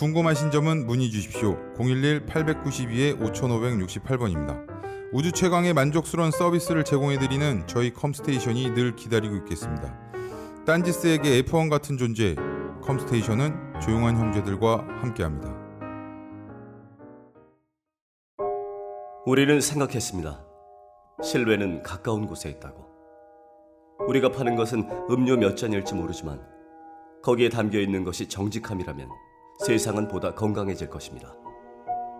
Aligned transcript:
궁금하신 0.00 0.50
점은 0.50 0.86
문의 0.86 1.10
주십시오. 1.10 1.58
011-892-5568번입니다. 1.76 4.66
우주 5.12 5.30
최강의 5.30 5.74
만족스러운 5.74 6.30
서비스를 6.30 6.84
제공해드리는 6.84 7.66
저희 7.66 7.92
컴스테이션이 7.92 8.70
늘 8.70 8.96
기다리고 8.96 9.36
있겠습니다. 9.36 9.94
딴지스에게 10.64 11.42
F1 11.42 11.68
같은 11.68 11.98
존재, 11.98 12.34
컴스테이션은 12.80 13.80
조용한 13.82 14.16
형제들과 14.16 14.86
함께합니다. 15.02 15.54
우리는 19.26 19.60
생각했습니다. 19.60 20.42
실외는 21.22 21.82
가까운 21.82 22.26
곳에 22.26 22.48
있다고. 22.48 22.86
우리가 24.08 24.32
파는 24.32 24.56
것은 24.56 24.88
음료 25.10 25.36
몇 25.36 25.58
잔일지 25.58 25.94
모르지만 25.94 26.40
거기에 27.22 27.50
담겨 27.50 27.78
있는 27.78 28.02
것이 28.02 28.30
정직함이라면 28.30 29.29
세상은 29.64 30.08
보다 30.08 30.34
건강해질 30.34 30.88
것입니다. 30.88 31.34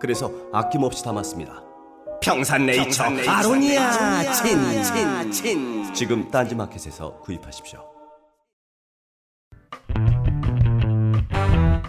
그래서 0.00 0.30
아낌없이 0.52 1.02
담았습니다. 1.02 1.62
평산네이처, 2.22 2.82
평산네이처 2.84 3.30
아로니아 3.32 4.32
친, 4.32 4.82
친, 4.82 5.32
친. 5.32 5.94
지금 5.94 6.30
딴지마켓에서 6.30 7.18
구입하십시오. 7.20 7.80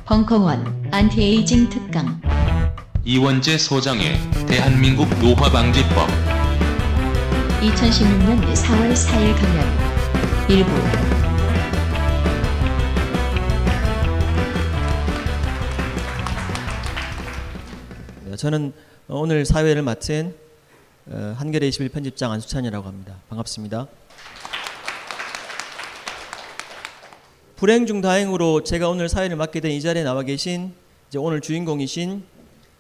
벙커원 0.05 0.89
안티에이징 0.91 1.69
특강 1.69 2.21
이원재 3.03 3.57
소장의 3.57 4.17
대한민국 4.47 5.07
노화방지법 5.19 6.07
2016년 7.61 8.53
4월 8.53 8.93
4일 8.93 9.35
강연 9.35 10.49
일부 10.49 11.20
저는 18.41 18.73
오늘 19.07 19.45
사회를 19.45 19.83
맡은 19.83 20.33
어, 21.05 21.35
한겨레 21.37 21.67
21 21.67 21.89
편집장 21.89 22.31
안수찬이라고 22.31 22.87
합니다. 22.87 23.17
반갑습니다. 23.29 23.85
불행 27.55 27.85
중 27.85 28.01
다행으로 28.01 28.63
제가 28.63 28.89
오늘 28.89 29.09
사회를 29.09 29.35
맡게 29.35 29.59
된 29.59 29.69
이 29.73 29.79
자리에 29.79 30.01
나와 30.01 30.23
계신 30.23 30.73
이제 31.07 31.19
오늘 31.19 31.39
주인공이신 31.39 32.23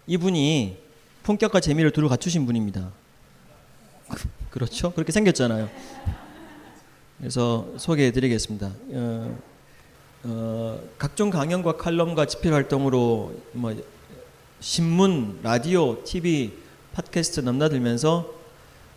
이분이 0.07 0.79
품격과 1.21 1.59
재미를 1.59 1.91
두루 1.91 2.09
갖추신 2.09 2.47
분입니다. 2.47 2.91
그렇죠? 4.49 4.91
그렇게 4.93 5.11
생겼잖아요. 5.11 5.69
그래서 7.19 7.67
소개해 7.77 8.11
드리겠습니다. 8.13 8.71
어, 8.93 9.39
어, 10.23 10.81
각종 10.97 11.29
강연과 11.29 11.77
칼럼과 11.77 12.25
집필 12.25 12.51
활동으로 12.51 13.39
뭐 13.51 13.75
신문, 14.61 15.39
라디오, 15.41 16.03
TV, 16.03 16.53
팟캐스트 16.93 17.39
넘나들면서 17.39 18.31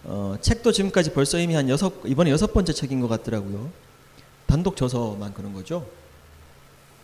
어, 0.04 0.36
책도 0.42 0.72
지금까지 0.72 1.14
벌써 1.14 1.38
이미 1.38 1.54
한 1.54 1.70
여섯 1.70 1.94
이번에 2.04 2.30
여섯 2.30 2.52
번째 2.52 2.74
책인 2.74 3.00
것 3.00 3.08
같더라고요. 3.08 3.70
단독 4.46 4.76
저서만 4.76 5.32
그런 5.32 5.54
거죠. 5.54 5.86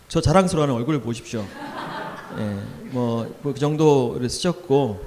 저 0.09 0.21
자랑스러워하는 0.21 0.75
얼굴을 0.75 1.01
보십시오. 1.01 1.43
예, 2.39 2.63
뭐그 2.91 3.55
정도를 3.59 4.29
쓰셨고 4.29 5.01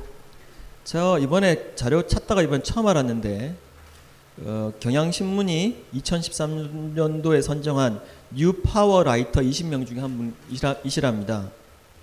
저 0.84 1.20
이번에 1.20 1.76
자료 1.76 2.08
찾다가 2.08 2.42
이번 2.42 2.64
처음 2.64 2.88
알았는데 2.88 3.56
어, 4.46 4.74
경향신문이 4.80 5.86
2013년도에 5.94 7.44
선정한 7.44 8.02
new 8.32 8.54
power 8.64 9.04
writer 9.04 9.42
20명 9.42 9.86
중에 9.86 10.00
한 10.00 10.34
분이시랍니다. 10.50 11.52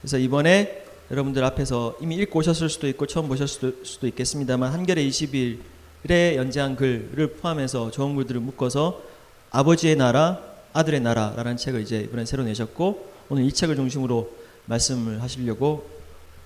그래서 0.01 0.17
이번에 0.17 0.90
여러분들 1.11 1.43
앞에서 1.43 1.97
이미 2.01 2.15
읽고 2.17 2.39
오셨을 2.39 2.69
수도 2.69 2.87
있고 2.89 3.07
처음 3.07 3.27
보셨을 3.27 3.81
수도 3.85 4.07
있겠습니다만 4.07 4.73
한겨레 4.73 5.03
20일에 5.09 6.37
연재한 6.37 6.77
글을 6.77 7.35
포함해서 7.35 7.91
좋은 7.91 8.15
글들을 8.15 8.41
묶어서 8.41 9.03
아버지의 9.51 9.97
나라, 9.97 10.41
아들의 10.73 11.01
나라라는 11.01 11.57
책을 11.57 11.81
이제 11.81 12.01
이번에 12.03 12.25
새로 12.25 12.45
내셨고 12.45 13.11
오늘 13.29 13.45
이 13.45 13.53
책을 13.53 13.75
중심으로 13.75 14.31
말씀을 14.67 15.21
하시려고 15.21 15.89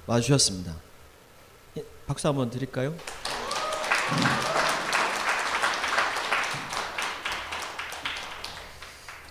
와주셨습니다. 0.07 0.75
예, 1.77 1.85
박수 2.07 2.27
한번 2.29 2.49
드릴까요? 2.49 2.95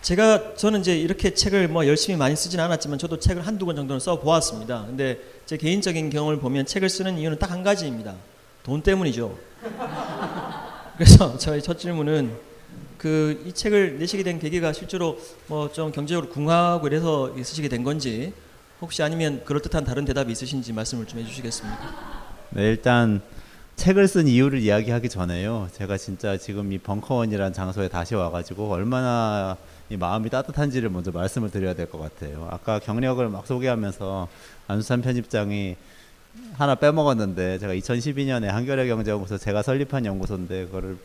제가 0.03 0.55
저는 0.55 0.81
이제 0.81 0.97
이렇게 0.99 1.33
책을 1.33 1.69
뭐 1.69 1.87
열심히 1.87 2.17
많이 2.17 2.35
쓰진 2.35 2.59
않았지만 2.59 2.97
저도 2.99 3.19
책을 3.19 3.47
한두 3.47 3.65
권 3.65 3.77
정도는 3.77 4.01
써 4.01 4.19
보았습니다. 4.19 4.85
근데 4.85 5.17
제 5.45 5.55
개인적인 5.55 6.09
경험을 6.09 6.39
보면 6.39 6.65
책을 6.65 6.89
쓰는 6.89 7.17
이유는 7.17 7.39
딱 7.39 7.51
한 7.53 7.63
가지입니다. 7.63 8.15
돈 8.63 8.81
때문이죠. 8.81 9.37
그래서 10.97 11.37
저의 11.37 11.61
첫 11.61 11.79
질문은 11.79 12.31
그 12.97 13.41
이 13.45 13.53
책을 13.53 13.97
내시게 13.99 14.23
된 14.23 14.39
계기가 14.39 14.73
실제로 14.73 15.17
뭐 15.47 15.69
좀 15.71 15.91
경제적으로 15.93 16.29
궁하고 16.31 16.87
이래서 16.87 17.33
쓰시게 17.41 17.69
된 17.69 17.83
건지 17.83 18.33
혹시 18.81 19.03
아니면 19.03 19.41
그럴듯한 19.45 19.85
다른 19.85 20.03
대답이 20.03 20.31
있으신지 20.33 20.73
말씀을 20.73 21.05
좀 21.05 21.19
해주시겠습니까? 21.21 22.23
네, 22.51 22.63
일단 22.63 23.21
책을 23.77 24.07
쓴 24.09 24.27
이유를 24.27 24.59
이야기하기 24.59 25.07
전에요. 25.09 25.69
제가 25.73 25.97
진짜 25.97 26.35
지금 26.37 26.73
이 26.73 26.77
벙커원이라는 26.77 27.53
장소에 27.53 27.87
다시 27.87 28.15
와가지고 28.15 28.69
얼마나 28.69 29.55
이 29.89 29.97
마음이 29.97 30.29
따뜻한지를 30.29 30.89
먼저 30.89 31.11
말씀을 31.11 31.51
드려야 31.51 31.73
될 31.73 31.87
것 31.87 31.99
같아요. 31.99 32.47
아까 32.51 32.79
경력을 32.79 33.27
막 33.29 33.45
소개하면서 33.45 34.27
안수산 34.67 35.01
편집장이 35.01 35.75
하나 36.53 36.75
빼먹었는데 36.75 37.59
제가 37.59 37.73
2012년에 37.73 38.45
한겨레 38.45 38.87
경제연구소 38.87 39.37
제가 39.37 39.61
설립한 39.61 40.05
연구소인데 40.05 40.65
그거를 40.65 40.97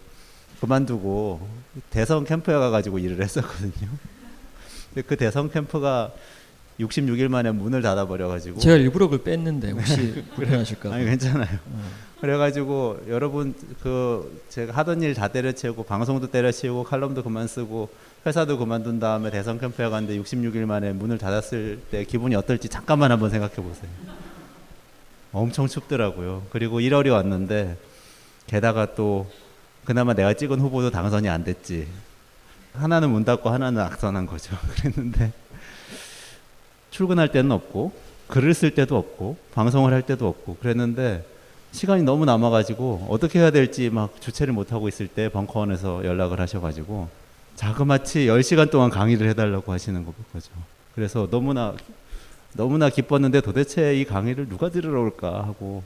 그만두고 0.60 1.46
대선 1.90 2.24
캠프에 2.24 2.54
가가지고 2.54 2.98
일을 2.98 3.22
했었거든요. 3.22 3.88
근데 4.94 5.06
그 5.06 5.16
대선 5.16 5.50
캠프가 5.50 6.12
66일 6.80 7.28
만에 7.28 7.50
문을 7.50 7.82
닫아버려가지고 7.82 8.60
제가 8.60 8.76
일부러 8.76 9.08
그걸 9.08 9.24
뺐는데 9.24 9.72
혹시 9.72 10.24
불편하실까? 10.36 10.94
아니 10.94 11.04
괜찮아요. 11.04 11.58
어. 11.72 11.82
그래가지고 12.20 13.00
여러분 13.08 13.54
그 13.82 14.42
제가 14.48 14.72
하던 14.74 15.02
일 15.02 15.14
다 15.14 15.28
때려치우고 15.28 15.84
방송도 15.84 16.30
때려치우고 16.30 16.84
칼럼도 16.84 17.22
그만 17.22 17.46
쓰고 17.46 17.88
회사도 18.26 18.58
그만둔 18.58 18.98
다음에 19.00 19.30
대선 19.30 19.58
캠프에 19.60 19.88
갔는데 19.88 20.20
66일 20.20 20.64
만에 20.66 20.92
문을 20.92 21.18
닫았을 21.18 21.80
때 21.90 22.04
기분이 22.04 22.34
어떨지 22.34 22.68
잠깐만 22.68 23.10
한번 23.12 23.30
생각해 23.30 23.54
보세요. 23.56 23.90
엄청 25.32 25.66
춥더라고요. 25.68 26.46
그리고 26.50 26.80
1월이 26.80 27.12
왔는데 27.12 27.76
게다가 28.46 28.94
또 28.94 29.30
그나마 29.84 30.14
내가 30.14 30.34
찍은 30.34 30.58
후보도 30.60 30.90
당선이 30.90 31.28
안 31.28 31.44
됐지. 31.44 31.86
하나는 32.74 33.10
문 33.10 33.24
닫고 33.24 33.48
하나는 33.48 33.80
악선한 33.82 34.26
거죠. 34.26 34.56
그랬는데 34.76 35.32
출근할 36.98 37.30
때는 37.30 37.52
없고 37.52 37.92
글을 38.26 38.54
쓸 38.54 38.74
때도 38.74 38.96
없고 38.96 39.36
방송을 39.54 39.92
할 39.92 40.02
때도 40.02 40.26
없고 40.26 40.56
그랬는데 40.56 41.24
시간이 41.70 42.02
너무 42.02 42.24
남아가지고 42.24 43.06
어떻게 43.08 43.38
해야 43.38 43.52
될지 43.52 43.88
막 43.88 44.20
주체를 44.20 44.52
못하고 44.52 44.88
있을 44.88 45.06
때 45.06 45.28
벙커원에서 45.28 46.04
연락을 46.04 46.40
하셔가지고 46.40 47.08
자그마치 47.54 48.26
10시간 48.26 48.72
동안 48.72 48.90
강의를 48.90 49.28
해달라고 49.28 49.70
하시는 49.70 50.04
거죠. 50.04 50.50
그래서 50.96 51.28
너무나 51.30 51.76
너무나 52.54 52.88
기뻤는데 52.90 53.42
도대체 53.42 53.94
이 53.94 54.04
강의를 54.04 54.48
누가 54.48 54.68
들으러 54.68 55.00
올까 55.02 55.44
하고 55.44 55.84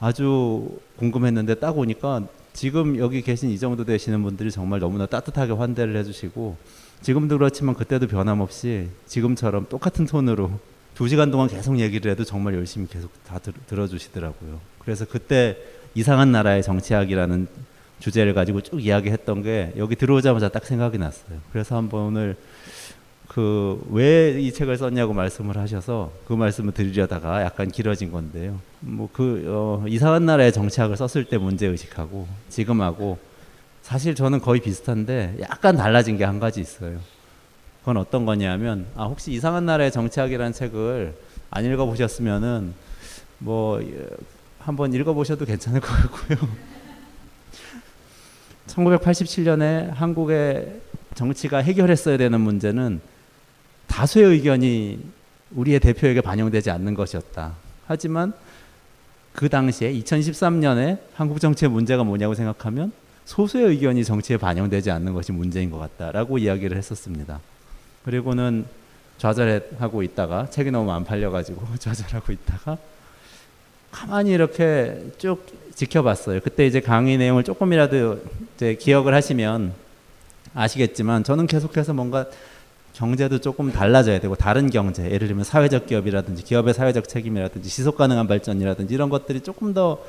아주 0.00 0.80
궁금했는데 0.96 1.56
딱 1.56 1.78
오니까 1.78 2.26
지금 2.54 2.98
여기 2.98 3.22
계신 3.22 3.50
이 3.50 3.58
정도 3.58 3.84
되시는 3.84 4.20
분들이 4.24 4.50
정말 4.50 4.80
너무나 4.80 5.06
따뜻하게 5.06 5.52
환대를 5.52 5.94
해주시고 5.98 6.56
지금도 7.02 7.38
그렇지만 7.38 7.74
그때도 7.74 8.06
변함없이 8.08 8.88
지금처럼 9.06 9.66
똑같은 9.68 10.06
톤으로 10.06 10.50
두 10.94 11.08
시간 11.08 11.30
동안 11.30 11.48
계속 11.48 11.78
얘기를 11.78 12.10
해도 12.10 12.24
정말 12.24 12.54
열심히 12.54 12.86
계속 12.88 13.10
다 13.24 13.38
들, 13.38 13.52
들어주시더라고요. 13.66 14.60
그래서 14.80 15.06
그때 15.06 15.56
이상한 15.94 16.30
나라의 16.30 16.62
정치학이라는 16.62 17.48
주제를 18.00 18.34
가지고 18.34 18.60
쭉 18.60 18.82
이야기했던 18.84 19.42
게 19.42 19.72
여기 19.76 19.96
들어오자마자 19.96 20.48
딱 20.48 20.64
생각이 20.66 20.98
났어요. 20.98 21.38
그래서 21.52 21.76
한번 21.76 22.02
오늘 22.02 22.36
그 23.28 23.78
왜 23.92 24.36
이 24.40 24.52
책을 24.52 24.76
썼냐고 24.76 25.12
말씀을 25.12 25.56
하셔서 25.56 26.10
그 26.26 26.32
말씀을 26.32 26.72
드리려다가 26.72 27.42
약간 27.42 27.70
길어진 27.70 28.10
건데요. 28.10 28.60
뭐그 28.80 29.44
어, 29.46 29.84
이상한 29.86 30.26
나라의 30.26 30.52
정치학을 30.52 30.96
썼을 30.96 31.24
때 31.26 31.38
문제 31.38 31.66
의식하고 31.66 32.26
지금하고 32.48 33.18
사실 33.82 34.14
저는 34.14 34.40
거의 34.40 34.60
비슷한데 34.60 35.38
약간 35.40 35.76
달라진 35.76 36.16
게 36.16 36.24
한 36.24 36.38
가지 36.38 36.60
있어요. 36.60 36.98
그건 37.80 37.96
어떤 37.96 38.26
거냐면 38.26 38.86
아 38.94 39.04
혹시 39.04 39.32
이상한 39.32 39.64
나라의 39.66 39.90
정치학이라는 39.90 40.52
책을 40.52 41.14
안 41.50 41.64
읽어 41.64 41.86
보셨으면은 41.86 42.74
뭐 43.38 43.82
예, 43.82 44.06
한번 44.58 44.92
읽어 44.92 45.14
보셔도 45.14 45.44
괜찮을 45.46 45.80
것 45.80 45.88
같고요. 45.88 46.38
1987년에 48.68 49.92
한국의 49.94 50.80
정치가 51.14 51.58
해결했어야 51.58 52.18
되는 52.18 52.40
문제는 52.40 53.00
다수의 53.88 54.26
의견이 54.26 55.00
우리의 55.52 55.80
대표에게 55.80 56.20
반영되지 56.20 56.70
않는 56.70 56.94
것이었다. 56.94 57.54
하지만 57.86 58.32
그 59.32 59.48
당시에 59.48 59.92
2013년에 59.94 60.98
한국 61.14 61.40
정치의 61.40 61.70
문제가 61.70 62.04
뭐냐고 62.04 62.34
생각하면 62.34 62.92
소수의 63.30 63.68
의견이 63.68 64.04
정치에 64.04 64.36
반영되지 64.36 64.90
않는 64.90 65.14
것이 65.14 65.30
문제인 65.30 65.70
것 65.70 65.78
같다라고 65.78 66.38
이야기를 66.38 66.76
했었습니다. 66.76 67.38
그리고는 68.04 68.64
좌절하고 69.18 70.02
있다가 70.02 70.50
책이 70.50 70.72
너무 70.72 70.90
안 70.90 71.04
팔려가지고 71.04 71.62
좌절하고 71.78 72.32
있다가 72.32 72.76
가만히 73.92 74.32
이렇게 74.32 75.12
쭉 75.18 75.46
지켜봤어요. 75.76 76.40
그때 76.40 76.66
이제 76.66 76.80
강의 76.80 77.18
내용을 77.18 77.44
조금이라도 77.44 78.20
이제 78.56 78.74
기억을 78.74 79.14
하시면 79.14 79.74
아시겠지만 80.52 81.22
저는 81.22 81.46
계속해서 81.46 81.92
뭔가 81.92 82.26
경제도 82.94 83.38
조금 83.38 83.70
달라져야 83.70 84.18
되고 84.18 84.34
다른 84.34 84.70
경제 84.70 85.08
예를 85.08 85.28
들면 85.28 85.44
사회적 85.44 85.86
기업이라든지 85.86 86.42
기업의 86.42 86.74
사회적 86.74 87.08
책임이라든지 87.08 87.68
지속 87.68 87.96
가능한 87.96 88.26
발전이라든지 88.26 88.92
이런 88.92 89.08
것들이 89.08 89.40
조금 89.40 89.72
더 89.72 90.02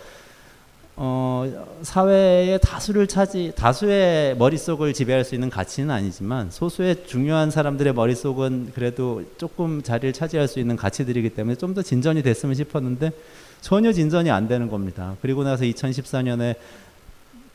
어, 1.03 1.65
사회의 1.81 2.59
다수를 2.61 3.07
차지 3.07 3.51
다수의 3.55 4.37
머릿속을 4.37 4.93
지배할 4.93 5.25
수 5.25 5.33
있는 5.33 5.49
가치는 5.49 5.89
아니지만 5.89 6.51
소수의 6.51 7.07
중요한 7.07 7.49
사람들의 7.49 7.91
머릿속은 7.93 8.73
그래도 8.75 9.23
조금 9.39 9.81
자리를 9.81 10.13
차지할 10.13 10.47
수 10.47 10.59
있는 10.59 10.75
가치들이기 10.75 11.31
때문에 11.31 11.55
좀 11.55 11.73
더 11.73 11.81
진전이 11.81 12.21
됐으면 12.21 12.53
싶었는데 12.53 13.13
전혀 13.61 13.91
진전이 13.91 14.29
안 14.29 14.47
되는 14.47 14.69
겁니다. 14.69 15.15
그리고 15.23 15.43
나서 15.43 15.63
2014년에 15.63 16.55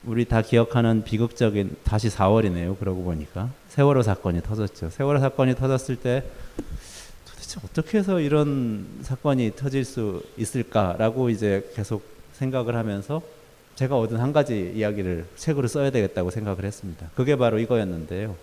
우리 0.04 0.25
다 0.25 0.43
기억하는 0.43 1.04
비극적인 1.04 1.76
다시 1.84 2.08
4월이네요. 2.08 2.76
그러고 2.81 3.04
보니까 3.04 3.50
세월호 3.69 4.02
사건이 4.02 4.43
터졌죠. 4.43 4.90
세월호 4.90 5.20
사건이 5.20 5.54
터졌을 5.54 5.94
때 5.94 6.25
도대체 7.31 7.60
어떻게 7.62 7.98
해서 7.98 8.19
이런 8.19 8.88
사건이 9.02 9.52
터질 9.54 9.84
수 9.84 10.20
있을까라고 10.37 11.31
이제 11.31 11.70
계속 11.76 12.02
생각을 12.32 12.75
하면서 12.75 13.22
제가 13.76 13.99
얻은 13.99 14.17
한 14.17 14.32
가지 14.32 14.73
이야기를 14.75 15.26
책으로 15.37 15.69
써야 15.69 15.90
되겠다고 15.90 16.31
생각을 16.31 16.64
했습니다. 16.64 17.08
그게 17.14 17.37
바로 17.37 17.58
이거였는데요. 17.58 18.34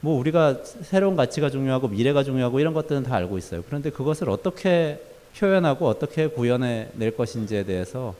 뭐 0.00 0.18
우리가 0.18 0.58
새로운 0.82 1.14
가치가 1.14 1.48
중요하고 1.48 1.88
미래가 1.88 2.24
중요하고 2.24 2.58
이런 2.58 2.74
것들은 2.74 3.04
다 3.04 3.14
알고 3.14 3.38
있어요. 3.38 3.62
그런데 3.66 3.90
그것을 3.90 4.28
어떻게 4.28 5.00
표현하고 5.38 5.86
어떻게 5.86 6.26
구현해 6.26 6.88
낼 6.94 7.16
것인지에 7.16 7.62
대해서 7.62 8.14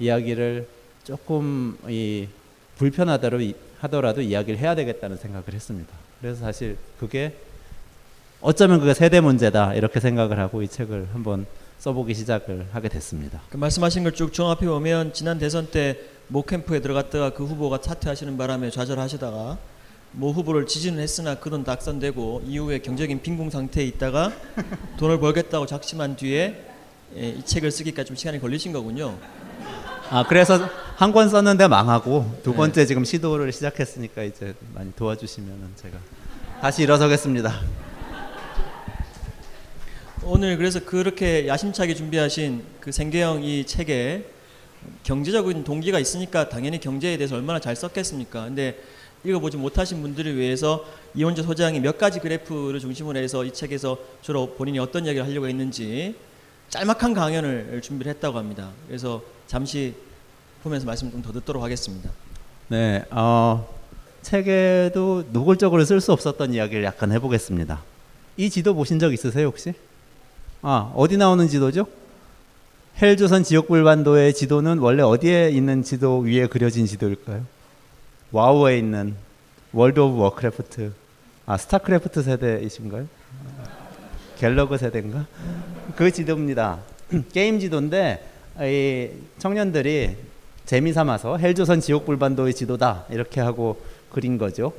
이야기를 0.00 0.66
조금 1.04 1.78
이 1.88 2.26
불편하더라도 2.76 3.52
하더라도 3.80 4.20
이야기를 4.20 4.58
해야 4.58 4.74
되겠다는 4.74 5.16
생각을 5.16 5.52
했습니다. 5.52 5.94
그래서 6.20 6.40
사실 6.40 6.76
그게 6.98 7.36
어쩌면 8.40 8.80
그게 8.80 8.92
세대 8.94 9.20
문제다 9.20 9.74
이렇게 9.74 10.00
생각을 10.00 10.40
하고 10.40 10.62
이 10.62 10.68
책을 10.68 11.08
한번 11.12 11.46
써보기 11.78 12.14
시작을 12.14 12.66
하게 12.72 12.88
됐습니다. 12.88 13.40
그 13.50 13.56
말씀하신 13.56 14.02
걸 14.04 14.12
쭉 14.12 14.32
종합해 14.32 14.66
보면 14.66 15.12
지난 15.12 15.38
대선 15.38 15.66
때 15.66 15.96
모 16.30 16.42
캠프에 16.42 16.80
들어갔다가 16.80 17.30
그 17.30 17.46
후보가 17.46 17.78
사퇴하시는 17.82 18.36
바람에 18.36 18.68
좌절하시다가 18.70 19.56
모 20.12 20.30
후보를 20.32 20.66
지지는 20.66 21.02
했으나 21.02 21.36
그 21.36 21.48
돈 21.48 21.62
낙선되고 21.66 22.42
이후에 22.46 22.80
경제적인 22.80 23.22
빈궁 23.22 23.48
상태에 23.48 23.84
있다가 23.86 24.32
돈을 24.98 25.20
벌겠다고 25.20 25.64
작심한 25.64 26.16
뒤에 26.16 26.64
예, 27.16 27.28
이 27.30 27.42
책을 27.42 27.70
쓰기까지 27.70 28.08
좀 28.08 28.16
시간이 28.16 28.40
걸리신 28.40 28.72
거군요. 28.72 29.16
아 30.10 30.24
그래서 30.28 30.58
한 30.96 31.12
권 31.12 31.30
썼는데 31.30 31.66
망하고 31.68 32.40
두 32.42 32.50
네. 32.50 32.56
번째 32.56 32.84
지금 32.84 33.04
시도를 33.06 33.50
시작했으니까 33.52 34.22
이제 34.24 34.54
많이 34.74 34.92
도와주시면은 34.96 35.70
제가 35.76 35.96
다시 36.60 36.82
일어서겠습니다. 36.82 37.54
오늘 40.30 40.58
그래서 40.58 40.78
그렇게 40.84 41.48
야심차게 41.48 41.94
준비하신 41.94 42.62
그 42.80 42.92
생계형 42.92 43.42
이 43.42 43.64
책에 43.64 44.26
경제적인 45.02 45.64
동기가 45.64 45.98
있으니까 45.98 46.50
당연히 46.50 46.78
경제에 46.78 47.16
대해서 47.16 47.34
얼마나 47.36 47.58
잘 47.58 47.74
썼겠습니까? 47.74 48.44
근데 48.44 48.78
읽어보지 49.24 49.56
못하신 49.56 50.02
분들을 50.02 50.36
위해서 50.36 50.84
이원재 51.14 51.42
소장이 51.42 51.80
몇 51.80 51.96
가지 51.96 52.20
그래프를 52.20 52.78
중심으로 52.78 53.18
해서 53.18 53.42
이 53.42 53.54
책에서 53.54 53.96
주로 54.20 54.54
본인이 54.54 54.78
어떤 54.78 55.06
이야기를 55.06 55.26
하려고 55.26 55.48
했는지 55.48 56.14
짤막한 56.68 57.14
강연을 57.14 57.80
준비를 57.82 58.12
했다고 58.12 58.36
합니다. 58.36 58.70
그래서 58.86 59.22
잠시 59.46 59.94
보면서 60.62 60.84
말씀 60.84 61.10
좀 61.10 61.22
더 61.22 61.32
듣도록 61.32 61.62
하겠습니다. 61.62 62.10
네, 62.68 63.02
어, 63.10 63.66
책에도 64.20 65.24
노골적으로 65.32 65.86
쓸 65.86 66.02
수 66.02 66.12
없었던 66.12 66.52
이야기를 66.52 66.84
약간 66.84 67.12
해보겠습니다. 67.12 67.82
이 68.36 68.50
지도 68.50 68.74
보신 68.74 68.98
적 68.98 69.14
있으세요 69.14 69.46
혹시? 69.46 69.72
아 70.62 70.92
어디 70.96 71.16
나오는 71.16 71.46
지도죠? 71.46 71.86
헬조선 73.00 73.44
지역불반도의 73.44 74.34
지도는 74.34 74.78
원래 74.78 75.02
어디에 75.02 75.50
있는 75.50 75.84
지도 75.84 76.18
위에 76.18 76.48
그려진 76.48 76.84
지도일까요? 76.84 77.44
와우에 78.32 78.76
있는 78.78 79.14
World 79.72 80.00
of 80.00 80.20
Warcraft 80.20 80.92
아 81.46 81.56
스타크래프트 81.56 82.22
세대이신가요? 82.22 83.06
갤러그 84.38 84.78
세대인가? 84.78 85.26
그 85.94 86.10
지도입니다. 86.10 86.80
게임 87.32 87.60
지도인데 87.60 88.28
이 88.60 89.10
청년들이 89.38 90.16
재미 90.66 90.92
삼아서 90.92 91.38
헬조선 91.38 91.80
지옥 91.80 92.04
불반도의 92.04 92.52
지도다 92.54 93.04
이렇게 93.10 93.40
하고 93.40 93.80
그린 94.10 94.38
거죠. 94.38 94.72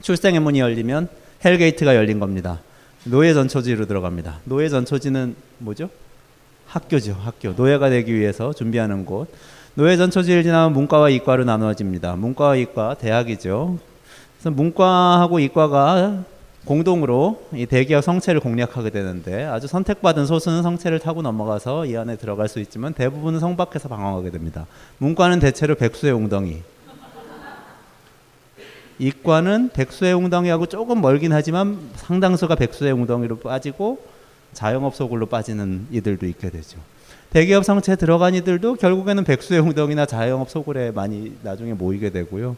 출생의 0.00 0.40
문이 0.40 0.58
열리면 0.58 1.08
hell 1.44 1.64
gate가 1.64 1.94
열린 1.94 2.18
겁니다. 2.18 2.60
노예 3.04 3.34
전초지로 3.34 3.86
들어갑니다. 3.86 4.40
노예 4.44 4.68
전초지는 4.68 5.34
뭐죠? 5.58 5.88
학교죠. 6.66 7.16
학교. 7.20 7.52
노예가 7.52 7.90
되기 7.90 8.14
위해서 8.14 8.52
준비하는 8.52 9.04
곳. 9.04 9.28
노예 9.74 9.96
전초지를 9.96 10.42
지나면 10.42 10.72
문과와 10.72 11.10
이과로 11.10 11.44
나누어집니다. 11.44 12.16
문과와 12.16 12.56
이과 12.56 12.94
대학이죠. 12.94 13.78
그래서 14.36 14.50
문과하고 14.50 15.40
이과가 15.40 16.24
공동으로 16.64 17.42
이 17.52 17.66
대기업 17.66 18.04
성체를 18.04 18.40
공략하게 18.40 18.90
되는데 18.90 19.44
아주 19.44 19.66
선택받은 19.66 20.26
소수는 20.26 20.62
성체를 20.62 21.00
타고 21.00 21.20
넘어가서 21.20 21.86
이 21.86 21.96
안에 21.96 22.16
들어갈 22.16 22.48
수 22.48 22.60
있지만 22.60 22.92
대부분은 22.94 23.40
성 23.40 23.56
밖에서 23.56 23.88
방황하게 23.88 24.30
됩니다. 24.30 24.66
문과는 24.98 25.40
대체로 25.40 25.74
백수의 25.74 26.12
웅덩이. 26.12 26.62
이과는 28.98 29.70
백수의 29.72 30.14
웅덩이하고 30.14 30.66
조금 30.66 31.00
멀긴 31.00 31.32
하지만 31.32 31.78
상당수가 31.96 32.54
백수의 32.54 32.92
웅덩이로 32.92 33.38
빠지고 33.38 33.98
자영업 34.52 34.94
소굴로 34.94 35.26
빠지는 35.26 35.86
이들도 35.90 36.26
있게 36.26 36.50
되죠. 36.50 36.78
대기업 37.30 37.64
성체에 37.64 37.96
들어간 37.96 38.34
이들도 38.34 38.74
결국에는 38.74 39.24
백수의 39.24 39.60
웅덩이나 39.60 40.04
자영업 40.04 40.50
소굴에 40.50 40.90
많이 40.90 41.36
나중에 41.42 41.72
모이게 41.72 42.10
되고요. 42.10 42.56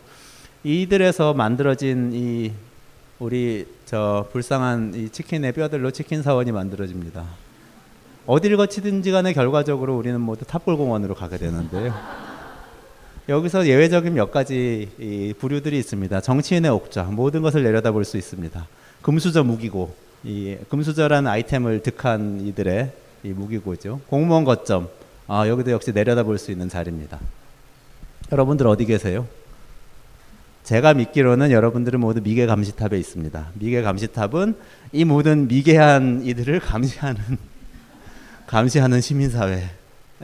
이들에서 0.65 1.35
만들어진 1.35 2.11
이 2.13 2.53
우리 3.21 3.67
저 3.87 4.27
불쌍한 4.33 4.95
이 4.97 5.09
치킨의 5.11 5.53
뼈들로 5.53 5.93
치킨 5.93 6.23
사원이 6.23 6.51
만들어집니다. 6.51 7.25
어디를 8.27 8.57
거치든지 8.57 9.13
간에 9.13 9.33
결과적으로 9.33 9.97
우리는 9.97 10.21
모두 10.21 10.45
탑골공원으로 10.45 11.15
가게 11.15 11.37
되는데요. 11.37 11.95
여기서 13.27 13.67
예외적인 13.67 14.13
몇 14.13 14.31
가지 14.31 14.91
이 14.99 15.33
부류들이 15.39 15.79
있습니다. 15.79 16.21
정치인의 16.21 16.71
옥좌 16.71 17.05
모든 17.05 17.41
것을 17.41 17.63
내려다볼 17.63 18.05
수 18.05 18.19
있습니다. 18.19 18.67
금수저 19.01 19.45
무기고 19.45 19.95
이 20.25 20.57
금수저라는 20.69 21.31
아이템을 21.31 21.83
득한 21.83 22.43
이들의 22.43 22.93
이 23.23 23.29
무기고죠. 23.29 24.03
공무원 24.09 24.45
거점 24.45 24.89
아 25.27 25.49
여기도 25.49 25.71
역시 25.71 25.93
내려다볼 25.93 26.37
수 26.37 26.51
있는 26.51 26.69
자리입니다. 26.69 27.19
여러분들 28.31 28.67
어디 28.67 28.85
계세요? 28.85 29.27
제가 30.65 30.93
믿기로는 30.93 31.51
여러분들은 31.51 32.01
모두 32.01 32.21
미개 32.21 32.45
감시탑에 32.45 32.99
있습니다. 32.99 33.53
미개 33.55 33.81
감시탑은 33.81 34.55
이 34.93 35.05
모든 35.07 35.49
미개한 35.49 36.23
이들을 36.25 36.61
감시하는 36.61 37.23
감시하는 38.47 39.01
시민사회 39.01 39.71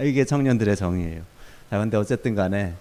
이게 0.00 0.26
청년들의 0.26 0.76
정의예요. 0.76 1.22
자, 1.70 1.78
근데 1.78 1.96
어쨌든 1.96 2.34
간에 2.34 2.74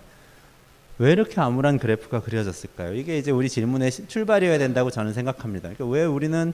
왜 0.99 1.13
이렇게 1.13 1.39
암울한 1.39 1.79
그래프가 1.79 2.19
그려졌을까요? 2.21 2.93
이게 2.93 3.17
이제 3.17 3.31
우리 3.31 3.47
질문의 3.49 3.89
시- 3.89 4.05
출발이어야 4.07 4.57
된다고 4.57 4.91
저는 4.91 5.13
생각합니다. 5.13 5.69
그러니까 5.69 5.85
왜 5.85 6.03
우리는 6.03 6.51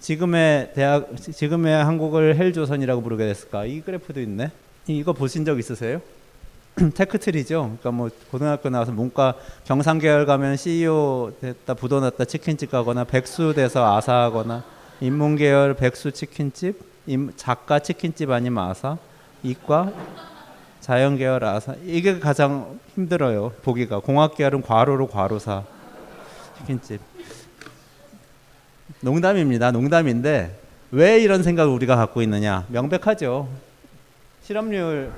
지금의 0.00 0.70
대학 0.74 1.08
지금의 1.16 1.84
한국을 1.84 2.36
헬조선이라고 2.36 3.02
부르게 3.02 3.26
됐을까? 3.26 3.64
이 3.64 3.80
그래프도 3.80 4.20
있네. 4.20 4.52
이- 4.86 4.98
이거 4.98 5.12
보신 5.12 5.44
적 5.44 5.58
있으세요? 5.58 6.00
테크트리죠. 6.94 7.62
그러니까 7.80 7.90
뭐 7.90 8.08
고등학교 8.30 8.70
나와서 8.70 8.92
문과 8.92 9.34
경상 9.64 9.98
계열 9.98 10.26
가면 10.26 10.56
CEO 10.56 11.32
됐다 11.40 11.74
부도 11.74 11.98
났다 11.98 12.24
치킨집 12.24 12.70
가거나 12.70 13.02
백수 13.02 13.52
돼서 13.54 13.96
아사하거나 13.96 14.62
인문 15.00 15.34
계열 15.34 15.74
백수 15.74 16.12
치킨집, 16.12 16.78
임- 17.08 17.32
작가 17.34 17.80
치킨집 17.80 18.30
아니면 18.30 18.70
아사, 18.70 18.96
이과 19.42 19.92
자연 20.88 21.18
계열 21.18 21.44
아사 21.44 21.74
이게 21.84 22.18
가장 22.18 22.80
힘들어요 22.94 23.52
보기가. 23.62 23.98
공학 23.98 24.34
계열은 24.34 24.62
과로로 24.62 25.06
과로사. 25.08 25.62
치킨집. 26.56 26.98
농담입니다 29.02 29.70
농담인데 29.70 30.58
왜 30.90 31.20
이런 31.20 31.42
생각을 31.42 31.70
우리가 31.74 31.94
갖고 31.94 32.22
있느냐? 32.22 32.64
명백하죠. 32.68 33.50
실업률 34.42 35.12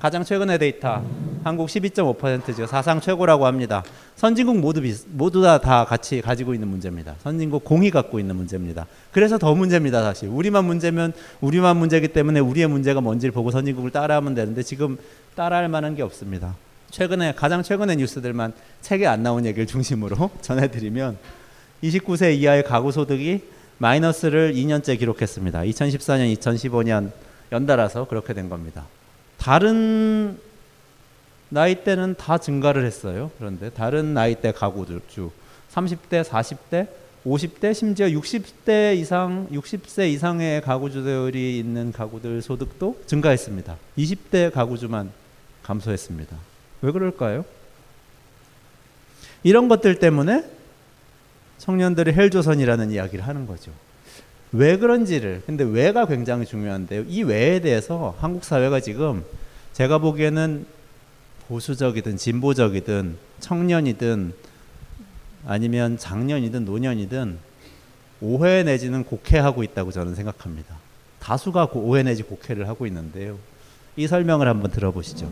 가장 0.00 0.24
최근의 0.24 0.58
데이터 0.60 1.02
한국 1.42 1.68
12.5%죠. 1.68 2.66
사상 2.66 3.00
최고라고 3.00 3.46
합니다. 3.46 3.82
선진국 4.16 4.58
모두 4.58 4.80
비, 4.80 4.94
모두 5.08 5.42
다, 5.42 5.58
다 5.58 5.84
같이 5.84 6.20
가지고 6.20 6.54
있는 6.54 6.68
문제입니다. 6.68 7.14
선진국 7.22 7.64
공이 7.64 7.90
갖고 7.90 8.20
있는 8.20 8.36
문제입니다. 8.36 8.86
그래서 9.12 9.38
더 9.38 9.54
문제입니다 9.54 10.02
사실. 10.02 10.28
우리만 10.28 10.64
문제면 10.64 11.12
우리만 11.40 11.76
문제이기 11.76 12.08
때문에 12.08 12.40
우리의 12.40 12.68
문제가 12.68 13.00
뭔지를 13.00 13.32
보고 13.32 13.50
선진국을 13.50 13.90
따라하면 13.90 14.34
되는데 14.34 14.62
지금 14.62 14.98
따라할 15.34 15.68
만한 15.68 15.96
게 15.96 16.02
없습니다. 16.02 16.54
최근에 16.90 17.34
가장 17.34 17.62
최근의 17.62 17.96
뉴스들만 17.96 18.52
책에 18.80 19.06
안 19.06 19.22
나온 19.22 19.46
얘기를 19.46 19.66
중심으로 19.66 20.30
전해드리면 20.42 21.18
29세 21.82 22.36
이하의 22.36 22.64
가구 22.64 22.92
소득이 22.92 23.42
마이너스를 23.78 24.54
2년째 24.54 24.98
기록했습니다. 24.98 25.60
2014년, 25.60 26.36
2015년 26.36 27.10
연달아서 27.52 28.06
그렇게 28.06 28.34
된 28.34 28.48
겁니다. 28.48 28.86
다른 29.38 30.38
나이대는 31.48 32.16
다 32.16 32.36
증가를 32.38 32.84
했어요. 32.84 33.30
그런데 33.38 33.70
다른 33.70 34.12
나이대 34.12 34.52
가구들 34.52 35.00
주 35.08 35.30
30대, 35.72 36.22
40대, 36.24 36.88
50대, 37.24 37.74
심지어 37.74 38.06
60대 38.06 38.96
이상, 38.96 39.48
60세 39.50 40.10
이상의 40.10 40.60
가구주들이 40.62 41.58
있는 41.58 41.92
가구들 41.92 42.42
소득도 42.42 43.00
증가했습니다. 43.06 43.76
20대 43.96 44.52
가구주만 44.52 45.10
감소했습니다. 45.62 46.36
왜 46.82 46.92
그럴까요? 46.92 47.44
이런 49.42 49.68
것들 49.68 49.98
때문에 49.98 50.44
청년들이 51.58 52.12
헬조선이라는 52.12 52.90
이야기를 52.90 53.26
하는 53.26 53.46
거죠. 53.46 53.72
왜 54.52 54.76
그런지를 54.78 55.42
근데 55.46 55.64
왜가 55.64 56.06
굉장히 56.06 56.46
중요한데요. 56.46 57.04
이 57.06 57.22
왜에 57.22 57.60
대해서 57.60 58.14
한국 58.18 58.44
사회가 58.44 58.80
지금 58.80 59.24
제가 59.72 59.98
보기에는 59.98 60.66
보수적이든 61.48 62.16
진보적이든 62.16 63.16
청년이든 63.40 64.32
아니면 65.46 65.96
장년이든 65.98 66.64
노년이든 66.64 67.38
오해 68.20 68.62
내지는 68.64 69.04
곡해하고 69.04 69.62
있다고 69.62 69.92
저는 69.92 70.14
생각합니다. 70.14 70.76
다수가 71.20 71.66
고- 71.66 71.80
오해 71.80 72.02
내지 72.02 72.22
곡해를 72.22 72.68
하고 72.68 72.86
있는데요. 72.86 73.38
이 73.96 74.06
설명을 74.06 74.48
한번 74.48 74.70
들어보시죠. 74.70 75.30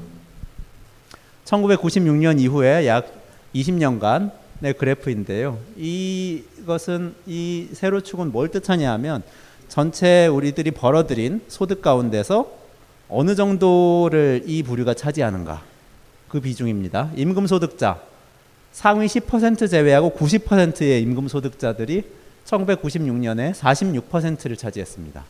1996년 1.44 2.40
이후에 2.40 2.86
약 2.86 3.12
20년간 3.54 4.30
의 4.62 4.72
그래프인데요. 4.72 5.58
이것은 5.76 7.14
이 7.26 7.68
세로 7.72 8.00
축은 8.00 8.32
뭘 8.32 8.48
뜻하냐 8.48 8.90
하면 8.92 9.22
전체 9.68 10.26
우리들이 10.26 10.70
벌어들인 10.70 11.42
소득 11.48 11.82
가운데서 11.82 12.50
어느 13.08 13.34
정도를 13.34 14.44
이 14.46 14.62
부류가 14.62 14.94
차지하는가 14.94 15.62
그 16.28 16.40
비중입니다. 16.40 17.10
임금 17.16 17.46
소득자 17.46 18.00
상위 18.72 19.06
10% 19.06 19.70
제외하고 19.70 20.12
90%의 20.12 21.02
임금 21.02 21.28
소득자들이 21.28 22.04
1996년에 22.46 23.54
46%를 23.54 24.56
차지했습니다. 24.56 25.24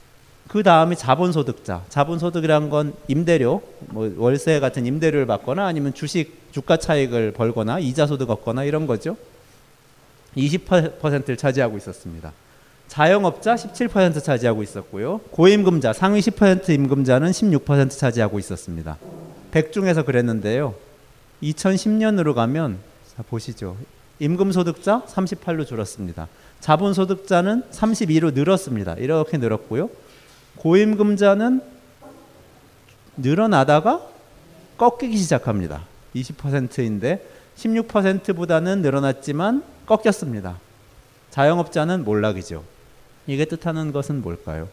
그 0.48 0.62
다음이 0.62 0.96
자본소득자. 0.96 1.84
자본소득이란 1.88 2.70
건 2.70 2.94
임대료, 3.08 3.62
뭐 3.88 4.12
월세 4.16 4.60
같은 4.60 4.86
임대료를 4.86 5.26
받거나 5.26 5.66
아니면 5.66 5.92
주식 5.92 6.52
주가 6.52 6.76
차익을 6.76 7.32
벌거나 7.32 7.78
이자 7.78 8.06
소득 8.06 8.30
얻거나 8.30 8.64
이런 8.64 8.86
거죠. 8.86 9.16
20%를 10.36 11.36
차지하고 11.36 11.76
있었습니다. 11.78 12.32
자영업자 12.88 13.56
17% 13.56 14.22
차지하고 14.22 14.62
있었고요. 14.62 15.18
고임금자 15.30 15.92
상위 15.92 16.20
10% 16.20 16.68
임금자는 16.68 17.30
16% 17.30 17.90
차지하고 17.90 18.38
있었습니다. 18.38 18.96
백중에서 19.50 20.04
그랬는데요. 20.04 20.74
2010년으로 21.42 22.34
가면 22.34 22.78
자 23.16 23.24
보시죠. 23.28 23.76
임금 24.20 24.52
소득자 24.52 25.02
38로 25.06 25.66
줄었습니다. 25.66 26.28
자본 26.60 26.94
소득자는 26.94 27.64
32로 27.70 28.32
늘었습니다. 28.32 28.94
이렇게 28.94 29.36
늘었고요. 29.36 29.90
고임금자는 30.56 31.60
늘어나다가 33.16 34.06
꺾이기 34.76 35.16
시작합니다. 35.16 35.84
20%인데 36.14 37.26
16%보다는 37.56 38.82
늘어났지만 38.82 39.62
꺾였습니다. 39.86 40.58
자영업자는 41.30 42.04
몰락이죠. 42.04 42.64
이게 43.26 43.44
뜻하는 43.44 43.92
것은 43.92 44.22
뭘까요? 44.22 44.68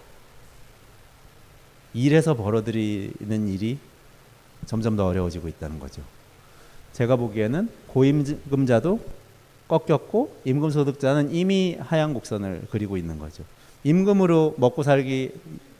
일에서 1.93 2.33
벌어들이는 2.35 3.47
일이 3.47 3.77
점점 4.65 4.95
더 4.95 5.05
어려워지고 5.05 5.47
있다는 5.47 5.79
거죠. 5.79 6.01
제가 6.93 7.15
보기에는 7.15 7.69
고임금자도 7.87 8.99
꺾였고 9.67 10.35
임금소득자는 10.45 11.33
이미 11.33 11.77
하향 11.79 12.13
곡선을 12.13 12.67
그리고 12.71 12.97
있는 12.97 13.19
거죠. 13.19 13.43
임금으로 13.83 14.55
먹고 14.57 14.83
살기 14.83 15.31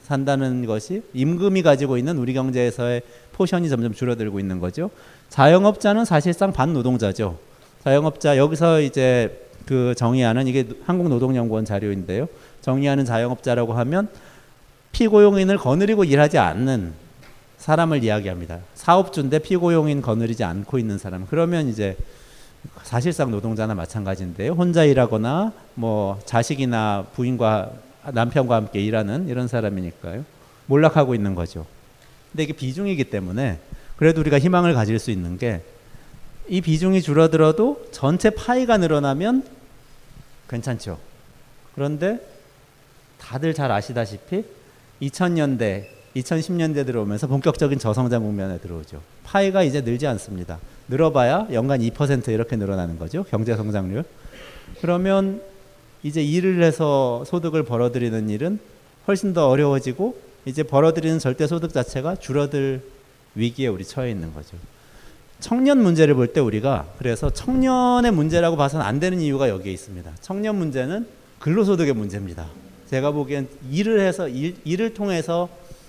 산다는 0.04 0.66
것이 0.66 1.02
임금이 1.14 1.62
가지고 1.62 1.96
있는 1.96 2.18
우리 2.18 2.34
경제에서의 2.34 3.02
포션이 3.32 3.68
점점 3.68 3.92
줄어들고 3.92 4.38
있는 4.38 4.60
거죠. 4.60 4.90
자영업자는 5.30 6.04
사실상 6.04 6.52
반노동자죠. 6.52 7.38
자영업자 7.82 8.36
여기서 8.36 8.80
이제 8.80 9.48
그 9.66 9.94
정의하는 9.96 10.46
이게 10.46 10.68
한국노동연구원 10.86 11.64
자료인데요. 11.64 12.28
정의하는 12.60 13.04
자영업자라고 13.04 13.72
하면 13.72 14.08
피고용인을 14.92 15.56
거느리고 15.58 16.04
일하지 16.04 16.38
않는 16.38 16.92
사람을 17.56 18.04
이야기합니다. 18.04 18.60
사업주인데 18.74 19.38
피고용인 19.38 20.02
거느리지 20.02 20.44
않고 20.44 20.78
있는 20.78 20.98
사람. 20.98 21.26
그러면 21.26 21.68
이제 21.68 21.96
사실상 22.82 23.30
노동자나 23.30 23.74
마찬가지인데요. 23.74 24.52
혼자 24.52 24.84
일하거나 24.84 25.52
뭐 25.74 26.20
자식이나 26.26 27.06
부인과 27.14 27.70
남편과 28.12 28.54
함께 28.54 28.80
일하는 28.80 29.28
이런 29.28 29.48
사람이니까요. 29.48 30.24
몰락하고 30.66 31.14
있는 31.14 31.34
거죠. 31.34 31.66
근데 32.32 32.44
이게 32.44 32.52
비중이기 32.52 33.04
때문에 33.04 33.58
그래도 33.96 34.20
우리가 34.20 34.38
희망을 34.38 34.74
가질 34.74 34.98
수 34.98 35.10
있는 35.10 35.38
게 35.38 35.62
이 36.48 36.60
비중이 36.60 37.00
줄어들어도 37.00 37.86
전체 37.90 38.30
파이가 38.30 38.76
늘어나면 38.76 39.44
괜찮죠. 40.48 40.98
그런데 41.74 42.20
다들 43.18 43.54
잘 43.54 43.72
아시다시피 43.72 44.44
2000년대, 45.00 45.86
2010년대 46.16 46.84
들어오면서 46.84 47.26
본격적인 47.26 47.78
저성장 47.78 48.22
국면에 48.22 48.58
들어오죠. 48.58 49.00
파이가 49.24 49.62
이제 49.62 49.80
늘지 49.80 50.06
않습니다. 50.06 50.58
늘어봐야 50.88 51.48
연간 51.52 51.80
2% 51.80 52.28
이렇게 52.28 52.56
늘어나는 52.56 52.98
거죠. 52.98 53.24
경제 53.24 53.56
성장률. 53.56 54.04
그러면 54.82 55.40
이제 56.04 56.22
일을 56.22 56.62
해서 56.62 57.24
소득을 57.26 57.64
벌어들이는 57.64 58.28
일은 58.30 58.60
훨씬 59.08 59.32
더 59.32 59.48
어려워지고 59.48 60.16
이제 60.44 60.62
벌어들이는 60.62 61.18
절대 61.18 61.46
소득 61.46 61.72
자체가 61.72 62.16
줄어들 62.16 62.82
위기에 63.34 63.66
우리 63.66 63.84
처해 63.84 64.10
있는 64.10 64.32
거죠. 64.32 64.56
청년 65.40 65.82
문제를 65.82 66.14
볼 66.14 66.32
때 66.32 66.40
우리가 66.40 66.86
그래서 66.98 67.30
청년의 67.30 68.12
문제라고 68.12 68.56
봐서는 68.56 68.84
안 68.84 69.00
되는 69.00 69.20
이유가 69.20 69.48
여기에 69.48 69.72
있습니다. 69.72 70.12
청년 70.20 70.56
문제는 70.56 71.06
근로소득의 71.40 71.94
문제입니다. 71.94 72.46
제가 72.90 73.10
보기엔 73.10 73.48
일을 73.70 74.00
해서 74.00 74.28
일, 74.28 74.56
일을 74.64 74.94
통해서 74.94 75.48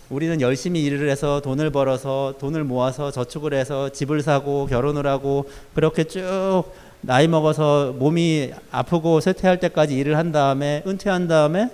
우리는 0.09 0.39
열심히 0.39 0.83
일을 0.83 1.09
해서 1.09 1.41
돈을 1.41 1.71
벌어서 1.71 2.35
돈을 2.39 2.63
모아서 2.63 3.11
저축을 3.11 3.53
해서 3.53 3.89
집을 3.89 4.21
사고 4.21 4.65
결혼을 4.67 5.07
하고 5.07 5.49
그렇게 5.73 6.03
쭉 6.05 6.63
나이 7.05 7.27
먹어서 7.27 7.93
몸이 7.99 8.51
아프고 8.71 9.19
쇠퇴할 9.19 9.59
때까지 9.59 9.95
일을 9.95 10.17
한 10.17 10.31
다음에 10.31 10.81
은퇴한 10.87 11.27
다음에 11.27 11.69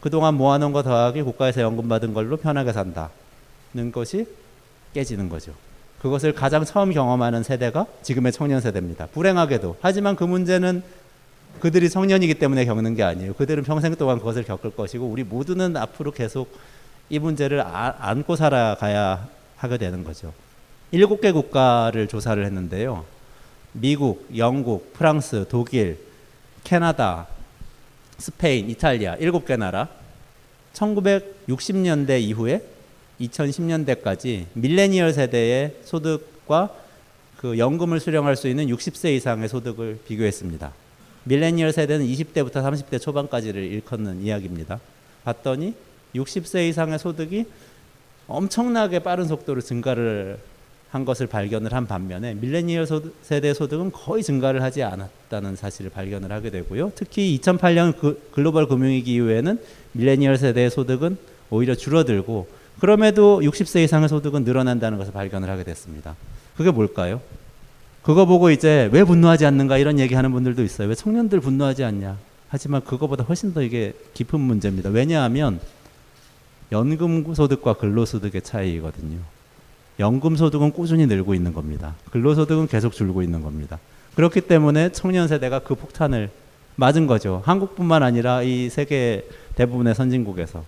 그동안 0.00 0.34
모아놓은 0.34 0.72
거 0.72 0.84
더하기 0.84 1.22
국가에서 1.22 1.60
연금 1.60 1.88
받은 1.88 2.14
걸로 2.14 2.36
편하게 2.36 2.72
산다는 2.72 3.10
것이 3.92 4.28
깨지는 4.94 5.28
거죠. 5.28 5.52
그것을 6.00 6.32
가장 6.32 6.64
처음 6.64 6.92
경험하는 6.92 7.42
세대가 7.42 7.86
지금의 8.02 8.30
청년 8.30 8.60
세대입니다. 8.60 9.06
불행하게도. 9.06 9.78
하지만 9.80 10.14
그 10.14 10.22
문제는 10.22 10.84
그들이 11.58 11.90
청년이기 11.90 12.34
때문에 12.34 12.64
겪는 12.64 12.94
게 12.94 13.02
아니에요. 13.02 13.34
그들은 13.34 13.64
평생 13.64 13.92
동안 13.96 14.18
그것을 14.18 14.44
겪을 14.44 14.76
것이고 14.76 15.04
우리 15.04 15.24
모두는 15.24 15.76
앞으로 15.76 16.12
계속 16.12 16.56
이 17.10 17.18
문제를 17.18 17.60
아, 17.62 17.96
안고 17.98 18.36
살아가야 18.36 19.26
하게 19.56 19.78
되는 19.78 20.04
거죠. 20.04 20.32
일곱 20.92 21.20
개 21.20 21.32
국가를 21.32 22.06
조사를 22.06 22.44
했는데요. 22.44 23.15
미국, 23.78 24.26
영국, 24.36 24.92
프랑스, 24.94 25.44
독일, 25.48 25.98
캐나다, 26.64 27.26
스페인, 28.18 28.70
이탈리아 28.70 29.16
일곱 29.16 29.44
개 29.44 29.56
나라 29.56 29.88
1960년대 30.72 32.20
이후에 32.22 32.62
2010년대까지 33.20 34.46
밀레니얼 34.54 35.12
세대의 35.12 35.76
소득과 35.84 36.74
그 37.36 37.58
연금을 37.58 38.00
수령할 38.00 38.36
수 38.36 38.48
있는 38.48 38.66
60세 38.66 39.14
이상의 39.14 39.48
소득을 39.48 40.00
비교했습니다. 40.06 40.72
밀레니얼 41.24 41.72
세대는 41.72 42.06
20대부터 42.06 42.54
30대 42.54 43.00
초반까지를 43.00 43.62
일컫는 43.62 44.22
이야기입니다. 44.22 44.80
봤더니 45.24 45.74
60세 46.14 46.68
이상의 46.68 46.98
소득이 46.98 47.44
엄청나게 48.26 49.00
빠른 49.00 49.26
속도로 49.26 49.60
증가를 49.60 50.38
한 50.96 51.04
것을 51.04 51.26
발견을 51.26 51.74
한 51.74 51.86
반면에 51.86 52.34
밀레니얼 52.34 52.86
세대 53.22 53.52
소득은 53.52 53.92
거의 53.92 54.22
증가를 54.22 54.62
하지 54.62 54.82
않았다는 54.82 55.54
사실을 55.54 55.90
발견을 55.90 56.32
하게 56.32 56.50
되고요. 56.50 56.92
특히 56.94 57.38
2008년 57.38 57.98
그 57.98 58.28
글로벌 58.32 58.66
금융위기 58.66 59.12
이후에는 59.12 59.60
밀레니얼 59.92 60.38
세대의 60.38 60.70
소득은 60.70 61.18
오히려 61.50 61.74
줄어들고 61.74 62.48
그럼에도 62.80 63.40
60세 63.40 63.84
이상의 63.84 64.08
소득은 64.08 64.44
늘어난다는 64.44 64.96
것을 64.96 65.12
발견을 65.12 65.50
하게 65.50 65.64
됐습니다. 65.64 66.16
그게 66.56 66.70
뭘까요? 66.70 67.20
그거 68.02 68.24
보고 68.24 68.50
이제 68.50 68.88
왜 68.90 69.04
분노하지 69.04 69.44
않는가 69.44 69.76
이런 69.76 69.98
얘기하는 69.98 70.32
분들도 70.32 70.62
있어요. 70.62 70.88
왜 70.88 70.94
청년들 70.94 71.40
분노하지 71.40 71.84
않냐? 71.84 72.16
하지만 72.48 72.82
그거보다 72.82 73.24
훨씬 73.24 73.52
더 73.52 73.60
이게 73.60 73.92
깊은 74.14 74.40
문제입니다. 74.40 74.88
왜냐하면 74.88 75.60
연금 76.72 77.34
소득과 77.34 77.74
근로 77.74 78.06
소득의 78.06 78.42
차이거든요. 78.42 79.35
연금 79.98 80.36
소득은 80.36 80.72
꾸준히 80.72 81.06
늘고 81.06 81.34
있는 81.34 81.52
겁니다. 81.52 81.94
근로소득은 82.10 82.66
계속 82.66 82.92
줄고 82.92 83.22
있는 83.22 83.42
겁니다. 83.42 83.78
그렇기 84.14 84.42
때문에 84.42 84.92
청년 84.92 85.28
세대가 85.28 85.60
그 85.60 85.74
폭탄을 85.74 86.30
맞은 86.76 87.06
거죠. 87.06 87.42
한국뿐만 87.44 88.02
아니라 88.02 88.42
이 88.42 88.68
세계 88.68 89.26
대부분의 89.54 89.94
선진국에서. 89.94 90.64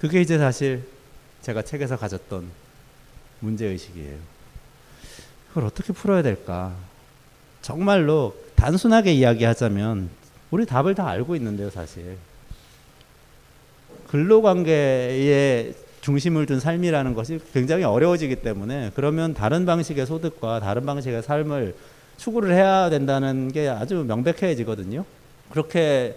그게 0.00 0.20
이제 0.20 0.38
사실 0.38 0.84
제가 1.42 1.62
책에서 1.62 1.96
가졌던 1.96 2.46
문제의식이에요. 3.40 4.16
그걸 5.48 5.64
어떻게 5.66 5.92
풀어야 5.92 6.22
될까? 6.22 6.74
정말로 7.60 8.34
단순하게 8.56 9.12
이야기하자면 9.12 10.08
우리 10.50 10.66
답을 10.66 10.94
다 10.94 11.08
알고 11.08 11.36
있는데요, 11.36 11.70
사실. 11.70 12.16
근로관계에 14.08 15.74
중심을 16.02 16.46
둔 16.46 16.60
삶이라는 16.60 17.14
것이 17.14 17.40
굉장히 17.54 17.84
어려워지기 17.84 18.36
때문에 18.36 18.90
그러면 18.94 19.34
다른 19.34 19.64
방식의 19.64 20.04
소득과 20.06 20.60
다른 20.60 20.84
방식의 20.84 21.22
삶을 21.22 21.74
추구를 22.16 22.52
해야 22.54 22.90
된다는 22.90 23.50
게 23.50 23.68
아주 23.68 24.04
명백해지거든요. 24.06 25.04
그렇게 25.50 26.16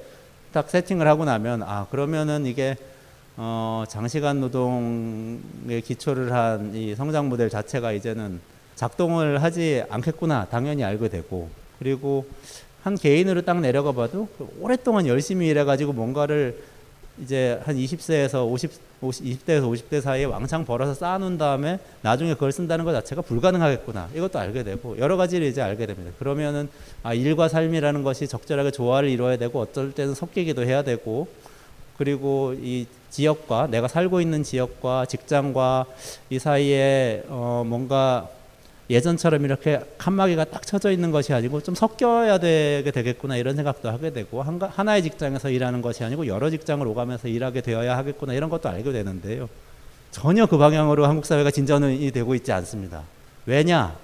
딱 0.52 0.70
세팅을 0.70 1.08
하고 1.08 1.24
나면 1.24 1.62
아 1.64 1.86
그러면은 1.92 2.46
이게 2.46 2.76
어 3.38 3.84
장시간 3.88 4.42
노동에 4.42 5.82
기초를 5.84 6.32
한 6.32 6.72
이 6.74 6.96
성장 6.96 7.30
모델 7.30 7.50
자체가 7.50 7.92
이제는 7.92 8.40
작동을 8.76 9.44
하지 9.44 9.84
않겠구나 9.90 10.48
당연히 10.50 10.84
알게 10.84 11.10
되고 11.10 11.50
그리고 11.80 12.26
한 12.84 12.96
개인으로 12.96 13.42
딱 13.44 13.60
내려가 13.60 13.92
봐도 13.92 14.28
오랫동안 14.60 15.06
열심히 15.08 15.48
일해 15.48 15.64
가지고 15.64 15.94
뭔가를 15.94 16.58
이제 17.22 17.60
한 17.64 17.76
20세에서 17.76 18.50
50, 18.52 18.72
50 19.02 19.26
20대에서 19.26 19.72
50대 19.72 20.02
사이에 20.02 20.26
왕창 20.26 20.66
벌어서 20.66 20.94
쌓아놓은 20.94 21.38
다음에 21.38 21.80
나중에 22.02 22.34
그걸 22.34 22.52
쓴다는 22.52 22.84
것 22.84 22.92
자체가 22.92 23.22
불가능하겠구나 23.22 24.10
이것도 24.14 24.40
알게 24.40 24.64
되고 24.64 24.98
여러 24.98 25.16
가지를 25.16 25.48
이제 25.48 25.62
알게 25.62 25.86
됩니다. 25.86 26.12
그러면은 26.20 26.70
아 27.04 27.14
일과 27.14 27.48
삶이라는 27.48 28.04
것이 28.04 28.28
적절하게 28.28 28.72
조화를 28.72 29.10
이루어야 29.10 29.38
되고 29.38 29.60
어떨 29.62 29.94
때는 29.94 30.14
섞이기도 30.14 30.64
해야 30.66 30.84
되고 30.84 31.28
그리고 31.98 32.54
이 32.62 32.86
지역과 33.10 33.68
내가 33.68 33.88
살고 33.88 34.20
있는 34.20 34.44
지역과 34.44 35.06
직장과 35.06 35.86
이 36.30 36.40
사이에 36.40 37.24
어 37.30 37.64
뭔가 37.66 38.28
예전처럼 38.90 39.44
이렇게 39.46 39.82
칸막이가 39.98 40.46
딱 40.46 40.66
쳐져 40.66 40.92
있는 40.92 41.12
것이 41.12 41.34
아니고 41.34 41.62
좀 41.62 41.74
섞여야 41.74 42.38
되게 42.38 42.92
되겠구나 42.92 43.36
이런 43.36 43.56
생각도 43.56 43.90
하게 43.90 44.14
되고 44.14 44.44
하나의 44.44 45.02
직장에서 45.02 45.50
일하는 45.50 45.82
것이 45.82 46.04
아니고 46.04 46.28
여러 46.28 46.50
직장을 46.50 46.86
오가면서 46.86 47.28
일하게 47.28 47.62
되어야 47.62 47.98
하겠구나 47.98 48.34
이런 48.34 48.50
것도 48.50 48.70
알게 48.70 48.92
되는데요. 48.92 49.50
전혀 50.12 50.46
그 50.46 50.58
방향으로 50.58 51.08
한국 51.08 51.26
사회가 51.26 51.52
진전이 51.52 52.12
되고 52.12 52.36
있지 52.36 52.52
않습니다. 52.52 53.04
왜냐? 53.46 53.98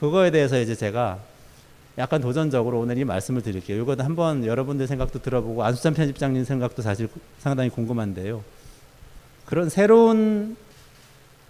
그거에 0.00 0.30
대해서 0.30 0.58
이제 0.58 0.74
제가 0.74 1.18
약간 1.98 2.22
도전적으로 2.22 2.80
오늘 2.80 2.96
이 2.96 3.04
말씀을 3.04 3.42
드릴게요. 3.42 3.82
이거 3.82 3.94
한번 3.98 4.46
여러분들 4.46 4.86
생각도 4.86 5.20
들어보고 5.20 5.62
안수찬 5.62 5.92
편집장님 5.92 6.44
생각도 6.44 6.80
사실 6.80 7.08
상당히 7.38 7.68
궁금한데요. 7.68 8.42
그런 9.44 9.68
새로운 9.68 10.56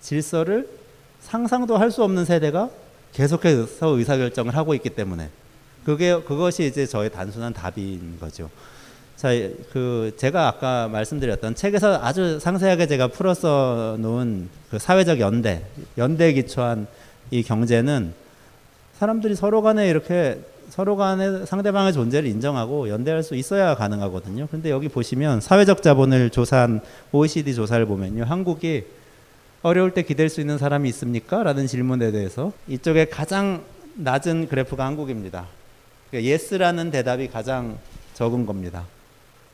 질서를 0.00 0.68
상상도 1.22 1.76
할 1.76 1.90
수 1.90 2.02
없는 2.02 2.24
세대가 2.24 2.68
계속해서 3.12 3.88
의사결정을 3.88 4.56
하고 4.56 4.74
있기 4.74 4.90
때문에 4.90 5.28
그게 5.84 6.14
그것이 6.22 6.66
이제 6.66 6.86
저의 6.86 7.10
단순한 7.10 7.52
답인 7.52 8.18
거죠. 8.20 8.48
자, 9.16 9.28
그 9.72 10.12
제가 10.16 10.48
아까 10.48 10.88
말씀드렸던 10.88 11.54
책에서 11.54 12.00
아주 12.02 12.40
상세하게 12.40 12.86
제가 12.86 13.08
풀어서 13.08 13.96
놓은 14.00 14.48
그 14.70 14.78
사회적 14.78 15.20
연대, 15.20 15.64
연대에 15.98 16.32
기초한 16.32 16.86
이 17.30 17.42
경제는 17.42 18.14
사람들이 18.98 19.34
서로 19.34 19.62
간에 19.62 19.88
이렇게 19.88 20.40
서로 20.70 20.96
간에 20.96 21.44
상대방의 21.44 21.92
존재를 21.92 22.28
인정하고 22.30 22.88
연대할 22.88 23.22
수 23.22 23.34
있어야 23.36 23.74
가능하거든요. 23.74 24.48
근데 24.50 24.70
여기 24.70 24.88
보시면 24.88 25.40
사회적 25.40 25.82
자본을 25.82 26.30
조사한 26.30 26.80
OECD 27.12 27.54
조사를 27.54 27.84
보면요. 27.86 28.24
한국이 28.24 28.84
어려울 29.62 29.92
때 29.92 30.02
기댈 30.02 30.28
수 30.28 30.40
있는 30.40 30.58
사람이 30.58 30.88
있습니까? 30.88 31.44
라는 31.44 31.68
질문에 31.68 32.10
대해서 32.10 32.52
이쪽에 32.66 33.04
가장 33.04 33.62
낮은 33.94 34.48
그래프가 34.48 34.84
한국입니다. 34.84 35.46
그러니까 36.10 36.32
yes라는 36.32 36.90
대답이 36.90 37.28
가장 37.28 37.78
적은 38.14 38.44
겁니다. 38.44 38.86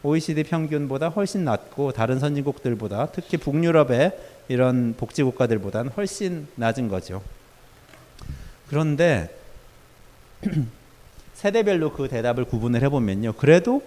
OECD 0.02 0.44
평균보다 0.44 1.08
훨씬 1.08 1.44
낮고 1.44 1.92
다른 1.92 2.18
선진국들보다 2.18 3.08
특히 3.12 3.36
북유럽의 3.36 4.18
이런 4.48 4.94
복지 4.96 5.22
국가들보다는 5.22 5.92
훨씬 5.92 6.46
낮은 6.54 6.88
거죠. 6.88 7.22
그런데 8.68 9.34
세대별로 11.34 11.92
그 11.92 12.08
대답을 12.08 12.46
구분을 12.46 12.82
해보면요. 12.82 13.34
그래도 13.34 13.82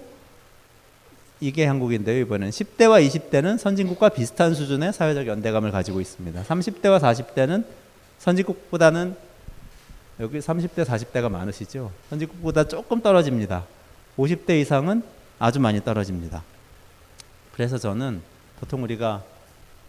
이게 1.42 1.66
한국인데요. 1.66 2.22
이번엔 2.22 2.52
10대와 2.52 3.06
20대는 3.08 3.58
선진국과 3.58 4.10
비슷한 4.10 4.54
수준의 4.54 4.94
사회적 4.94 5.26
연대감을 5.26 5.72
가지고 5.72 6.00
있습니다. 6.00 6.44
30대와 6.44 7.00
40대는 7.00 7.66
선진국보다는 8.20 9.16
여기 10.20 10.38
30대, 10.38 10.86
40대가 10.86 11.30
많으시죠. 11.30 11.92
선진국보다 12.12 12.68
조금 12.68 13.02
떨어집니다. 13.02 13.66
50대 14.18 14.62
이상은 14.62 15.02
아주 15.40 15.60
많이 15.60 15.84
떨어집니다. 15.84 16.44
그래서 17.54 17.80
저는 17.80 18.22
보통 18.60 18.84
우리가 18.84 19.24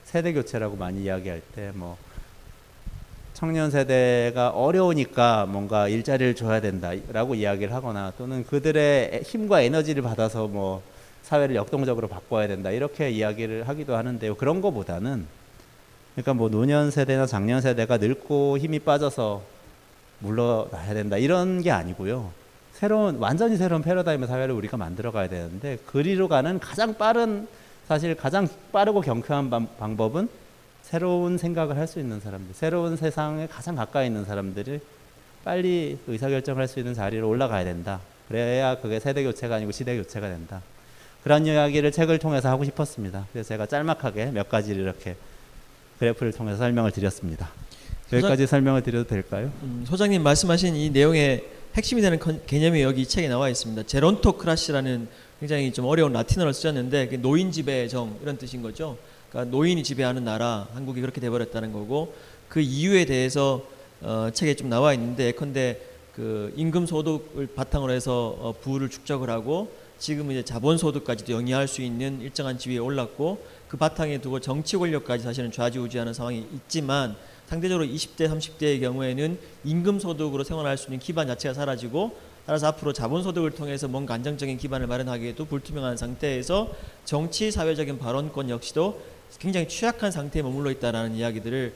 세대 0.05 0.33
교체라고 0.33 0.77
많이 0.77 1.03
이야기할 1.03 1.43
때 1.55 1.71
뭐 1.75 1.99
청년 3.35 3.71
세대가 3.71 4.51
어려우니까 4.51 5.47
뭔가 5.47 5.89
일자리를 5.89 6.35
줘야 6.37 6.61
된다라고 6.61 7.35
이야기를 7.35 7.75
하거나 7.75 8.13
또는 8.17 8.47
그들의 8.47 9.23
힘과 9.25 9.63
에너지를 9.63 10.03
받아서 10.03 10.47
뭐 10.47 10.83
사회를 11.23 11.55
역동적으로 11.55 12.09
바꿔야 12.09 12.49
된다 12.49 12.71
이렇게 12.71 13.11
이야기를 13.11 13.69
하기도 13.69 13.97
하는데요. 13.97 14.35
그런 14.37 14.61
거보다는 14.61 15.27
그러니까 16.15 16.35
뭐 16.35 16.49
노년 16.51 16.91
세대나 16.91 17.27
장년 17.27 17.61
세대가 17.61 17.97
늙고 17.97 18.59
힘이 18.59 18.79
빠져서 18.81 19.43
물러나야 20.19 20.95
된다 20.95 21.17
이런 21.17 21.63
게 21.63 21.71
아니고요. 21.71 22.31
새로운 22.75 23.17
완전히 23.17 23.57
새로운 23.57 23.83
패러다임의 23.83 24.29
사회를 24.29 24.55
우리가 24.55 24.77
만들어 24.77 25.13
가야 25.13 25.29
되는데 25.29 25.79
그리로 25.87 26.29
가는 26.29 26.59
가장 26.59 26.95
빠른 26.95 27.47
사실 27.87 28.15
가장 28.15 28.49
빠르고 28.73 29.01
경쾌한 29.01 29.51
방법은 29.79 30.29
새로운 30.83 31.39
생각을 31.39 31.77
할 31.77 31.87
수 31.87 32.01
있는 32.01 32.21
사람들, 32.21 32.55
새로운 32.55 32.97
세상에 32.97 33.47
가장 33.47 33.77
가까이 33.77 34.07
있는 34.09 34.25
사람들이 34.25 34.81
빨리 35.45 35.99
의사결정을 36.07 36.61
할수 36.61 36.79
있는 36.79 36.95
자리로 36.95 37.29
올라가야 37.29 37.65
된다. 37.65 38.01
그래야 38.29 38.79
그게 38.81 39.01
세대 39.01 39.23
교체가 39.23 39.57
아니고 39.57 39.73
시대 39.73 39.97
교체가 39.97 40.29
된다. 40.29 40.61
그런 41.23 41.47
이야기를 41.47 41.93
책을 41.93 42.19
통해서 42.19 42.49
하고 42.49 42.65
싶었습니다. 42.65 43.27
그래서 43.33 43.49
제가 43.49 43.67
짤막하게 43.67 44.27
몇 44.27 44.49
가지를 44.49 44.83
이렇게 44.83 45.17
그래프를 45.99 46.33
통해서 46.33 46.59
설명을 46.59 46.91
드렸습니다. 46.91 47.51
여기까지 48.13 48.47
설명을 48.47 48.83
드려도 48.83 49.09
될까요? 49.09 49.51
음, 49.63 49.85
소장님 49.89 50.23
말씀하신 50.23 50.75
이 50.77 50.91
내용의 50.91 51.45
핵심이 51.75 52.03
되는 52.03 52.19
컨- 52.19 52.45
개념이 52.47 52.83
여기 52.83 53.03
이 53.03 53.07
책에 53.07 53.29
나와 53.29 53.49
있습니다. 53.49 53.85
제론토크라시라는 53.85 55.09
굉장히 55.41 55.73
좀 55.73 55.87
어려운 55.87 56.13
라틴어를 56.13 56.53
쓰셨는데 56.53 57.07
노인 57.19 57.51
지배정 57.53 58.19
이런 58.23 58.37
뜻인 58.37 58.61
거죠. 58.63 58.99
그러니까 59.31 59.51
노인이 59.57 59.83
지배하는 59.83 60.25
나라 60.25 60.69
한국이 60.75 61.01
그렇게 61.01 61.21
돼버렸다는 61.21 61.73
거고 61.73 62.15
그 62.49 62.61
이유에 62.61 63.07
대해서 63.07 63.63
어, 64.03 64.29
책에 64.35 64.55
좀 64.57 64.69
나와 64.69 64.93
있는데 64.95 65.27
예컨대 65.29 65.81
그 66.15 66.53
임금 66.57 66.87
소득을 66.87 67.47
바탕으로 67.55 67.93
해서 67.93 68.37
어, 68.41 68.53
부를 68.61 68.91
축적을 68.91 69.31
하고 69.31 69.73
지금 70.03 70.33
이제 70.33 70.43
자본 70.43 70.79
소득까지도 70.79 71.33
영위할 71.33 71.69
수 71.69 71.81
있는 71.81 72.21
일정한 72.21 72.59
지위에 72.59 72.79
올랐고 72.79 73.41
그 73.69 73.77
바탕에 73.77 74.19
두고 74.19 74.41
정치 74.41 74.77
권력까지 74.77 75.23
사실은 75.23 75.53
좌지우지하는 75.53 76.13
상황이 76.13 76.45
있지만 76.53 77.15
상대적으로 77.47 77.87
20대, 77.87 78.29
30대의 78.29 78.81
경우에는 78.81 79.39
임금 79.63 80.01
소득으로 80.01 80.43
생활할 80.43 80.77
수 80.77 80.87
있는 80.87 80.99
기반 80.99 81.29
자체가 81.29 81.55
사라지고 81.55 82.17
따라서 82.47 82.67
앞으로 82.67 82.93
자본 82.93 83.23
소득을 83.23 83.53
통해서 83.53 83.87
뭔가 83.87 84.15
안정적인 84.15 84.59
기반을 84.59 84.89
마련하기에도 84.89 85.45
불투명한 85.45 85.97
상태에서 85.97 86.73
정치 87.05 87.53
사회적인 87.53 88.01
발언권 88.01 88.51
역시도 88.51 89.01
굉장히 89.39 89.69
취약한 89.69 90.11
상태에 90.11 90.43
머물러 90.43 90.73
있다라는 90.73 91.15
이야기들을 91.15 91.75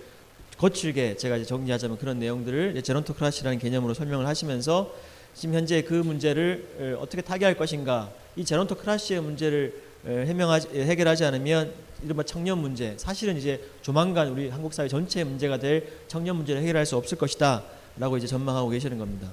거칠게 0.59 1.17
제가 1.17 1.37
이제 1.37 1.45
정리하자면 1.45 1.99
그런 1.99 2.19
내용들을 2.19 2.73
이제 2.73 2.83
제론토크라시라는 2.83 3.61
개념으로 3.61 3.95
설명을 3.95 4.27
하시면서 4.27 4.93
지금 5.37 5.55
현재 5.55 5.83
그 5.83 5.95
문제를 5.95 6.97
어, 6.99 7.03
어떻게 7.03 7.23
타개할 7.23 7.57
것인가 7.57 8.11
이 8.35 8.45
제론토크라시의 8.45 9.21
문제를 9.21 9.83
어, 10.05 10.09
해명하지 10.27 10.69
해결하지 10.71 11.25
않으면 11.25 11.73
이른바 12.03 12.23
청년 12.23 12.59
문제 12.59 12.95
사실은 12.97 13.37
이제 13.37 13.61
조만간 13.83 14.29
우리 14.29 14.49
한국 14.49 14.73
사회 14.73 14.89
전체의 14.89 15.25
문제가 15.25 15.59
될 15.59 15.87
청년 16.09 16.37
문제를 16.37 16.63
해결할 16.63 16.87
수 16.87 16.97
없을 16.97 17.19
것이다 17.19 17.63
라고 17.99 18.17
이제 18.17 18.27
전망하고 18.27 18.69
계시는 18.71 18.99
겁니다. 18.99 19.31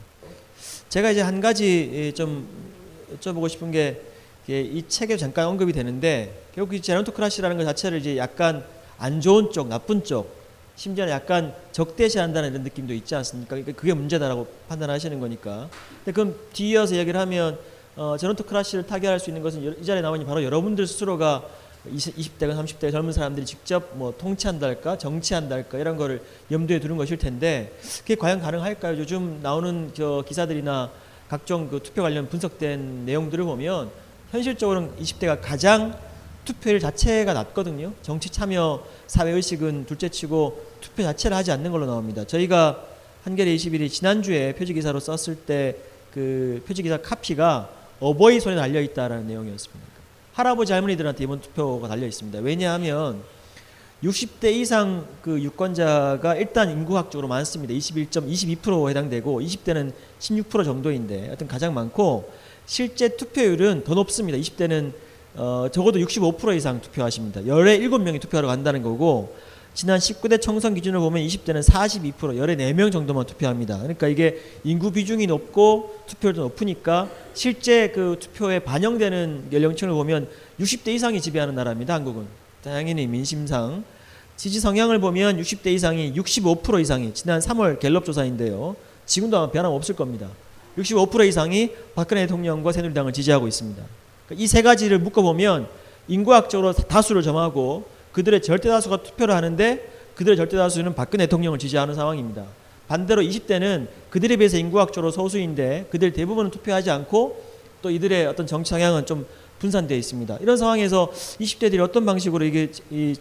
제가 0.90 1.12
이제 1.12 1.22
한 1.22 1.42
가지 1.42 2.14
좀 2.16 2.48
여쭤보고 3.20 3.50
싶은 3.50 3.72
게 3.72 4.14
이 4.48 4.84
책에 4.88 5.16
잠깐 5.16 5.48
언급이 5.48 5.72
되는데 5.72 6.44
결국 6.54 6.74
이 6.74 6.82
제론토크라시라는 6.82 7.58
것 7.58 7.64
자체를 7.64 8.00
이제 8.00 8.18
약간 8.18 8.66
안 8.98 9.22
좋은 9.22 9.52
쪽, 9.52 9.70
나쁜 9.70 10.04
쪽, 10.04 10.43
심지어는 10.76 11.14
약간 11.14 11.54
적대시한다는 11.72 12.52
이런 12.52 12.64
느낌도 12.64 12.94
있지 12.94 13.16
않습니까? 13.16 13.50
그러니까 13.56 13.74
그게 13.80 13.94
문제다라고 13.94 14.48
판단하시는 14.70 15.20
거니까. 15.20 15.70
근데 16.04 16.12
그럼 16.12 16.36
뒤이어서 16.54 16.96
얘기를 16.96 17.20
하면 17.20 17.58
어, 17.96 18.18
제론토크라시를 18.18 18.88
타개할 18.88 19.20
수 19.20 19.30
있는 19.30 19.44
것은 19.44 19.64
여- 19.66 19.72
이 19.72 19.86
자리에 19.86 20.02
나오니 20.02 20.26
바로 20.26 20.44
여러분들 20.44 20.88
스스로가 20.88 21.44
20, 21.92 22.16
20대가 22.18 22.58
30대 22.58 22.92
젊은 22.92 23.14
사람들이 23.14 23.46
직접 23.46 23.90
뭐 23.94 24.14
통치한달까 24.18 24.98
정치한달까 24.98 25.78
이런 25.78 25.96
거를 25.98 26.22
염두에 26.50 26.80
두는 26.80 26.98
것일 26.98 27.18
텐데 27.18 27.78
그게 28.00 28.16
과연 28.16 28.40
가능할까요? 28.42 28.98
요즘 28.98 29.40
나오는 29.44 29.92
저 29.94 30.24
기사들이나 30.28 30.90
각종 31.30 31.70
그 31.70 31.82
투표 31.84 32.02
관련 32.02 32.28
분석된 32.30 33.06
내용들을 33.06 33.44
보면 33.44 33.92
현실적으로는 34.32 34.96
20대가 35.00 35.38
가장 35.40 35.96
투표율 36.46 36.80
자체가 36.80 37.34
낮거든요. 37.34 37.94
정치 38.02 38.30
참여 38.30 38.84
사회 39.08 39.32
의식은 39.32 39.86
둘째치고 39.86 40.66
투표 40.82 41.04
자체를 41.04 41.38
하지 41.38 41.52
않는 41.52 41.72
걸로 41.72 41.86
나옵니다. 41.86 42.24
저희가 42.26 42.86
한겨레 43.24 43.56
21이 43.56 43.90
지난주에 43.90 44.54
표지 44.56 44.74
기사로 44.74 45.00
썼을 45.00 45.38
때 45.38 45.94
그 46.14 46.62
표지 46.68 46.84
기사 46.84 46.98
카피가 46.98 47.70
어버이 48.00 48.40
손에 48.40 48.56
달려 48.56 48.82
있다라는 48.82 49.28
내용이었습니다. 49.28 49.94
할아버지 50.34 50.72
할머니들한테 50.72 51.24
이번 51.24 51.42
투표가 51.42 51.88
달려 51.88 52.06
있습니다. 52.06 52.40
왜냐하면 52.40 53.22
60대 54.04 54.52
이상 54.54 55.08
그 55.22 55.42
유권자가 55.42 56.36
일단 56.36 56.70
인구학적으로 56.70 57.28
많습니다. 57.28 57.74
21.22% 57.74 58.90
해당되고 58.90 59.42
20대는 59.42 59.94
16% 60.20 60.66
정도인데 60.66 61.28
하여튼 61.28 61.48
가장 61.48 61.74
많고 61.74 62.32
실제 62.66 63.10
투표율은 63.10 63.84
더 63.84 63.96
높습니다. 63.96 64.38
20대는 64.38 64.94
어, 65.36 65.68
적어도 65.72 66.00
65% 66.00 66.56
이상 66.56 66.80
투표하십니다. 66.82 67.48
열에 67.48 67.80
7명이 67.80 68.22
투표하러 68.22 68.48
간다는 68.48 68.84
거고 68.84 69.36
지난 69.74 69.98
19대 69.98 70.40
총선 70.40 70.76
기준으로 70.76 71.02
보면 71.02 71.26
20대는 71.26 71.64
42% 71.64 72.38
열에 72.38 72.56
4명 72.56 72.92
정도만 72.92 73.26
투표합니다. 73.26 73.80
그러니까 73.80 74.08
이게 74.08 74.40
인구 74.64 74.92
비중이 74.92 75.26
높고 75.26 75.96
투표율도 76.06 76.42
높으니까 76.42 77.10
실제 77.34 77.90
그 77.90 78.18
투표에 78.20 78.60
반영되는 78.60 79.48
연령층을 79.52 79.94
보면 79.96 80.30
60대 80.60 80.90
이상이 80.90 81.20
지배하는 81.20 81.56
나라입니다. 81.56 81.96
한국은. 81.96 82.28
당연히 82.64 83.08
민심상 83.08 83.84
지지 84.36 84.60
성향을 84.60 85.00
보면 85.00 85.42
60대 85.42 85.68
이상이 85.68 86.14
65% 86.14 86.80
이상이 86.80 87.14
지난 87.16 87.40
3월 87.40 87.80
갤럽 87.80 88.06
조사인데요. 88.06 88.76
지금도 89.08 89.38
아마 89.38 89.52
변함 89.52 89.72
없을 89.72 89.96
겁니다. 89.96 90.30
65% 90.78 91.28
이상이 91.28 91.72
박근혜 91.96 92.22
대통령과 92.22 92.72
새누리당을 92.72 93.12
지지하고 93.12 93.48
있습니다. 93.48 93.84
이 94.32 94.48
세 94.48 94.62
가지를 94.62 95.00
묶어보면 95.00 95.68
인구학적으로 96.08 96.74
다수를 96.74 97.22
점하고 97.22 97.86
그들의 98.12 98.42
절대 98.42 98.70
다수가 98.70 99.04
투표를 99.04 99.36
하는데 99.36 99.92
그들의 100.16 100.38
절대 100.38 100.58
다수는 100.58 100.96
박근혜 100.96 101.26
대통령을 101.26 101.60
지지하는 101.60 101.96
상황입니다. 101.96 102.44
반대로 102.88 103.22
20대는 103.22 103.88
그들에 104.10 104.36
비해서 104.38 104.58
인구학적으로 104.58 105.12
소수인데 105.12 105.88
그들 105.90 106.14
대부분은 106.14 106.52
투표하지 106.52 106.92
않고 106.92 107.44
또 107.82 107.90
이들의 107.90 108.28
어떤 108.28 108.46
정치 108.46 108.70
성향은 108.72 109.06
좀 109.06 109.26
분산되어 109.60 109.98
있습니다. 109.98 110.38
이런 110.42 110.58
상황에서 110.58 111.10
20대들이 111.12 111.80
어떤 111.80 112.06
방식으로 112.06 112.46
이게 112.46 112.72
이 112.92 113.16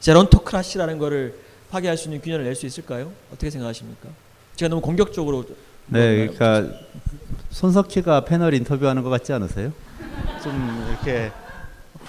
제론토크라시라는 0.00 0.98
거를 0.98 1.34
파괴할 1.70 1.96
수 1.96 2.08
있는 2.08 2.20
균형을 2.20 2.44
낼 2.44 2.54
수 2.54 2.66
있을까요? 2.66 3.12
어떻게 3.32 3.50
생각하십니까? 3.50 4.08
제가 4.56 4.68
너무 4.68 4.80
공격적으로 4.82 5.44
네? 5.86 6.26
그러니까 6.28 6.74
손석희가 7.50 8.24
패널 8.24 8.54
인터뷰하는 8.54 9.02
것 9.02 9.10
같지 9.10 9.32
않으세요? 9.32 9.72
좀 10.42 10.86
이렇게 10.88 11.30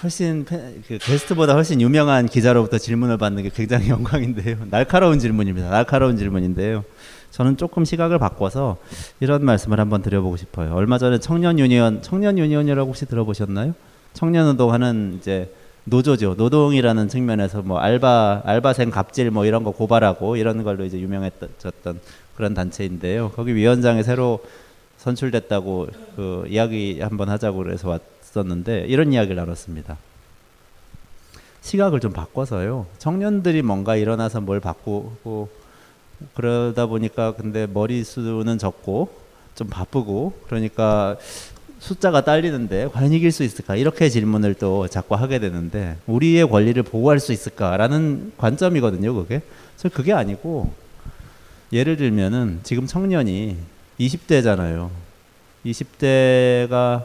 훨씬 0.02 0.44
패- 0.44 0.74
그 0.88 0.98
게스트보다 0.98 1.54
훨씬 1.54 1.80
유명한 1.80 2.26
기자로부터 2.26 2.78
질문을 2.78 3.18
받는 3.18 3.42
게 3.42 3.50
굉장히 3.54 3.88
영광인데요. 3.90 4.56
날카로운 4.70 5.18
질문입니다. 5.18 5.70
날카로운 5.70 6.16
질문인데요. 6.16 6.84
저는 7.30 7.56
조금 7.56 7.84
시각을 7.84 8.18
바꿔서 8.18 8.76
이런 9.20 9.44
말씀을 9.44 9.80
한번 9.80 10.02
드려보고 10.02 10.36
싶어요. 10.36 10.74
얼마 10.74 10.98
전에 10.98 11.18
청년 11.18 11.58
유니언, 11.58 12.02
청년 12.02 12.36
유니언이라고 12.38 12.88
혹시 12.88 13.06
들어보셨나요? 13.06 13.74
청년 14.12 14.46
운동하는 14.48 15.16
이제 15.18 15.50
노조죠. 15.84 16.34
노동이라는 16.36 17.08
측면에서 17.08 17.62
뭐 17.62 17.78
알바 17.78 18.42
알바생 18.44 18.90
갑질 18.90 19.30
뭐 19.30 19.46
이런 19.46 19.64
거 19.64 19.70
고발하고 19.72 20.36
이런 20.36 20.62
걸로 20.62 20.84
이제 20.84 20.98
유명했던 21.00 21.48
그런 22.36 22.54
단체인데요. 22.54 23.30
거기 23.30 23.54
위원장에 23.54 24.02
새로 24.02 24.40
선출됐다고 25.02 25.88
그 26.14 26.44
이야기 26.48 27.00
한번 27.00 27.28
하자고 27.28 27.58
그래서 27.58 27.88
왔었는데 27.88 28.84
이런 28.86 29.12
이야기를 29.12 29.34
나눴습니다. 29.34 29.98
시각을 31.60 31.98
좀 31.98 32.12
바꿔서요. 32.12 32.86
청년들이 32.98 33.62
뭔가 33.62 33.96
일어나서 33.96 34.40
뭘 34.40 34.60
바꾸고 34.60 35.48
그러다 36.34 36.86
보니까 36.86 37.34
근데 37.34 37.66
머리수는 37.66 38.58
적고 38.58 39.10
좀 39.56 39.68
바쁘고 39.68 40.34
그러니까 40.46 41.16
숫자가 41.80 42.24
딸리는데 42.24 42.88
과연 42.92 43.12
이길 43.12 43.32
수 43.32 43.42
있을까 43.42 43.74
이렇게 43.74 44.08
질문을 44.08 44.54
또 44.54 44.86
자꾸 44.86 45.16
하게 45.16 45.40
되는데 45.40 45.96
우리의 46.06 46.48
권리를 46.48 46.80
보호할 46.84 47.18
수 47.18 47.32
있을까라는 47.32 48.34
관점이거든요 48.38 49.14
그게 49.14 49.42
그게 49.92 50.12
아니고 50.12 50.72
예를 51.72 51.96
들면은 51.96 52.60
지금 52.62 52.86
청년이 52.86 53.56
20대잖아요. 54.02 54.90
20대가 55.66 57.04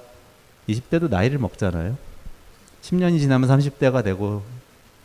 20대도 0.67 1.09
나이를 1.09 1.37
먹잖아요. 1.37 1.97
10년이 2.81 3.19
지나면 3.19 3.49
30대가 3.49 4.03
되고 4.03 4.43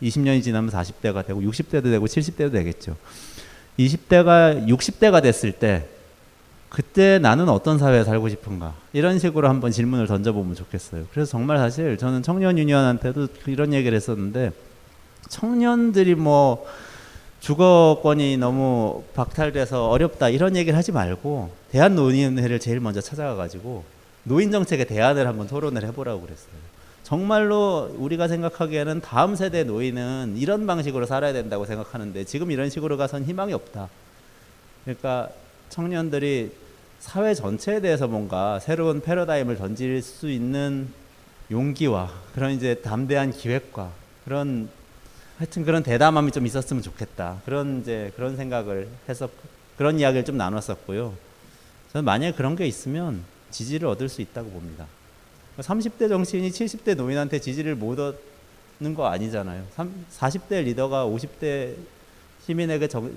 20년이 0.01 0.43
지나면 0.43 0.71
40대가 0.71 1.25
되고 1.25 1.41
60대도 1.41 1.83
되고 1.83 2.05
70대도 2.05 2.51
되겠죠. 2.51 2.95
20대가 3.79 4.67
60대가 4.67 5.21
됐을 5.21 5.51
때 5.51 5.87
그때 6.69 7.19
나는 7.19 7.49
어떤 7.49 7.77
사회에 7.77 8.03
살고 8.03 8.29
싶은가? 8.29 8.73
이런 8.93 9.19
식으로 9.19 9.47
한번 9.47 9.71
질문을 9.71 10.07
던져보면 10.07 10.55
좋겠어요. 10.55 11.05
그래서 11.11 11.29
정말 11.29 11.57
사실 11.57 11.97
저는 11.97 12.23
청년 12.23 12.57
유니언한테도 12.57 13.27
이런 13.45 13.73
얘기를 13.73 13.95
했었는데 13.95 14.51
청년들이 15.29 16.15
뭐 16.15 16.65
주거권이 17.41 18.37
너무 18.37 19.03
박탈돼서 19.13 19.89
어렵다 19.89 20.29
이런 20.29 20.55
얘기를 20.55 20.77
하지 20.77 20.91
말고 20.91 21.62
대한 21.73 21.95
노인회를 21.95 22.59
제일 22.59 22.79
먼저 22.79 23.01
찾아가 23.01 23.33
가지고 23.33 23.83
노인 24.25 24.51
정책에 24.51 24.83
대안을 24.83 25.25
한번 25.25 25.47
토론을 25.47 25.83
해보라고 25.85 26.21
그랬어요. 26.21 26.53
정말로 27.01 27.91
우리가 27.97 28.27
생각하기에는 28.27 29.01
다음 29.01 29.35
세대 29.35 29.63
노인은 29.63 30.35
이런 30.37 30.67
방식으로 30.67 31.07
살아야 31.07 31.33
된다고 31.33 31.65
생각하는데 31.65 32.25
지금 32.25 32.51
이런 32.51 32.69
식으로 32.69 32.95
가선 32.95 33.25
희망이 33.25 33.53
없다. 33.53 33.89
그러니까 34.83 35.29
청년들이 35.69 36.51
사회 36.99 37.33
전체에 37.33 37.81
대해서 37.81 38.07
뭔가 38.07 38.59
새로운 38.59 39.01
패러다임을 39.01 39.57
던질 39.57 40.03
수 40.03 40.29
있는 40.29 40.89
용기와 41.49 42.11
그런 42.35 42.51
이제 42.51 42.75
담대한 42.75 43.31
기획과 43.31 43.89
그런 44.25 44.69
하여튼 45.39 45.65
그런 45.65 45.81
대담함이 45.81 46.33
좀 46.33 46.45
있었으면 46.45 46.83
좋겠다. 46.83 47.41
그런 47.45 47.81
이제 47.81 48.11
그런 48.15 48.37
생각을 48.37 48.87
해서 49.09 49.27
그런 49.75 49.99
이야기를 49.99 50.23
좀 50.23 50.37
나눴었고요. 50.37 51.32
저는 51.93 52.05
만약에 52.05 52.35
그런 52.35 52.55
게 52.55 52.65
있으면 52.65 53.23
지지를 53.51 53.87
얻을 53.87 54.09
수 54.09 54.21
있다고 54.21 54.49
봅니다. 54.49 54.85
30대 55.59 56.09
정치인이 56.09 56.49
70대 56.49 56.95
노인한테 56.95 57.39
지지를 57.39 57.75
못 57.75 57.99
얻는 57.99 58.95
거 58.95 59.05
아니잖아요. 59.05 59.63
40대 60.11 60.63
리더가 60.63 61.05
50대 61.05 61.75
시민에게 62.45 62.87
정, 62.87 63.11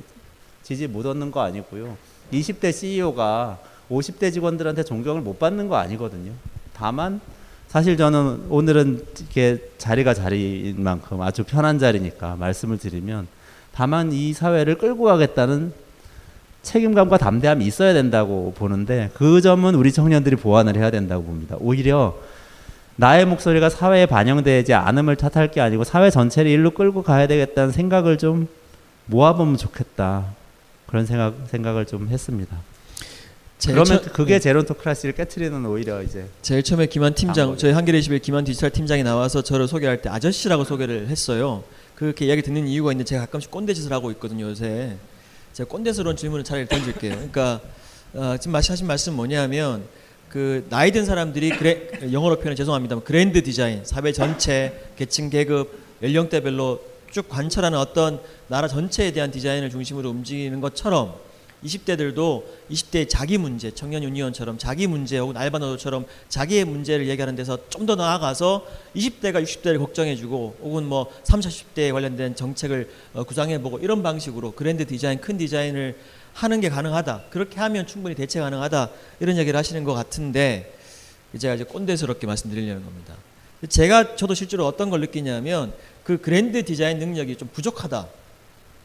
지지 0.62 0.86
못 0.86 1.06
얻는 1.06 1.30
거 1.30 1.40
아니고요. 1.40 1.96
20대 2.32 2.70
CEO가 2.70 3.58
50대 3.90 4.30
직원들한테 4.32 4.82
존경을 4.82 5.22
못 5.22 5.38
받는 5.38 5.68
거 5.68 5.76
아니거든요. 5.76 6.32
다만 6.74 7.20
사실 7.68 7.96
저는 7.96 8.46
오늘은 8.50 9.06
이게 9.22 9.70
자리가 9.78 10.12
자리인 10.12 10.82
만큼 10.82 11.22
아주 11.22 11.44
편한 11.44 11.78
자리니까 11.78 12.36
말씀을 12.36 12.78
드리면 12.78 13.26
다만 13.72 14.12
이 14.12 14.34
사회를 14.34 14.76
끌고 14.76 15.04
가겠다는 15.04 15.72
책임감과 16.66 17.16
담대함이 17.18 17.64
있어야 17.64 17.94
된다고 17.94 18.52
보는데 18.56 19.10
그 19.14 19.40
점은 19.40 19.76
우리 19.76 19.92
청년들이 19.92 20.36
보완을 20.36 20.76
해야 20.76 20.90
된다고 20.90 21.22
봅니다. 21.22 21.56
오히려 21.60 22.16
나의 22.96 23.24
목소리가 23.24 23.70
사회에 23.70 24.06
반영되지 24.06 24.74
않음을 24.74 25.16
탓할 25.16 25.52
게 25.52 25.60
아니고 25.60 25.84
사회 25.84 26.10
전체를 26.10 26.50
일로 26.50 26.72
끌고 26.72 27.02
가야 27.02 27.28
되겠다는 27.28 27.70
생각을 27.70 28.18
좀 28.18 28.48
모아보면 29.06 29.56
좋겠다. 29.56 30.34
그런 30.86 31.06
생각 31.06 31.34
생각을 31.46 31.86
좀 31.86 32.08
했습니다. 32.08 32.56
그러면 33.64 33.84
처, 33.86 34.12
그게 34.12 34.34
네. 34.34 34.40
제론토크라시를 34.40 35.14
깨트리는 35.14 35.64
오히려 35.64 36.02
이제 36.02 36.26
제일 36.42 36.62
처음에 36.62 36.86
김한 36.86 37.14
팀장, 37.14 37.56
저희 37.56 37.72
한겨레 37.72 37.98
21 37.98 38.18
김한 38.18 38.44
디지털 38.44 38.70
팀장이 38.70 39.02
나와서 39.02 39.40
저를 39.40 39.66
소개할 39.68 40.02
때 40.02 40.10
아저씨라고 40.10 40.64
소개를 40.64 41.08
했어요. 41.08 41.62
그렇게 41.94 42.26
이야기 42.26 42.42
듣는 42.42 42.66
이유가 42.66 42.92
있는데 42.92 43.08
제가 43.08 43.22
가끔씩 43.26 43.50
꼰대짓을 43.50 43.92
하고 43.92 44.10
있거든요 44.10 44.50
요새. 44.50 44.96
제가 45.56 45.70
꼰대스러운 45.70 46.16
질문을 46.16 46.44
차라리 46.44 46.68
던질게요. 46.68 47.12
그러니까 47.14 47.62
어, 48.12 48.36
지금 48.38 48.54
하신 48.56 48.86
말씀 48.86 49.14
뭐냐면 49.14 49.84
그 50.28 50.66
나이 50.68 50.92
든 50.92 51.06
사람들이 51.06 51.48
그래, 51.48 51.88
영어로 52.12 52.40
표현 52.40 52.54
죄송합니다만 52.54 53.02
그랜드 53.04 53.42
디자인, 53.42 53.82
사회 53.82 54.12
전체, 54.12 54.90
계층 54.96 55.30
계급, 55.30 55.72
연령대별로 56.02 56.84
쭉 57.10 57.26
관철하는 57.30 57.78
어떤 57.78 58.20
나라 58.48 58.68
전체에 58.68 59.12
대한 59.12 59.30
디자인을 59.30 59.70
중심으로 59.70 60.10
움직이는 60.10 60.60
것처럼 60.60 61.14
20대들도 61.66 62.44
20대의 62.70 63.08
자기 63.08 63.36
문제, 63.38 63.70
청년 63.70 64.02
유니언처럼 64.02 64.58
자기 64.58 64.86
문제 64.86 65.18
혹은 65.18 65.36
알바 65.36 65.58
노조처럼 65.58 66.06
자기의 66.28 66.64
문제를 66.64 67.08
얘기하는 67.08 67.36
데서 67.36 67.58
좀 67.68 67.86
더 67.86 67.94
나아가서 67.94 68.66
20대가 68.96 69.42
60대를 69.44 69.78
걱정해주고 69.78 70.56
혹은 70.60 70.84
뭐 70.86 71.12
30, 71.22 71.74
40대에 71.74 71.92
관련된 71.92 72.34
정책을 72.34 72.90
어, 73.14 73.22
구상해보고 73.22 73.78
이런 73.78 74.02
방식으로 74.02 74.52
그랜드 74.52 74.84
디자인, 74.86 75.20
큰 75.20 75.36
디자인을 75.38 75.96
하는 76.34 76.60
게 76.60 76.68
가능하다. 76.68 77.26
그렇게 77.30 77.60
하면 77.60 77.86
충분히 77.86 78.14
대체 78.16 78.40
가능하다. 78.40 78.90
이런 79.20 79.36
얘기를 79.36 79.56
하시는 79.56 79.84
것 79.84 79.94
같은데 79.94 80.74
제가 81.38 81.54
이제 81.54 81.64
꼰대스럽게 81.64 82.26
말씀드리려는 82.26 82.84
겁니다. 82.84 83.14
제가 83.68 84.16
저도 84.16 84.34
실제로 84.34 84.66
어떤 84.66 84.90
걸 84.90 85.00
느끼냐면 85.00 85.72
그 86.04 86.20
그랜드 86.20 86.64
디자인 86.64 86.98
능력이 86.98 87.36
좀 87.36 87.48
부족하다. 87.52 88.06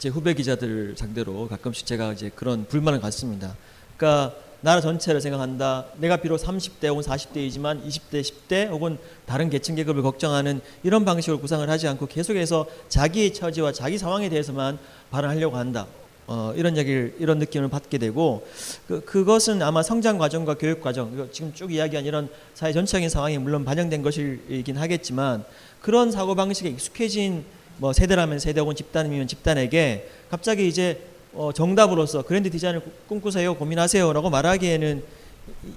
제 0.02 0.10
후배 0.10 0.34
기자들 0.34 0.96
상대로 0.98 1.48
가끔씩 1.48 1.86
제가 1.86 2.14
이제 2.14 2.32
그런 2.34 2.66
불만을 2.66 3.00
갖습니다. 3.02 3.56
그러니까 3.98 4.34
나라 4.62 4.82
전체를 4.82 5.22
생각한다. 5.22 5.86
내가 5.98 6.18
비록 6.18 6.38
30대 6.38 6.88
혹은 6.88 7.04
40대이지만 7.04 7.86
20대, 7.86 8.22
10대 8.24 8.70
혹은 8.70 8.98
다른 9.28 9.52
계층 9.52 9.76
계급을 9.76 10.02
걱정하는 10.02 10.60
이런 10.82 11.06
방식으로 11.06 11.40
구상을 11.40 11.70
하지 11.70 11.88
않고 11.88 12.08
계속해서 12.08 12.66
자기의 12.90 13.36
처지와 13.36 13.74
자기 13.74 14.00
상황에 14.00 14.28
대해서만 14.30 14.80
발언하려고 15.12 15.56
한다. 15.56 15.86
어, 16.26 16.52
이런 16.56 16.78
얘기를 16.78 17.16
이런 17.20 17.38
느낌을 17.38 17.70
받게 17.70 18.00
되고 18.00 18.48
그, 18.88 19.02
그것은 19.02 19.62
아마 19.62 19.84
성장 19.84 20.18
과정과 20.18 20.56
교육 20.56 20.82
과정 20.82 21.30
지금 21.32 21.54
쭉 21.54 21.72
이야기한 21.72 22.06
이런 22.06 22.28
사회 22.56 22.74
전체적인 22.74 23.08
상황이 23.08 23.38
물론 23.38 23.66
반영된 23.66 24.02
것이긴 24.02 24.78
하겠지만 24.78 25.44
그런 25.80 26.10
사고 26.10 26.34
방식에 26.34 26.70
익숙해진 26.70 27.46
뭐 27.78 27.94
세대라면 27.94 28.40
세대 28.40 28.60
혹은 28.62 28.76
집단이면 28.76 29.28
집단에게 29.28 30.08
갑자기 30.30 30.68
이제 30.68 31.02
어, 31.34 31.52
정답으로서 31.54 32.22
그랜드 32.24 32.50
디자인을 32.52 32.82
꿈꾸세요 33.08 33.56
고민하세요라고 33.56 34.30
말하기에는 34.30 35.04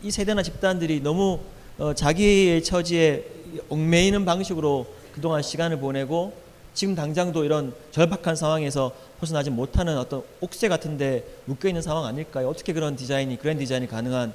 이- 0.02 0.08
이 0.08 0.10
세대나 0.10 0.42
집단들이 0.42 1.00
너무 1.00 1.40
어, 1.78 1.94
자기의 1.94 2.62
처지에 2.62 3.24
얽매이는 3.68 4.24
방식으로 4.24 4.86
그동안 5.12 5.42
시간을 5.42 5.78
보내고 5.78 6.32
지금 6.74 6.94
당장도 6.96 7.44
이런 7.44 7.72
절박한 7.92 8.34
상황에서 8.34 8.92
벗어나지 9.20 9.50
못하는 9.50 9.96
어떤 9.96 10.22
옥새 10.40 10.68
같은데 10.68 11.24
묶여 11.44 11.68
있는 11.68 11.80
상황 11.82 12.04
아닐까요? 12.04 12.48
어떻게 12.48 12.72
그런 12.72 12.96
디자인이 12.96 13.36
그랜드 13.38 13.60
디자인이 13.62 13.86
가능한 13.86 14.34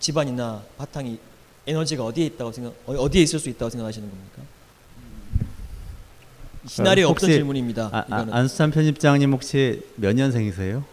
집안이나 0.00 0.62
바탕이 0.78 1.18
에너지가 1.66 2.04
어디에 2.04 2.24
있다고 2.26 2.50
생각 2.52 2.72
어, 2.86 2.92
어디에 2.94 3.22
있을 3.22 3.38
수 3.38 3.48
있다고 3.50 3.68
생각하시는 3.70 4.08
겁니까? 4.08 4.42
시나리오 6.66 7.08
없던 7.08 7.28
혹시 7.28 7.36
질문입니다. 7.38 7.90
아, 7.92 8.04
아, 8.10 8.26
안수찬 8.30 8.70
편집장님 8.70 9.32
혹시 9.32 9.82
몇 9.96 10.14
년생이세요? 10.14 10.84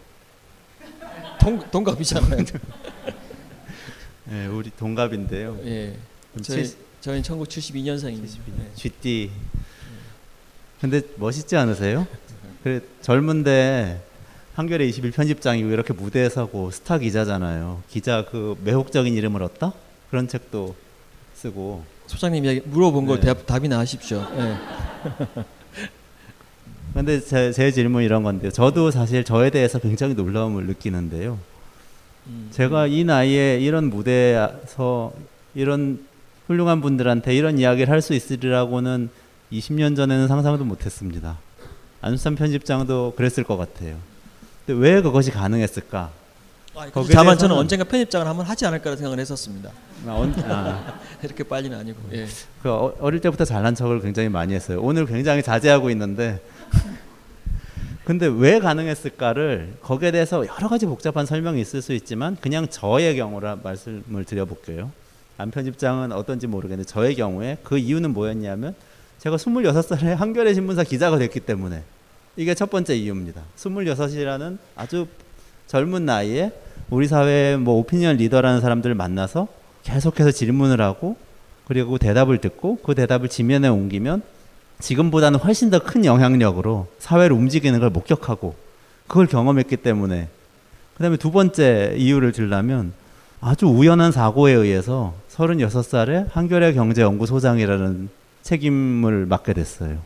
동, 1.40 1.60
동갑이잖아요. 1.72 2.44
네, 4.26 4.48
우리 4.48 4.70
동갑인데요. 4.72 5.60
예. 5.66 5.96
저희 6.42 6.66
칠- 6.68 6.78
저희는 7.02 7.24
1972년생입니다. 7.24 8.76
쥐띠. 8.76 9.32
근데 10.80 11.02
멋있지 11.18 11.56
않으세요? 11.58 12.08
그래 12.64 12.80
젊은데 13.02 14.02
한겨레 14.56 14.86
21 14.88 15.12
편집장이고 15.12 15.70
이렇게 15.70 15.94
무대에 15.94 16.30
서고 16.30 16.72
스타 16.72 16.98
기자잖아요. 16.98 17.84
기자 17.90 18.26
그 18.26 18.58
매혹적인 18.64 19.14
이름을 19.14 19.42
얻다? 19.44 19.74
그런 20.10 20.28
책도 20.28 20.76
쓰고. 21.36 21.84
소장님 22.08 22.62
물어본 22.66 23.06
걸 23.06 23.20
네. 23.20 23.28
대답, 23.28 23.46
답이나 23.46 23.80
하십시오. 23.80 24.26
예. 24.38 24.56
근데 26.94 27.20
제, 27.20 27.52
제 27.52 27.72
질문 27.72 28.04
이런 28.04 28.24
건데요. 28.24 28.52
저도 28.52 28.92
사실 28.92 29.24
저에 29.24 29.50
대해서 29.50 29.80
굉장히 29.80 30.14
놀라움을 30.14 30.66
느끼는데요. 30.68 31.40
음. 32.28 32.50
제가 32.52 32.88
이 32.88 33.04
나이에 33.04 33.60
이런 33.60 33.90
무대에서 33.90 35.12
이런 35.56 36.06
훌륭한 36.48 36.82
분들한테 36.82 37.36
이런 37.36 37.58
이야기를 37.58 37.92
할 37.92 38.02
수 38.02 38.14
있으리라고는 38.14 39.10
20년 39.52 39.96
전에는 39.96 40.28
상상도 40.28 40.66
못했습니다. 40.66 41.38
안수산 42.02 42.36
편집장도 42.36 43.14
그랬을 43.16 43.44
것 43.44 43.58
같아요. 43.58 43.98
근데 44.66 44.80
왜 44.80 45.02
그것이 45.02 45.32
가능했을까? 45.32 46.12
아, 46.76 46.88
다만 47.12 47.38
저는 47.38 47.56
언젠가 47.56 47.84
편집장을 47.84 48.26
한번 48.26 48.46
하지 48.46 48.66
않을까라 48.66 48.96
생각을 48.96 49.20
했었습니다. 49.20 49.70
아, 50.08 50.12
언- 50.14 50.34
아, 50.50 51.00
이렇게 51.24 51.44
빨리는 51.44 51.78
아니고. 51.78 52.00
예. 52.14 52.26
그 52.64 52.70
어- 52.72 52.96
어릴 53.00 53.20
때부터 53.22 53.46
잘난 53.46 53.76
척을 53.76 54.02
굉장히 54.02 54.30
많이 54.30 54.54
했어요. 54.56 54.80
오늘 54.82 55.06
굉장히 55.06 55.44
자제하고 55.44 55.90
있는데. 55.92 56.42
근데 58.06 58.26
왜 58.28 58.60
가능했을까를 58.60 59.76
거기에 59.82 60.12
대해서 60.12 60.46
여러 60.46 60.68
가지 60.68 60.86
복잡한 60.86 61.26
설명이 61.26 61.62
있을 61.62 61.82
수 61.82 61.94
있지만 61.94 62.36
그냥 62.42 62.68
저의 62.68 63.16
경우라 63.16 63.60
말씀을 63.64 64.26
드려볼게요. 64.26 64.92
안 65.38 65.52
편집장은 65.52 66.12
어떤지 66.12 66.46
모르겠는데 66.48 66.86
저의 66.88 67.16
경우에 67.16 67.58
그 67.64 67.78
이유는 67.78 68.12
뭐였냐면 68.12 68.76
제가 69.20 69.38
26살에 69.38 70.16
한겨레 70.16 70.54
신문사 70.54 70.84
기자가 70.84 71.18
됐기 71.18 71.40
때문에 71.42 71.84
이게 72.36 72.54
첫 72.56 72.70
번째 72.70 72.94
이유입니다. 72.94 73.42
26이라는 73.58 74.58
아주 74.76 75.08
젊은 75.68 76.06
나이에 76.06 76.52
우리 76.90 77.08
사회의 77.08 77.58
뭐 77.58 77.76
오피니언 77.76 78.18
리더라는 78.18 78.62
사람들을 78.62 78.96
만나서 78.96 79.48
계속해서 79.84 80.32
질문을 80.32 80.82
하고 80.82 81.16
그리고 81.66 81.98
대답을 81.98 82.40
듣고 82.40 82.78
그 82.84 82.94
대답을 82.96 83.30
지면에 83.30 83.68
옮기면 83.68 84.22
지금보다는 84.80 85.40
훨씬 85.40 85.70
더 85.70 85.80
큰 85.80 86.06
영향력으로 86.06 86.88
사회를 87.00 87.36
움직이는 87.36 87.80
걸 87.80 87.90
목격하고 87.90 88.56
그걸 89.08 89.28
경험했기 89.28 89.78
때문에 89.78 90.28
그다음에 90.98 91.18
두 91.18 91.32
번째 91.32 91.96
이유를 91.98 92.32
들라면 92.32 92.94
아주 93.42 93.66
우연한 93.66 94.12
사고에 94.12 94.54
의해서 94.54 95.14
36살에 95.32 96.28
한겨레 96.32 96.74
경제연구소장이라는 96.74 98.10
책임을 98.44 99.26
맡게 99.26 99.54
됐어요. 99.54 99.98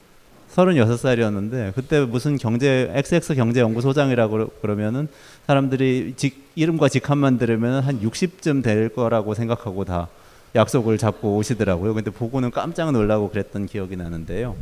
36 0.57 0.97
살이었는데 0.97 1.73
그때 1.75 1.99
무슨 1.99 2.35
경제 2.35 2.91
XX 2.91 3.35
경제 3.35 3.59
연구소장이라고 3.59 4.47
그러면은 4.59 5.07
사람들이 5.45 6.15
직, 6.17 6.49
이름과 6.55 6.89
직함만 6.89 7.37
들으면 7.37 7.83
한 7.83 8.01
60쯤 8.01 8.63
될 8.63 8.89
거라고 8.89 9.35
생각하고 9.35 9.85
다 9.85 10.07
약속을 10.55 10.97
잡고 10.97 11.35
오시더라고요. 11.37 11.93
근데 11.93 12.09
보고는 12.09 12.49
깜짝 12.49 12.91
놀라고 12.91 13.29
그랬던 13.29 13.67
기억이 13.67 13.97
나는데요. 13.97 14.55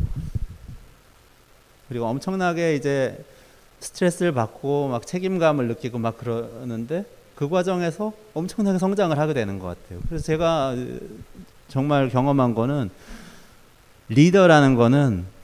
그리고 1.87 2.07
엄청나게 2.07 2.75
이제 2.75 3.17
스트레스를 3.79 4.33
받고 4.33 4.89
막 4.89 5.07
책임감을 5.07 5.69
느끼고 5.69 5.97
막 5.97 6.17
그러는데 6.17 7.05
그 7.35 7.47
과정에서 7.47 8.11
엄청나게 8.33 8.79
성장을 8.79 9.17
하게 9.17 9.33
되는 9.33 9.59
것 9.59 9.67
같아요. 9.67 10.01
그래서 10.09 10.25
제가 10.25 10.75
정말 11.69 12.09
경험한 12.09 12.53
거는 12.53 12.89
리더라는 14.09 14.75
거는 14.75 15.34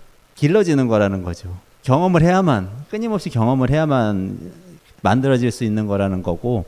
길러지는 0.41 0.87
거라는 0.87 1.21
거죠. 1.21 1.55
경험을 1.83 2.23
해야만 2.23 2.67
끊임없이 2.89 3.29
경험을 3.29 3.69
해야만 3.69 4.51
만들어질 5.03 5.51
수 5.51 5.63
있는 5.63 5.85
거라는 5.85 6.23
거고 6.23 6.65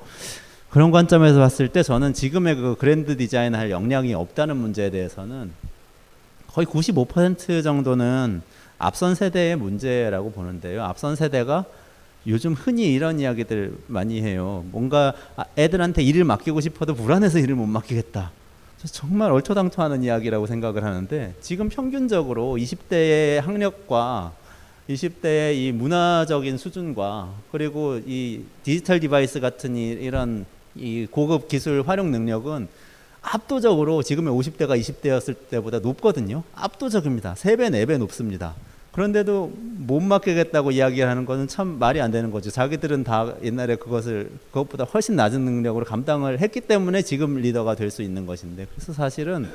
그런 0.69 0.91
관점에서 0.91 1.39
봤을 1.39 1.69
때 1.69 1.81
저는 1.81 2.13
지금의 2.13 2.55
그 2.55 2.75
그랜드 2.77 3.17
디자인 3.17 3.55
할 3.55 3.71
역량이 3.71 4.13
없다는 4.13 4.57
문제에 4.57 4.91
대해서는 4.91 5.51
거의 6.47 6.67
95% 6.67 7.63
정도는 7.63 8.43
앞선 8.77 9.15
세대의 9.15 9.55
문제라고 9.55 10.31
보는데요. 10.31 10.83
앞선 10.83 11.15
세대가 11.15 11.65
요즘 12.27 12.53
흔히 12.53 12.93
이런 12.93 13.19
이야기들 13.19 13.75
많이 13.87 14.21
해요. 14.21 14.63
뭔가 14.71 15.13
아, 15.35 15.45
애들한테 15.57 16.03
일을 16.03 16.25
맡기고 16.25 16.61
싶어도 16.61 16.93
불안해서 16.93 17.39
일을 17.39 17.55
못 17.55 17.65
맡기겠다. 17.65 18.31
정말 18.85 19.31
얼토당토하는 19.31 20.03
이야기라고 20.03 20.45
생각을 20.47 20.83
하는데 20.83 21.33
지금 21.41 21.69
평균적으로 21.69 22.55
20대의 22.57 23.39
학력과 23.41 24.33
20대의 24.89 25.55
이 25.55 25.71
문화적인 25.71 26.57
수준과 26.57 27.33
그리고 27.51 27.99
이 28.05 28.41
디지털 28.63 28.99
device 28.99 29.39
같은 29.39 29.77
이, 29.77 29.89
이런 29.91 30.45
이 30.75 31.07
고급 31.09 31.47
기술 31.47 31.83
활용 31.85 32.11
능력은 32.11 32.67
압도적으로 33.21 34.03
지금의 34.03 34.33
50대가 34.33 34.77
20대였을 34.77 35.35
때보다 35.49 35.79
높거든요. 35.79 36.43
압도적입니다. 36.53 37.35
3배, 37.35 37.69
4배 37.71 37.97
높습니다. 37.97 38.53
그런데도 38.93 39.51
못 39.55 39.99
맡기겠다고 39.99 40.71
이야기하는 40.71 41.25
것은 41.25 41.47
참 41.47 41.79
말이 41.79 41.99
안 41.99 42.11
되는 42.11 42.29
거죠. 42.31 42.51
자기들은 42.51 43.03
다 43.03 43.33
옛날에 43.43 43.75
그것을 43.75 44.29
그것보다 44.51 44.83
훨씬 44.85 45.15
낮은 45.15 45.41
능력으로 45.41 45.83
감당을 45.83 46.39
했기 46.39 46.61
때문에 46.61 47.01
지금 47.01 47.35
리더가 47.35 47.75
될 47.75 47.89
수 47.89 48.01
있는 48.01 48.25
것인데 48.25 48.65
그래서 48.73 48.93
사실은 48.93 49.47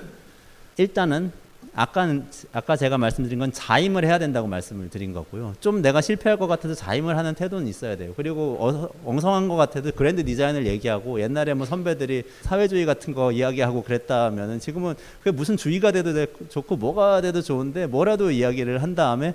일단은 0.76 1.32
아까는 1.78 2.26
아까 2.52 2.74
제가 2.74 2.98
말씀드린 2.98 3.38
건 3.38 3.52
자임을 3.52 4.04
해야 4.04 4.18
된다고 4.18 4.48
말씀을 4.48 4.90
드린 4.90 5.12
거고요. 5.12 5.54
좀 5.60 5.80
내가 5.80 6.00
실패할 6.00 6.36
것 6.36 6.48
같아도 6.48 6.74
자임을 6.74 7.16
하는 7.16 7.34
태도는 7.34 7.68
있어야 7.68 7.96
돼요. 7.96 8.14
그리고 8.16 8.56
어, 8.58 8.88
엉성한 9.04 9.46
것 9.46 9.54
같아도 9.54 9.92
그랜드 9.92 10.24
디자인을 10.24 10.66
얘기하고 10.66 11.20
옛날에 11.20 11.54
뭐 11.54 11.66
선배들이 11.66 12.24
사회주의 12.42 12.84
같은 12.84 13.14
거 13.14 13.30
이야기하고 13.30 13.84
그랬다면은 13.84 14.58
지금은 14.58 14.94
그게 15.20 15.30
무슨 15.30 15.56
주의가 15.56 15.92
돼도 15.92 16.26
좋고 16.48 16.76
뭐가 16.76 17.20
돼도 17.20 17.42
좋은데 17.42 17.86
뭐라도 17.86 18.32
이야기를 18.32 18.82
한 18.82 18.96
다음에 18.96 19.34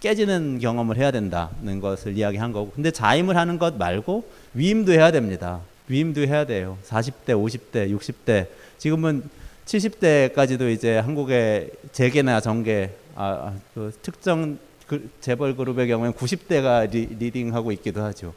깨지는 0.00 0.60
경험을 0.60 0.96
해야 0.96 1.10
된다는 1.10 1.80
것을 1.80 2.16
이야기한 2.16 2.52
거고. 2.52 2.70
근데 2.70 2.90
자임을 2.90 3.36
하는 3.36 3.58
것 3.58 3.76
말고 3.76 4.24
위임도 4.54 4.92
해야 4.92 5.10
됩니다. 5.10 5.60
위임도 5.88 6.22
해야 6.22 6.46
돼요. 6.46 6.78
40대, 6.86 7.28
50대, 7.28 7.94
60대. 7.94 8.46
지금은 8.78 9.24
70대까지도 9.72 10.70
이제 10.70 10.98
한국의 10.98 11.70
재계나 11.92 12.40
정계 12.40 12.94
아, 13.14 13.24
아, 13.24 13.54
그 13.74 13.92
특정 14.02 14.58
그 14.86 15.10
재벌 15.20 15.56
그룹의 15.56 15.88
경우에는 15.88 16.14
90대가 16.16 16.90
리, 16.90 17.06
leading하고 17.06 17.72
있기도 17.72 18.02
하죠. 18.04 18.34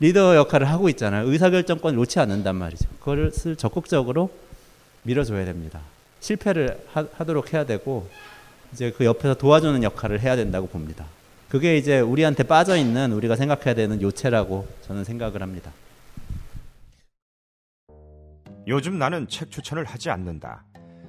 리더 0.00 0.34
역할을 0.34 0.68
하고 0.68 0.88
있잖아요. 0.88 1.28
의사결정권 1.28 1.94
놓지 1.94 2.18
않는단 2.18 2.56
말이죠. 2.56 2.88
그것을 3.00 3.56
적극적으로 3.56 4.30
밀어줘야 5.04 5.44
됩니다. 5.44 5.80
실패를 6.20 6.80
하, 6.92 7.06
하도록 7.12 7.52
해야 7.52 7.64
되고 7.64 8.08
이제 8.72 8.92
그 8.96 9.04
옆에서 9.04 9.34
도와주는 9.34 9.82
역할을 9.82 10.20
해야 10.20 10.34
된다고 10.34 10.66
봅니다. 10.66 11.04
그게 11.48 11.76
이제 11.76 12.00
우리한테 12.00 12.42
빠져 12.42 12.76
있는 12.76 13.12
우리가 13.12 13.36
생각해야 13.36 13.74
되는 13.74 14.00
요체라고 14.00 14.66
저는 14.86 15.04
생각을 15.04 15.42
합니다. 15.42 15.70
요즘 18.66 18.98
나는 18.98 19.28
책 19.28 19.50
추천을 19.50 19.84
하지 19.84 20.08
않는다. 20.10 20.64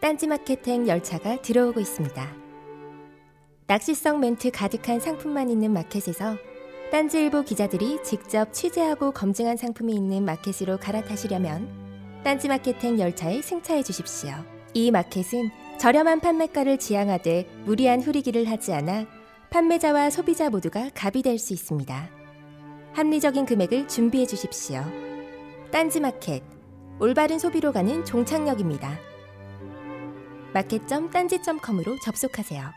딴지마켓행 0.00 0.88
열차가 0.88 1.42
들어오고 1.42 1.78
있습니다. 1.78 2.26
낚시성 3.66 4.20
멘트 4.20 4.50
가득한 4.50 4.98
상품만 4.98 5.50
있는 5.50 5.72
마켓에서 5.72 6.36
딴지일보 6.90 7.42
기자들이 7.42 8.02
직접 8.02 8.52
취재하고 8.52 9.12
검증한 9.12 9.58
상품이 9.58 9.94
있는 9.94 10.24
마켓으로 10.24 10.78
갈아타시려면 10.78 11.68
딴지마켓행 12.24 12.98
열차에 12.98 13.42
승차해 13.42 13.82
주십시오. 13.82 14.32
이 14.72 14.90
마켓은 14.90 15.50
저렴한 15.78 16.20
판매가를 16.20 16.78
지향하되 16.78 17.46
무리한 17.64 18.00
후리기를 18.00 18.48
하지 18.48 18.72
않아 18.72 19.06
판매자와 19.50 20.10
소비자 20.10 20.48
모두가 20.48 20.90
갑이 20.94 21.22
될 21.22 21.38
수 21.38 21.52
있습니다. 21.52 22.10
합리적인 22.94 23.44
금액을 23.44 23.86
준비해 23.86 24.26
주십시오. 24.26 24.82
딴지마켓 25.70 26.42
올바른 26.98 27.38
소비로 27.38 27.72
가는 27.72 28.04
종착역입니다. 28.04 29.09
마켓점 30.52 31.10
딴지점컴으로 31.10 31.98
접속하세요. 32.04 32.72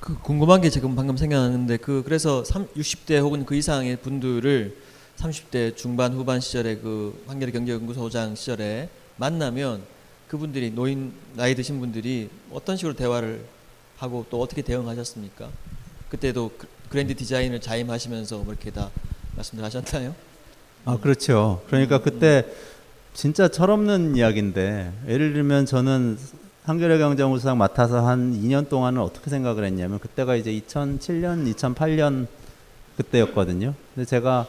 그 0.00 0.18
궁금한 0.18 0.62
게 0.62 0.70
지금 0.70 0.96
방금 0.96 1.16
생각나는데 1.18 1.76
그 1.76 2.02
그래서 2.02 2.42
3, 2.42 2.66
60대 2.68 3.20
혹은 3.20 3.44
그 3.44 3.54
이상의 3.54 3.96
분들을 3.96 4.76
30대 5.18 5.76
중반 5.76 6.14
후반 6.14 6.40
시절에 6.40 6.76
그 6.76 7.22
한겨레 7.26 7.52
경제연구소장 7.52 8.34
시절에 8.34 8.88
만나면 9.16 9.82
그분들이 10.28 10.70
노인 10.70 11.12
나이 11.34 11.54
드신 11.54 11.80
분들이 11.80 12.30
어떤 12.50 12.78
식으로 12.78 12.94
대화를 12.94 13.44
하고 13.98 14.24
또 14.30 14.40
어떻게 14.40 14.62
대응하셨습니까? 14.62 15.50
그때도 16.08 16.52
그 16.56 16.66
그랜드 16.88 17.14
디자인을 17.14 17.60
자임하시면서 17.60 18.38
뭐 18.38 18.54
이렇게 18.54 18.70
다 18.70 18.90
말씀들 19.36 19.62
하셨나요? 19.62 20.29
아 20.84 20.96
그렇죠. 21.00 21.62
그러니까 21.68 21.98
그때 21.98 22.46
진짜 23.12 23.48
철없는 23.48 24.16
이야기인데 24.16 24.92
예를 25.08 25.32
들면 25.32 25.66
저는 25.66 26.16
한겨레 26.64 26.98
경제연구소장 26.98 27.58
맡아서 27.58 28.06
한 28.06 28.32
2년 28.40 28.68
동안은 28.68 29.00
어떻게 29.00 29.30
생각을 29.30 29.64
했냐면 29.64 29.98
그때가 29.98 30.36
이제 30.36 30.52
2007년, 30.52 31.52
2008년 31.54 32.26
그때였거든요. 32.96 33.74
근데 33.94 34.06
제가 34.06 34.46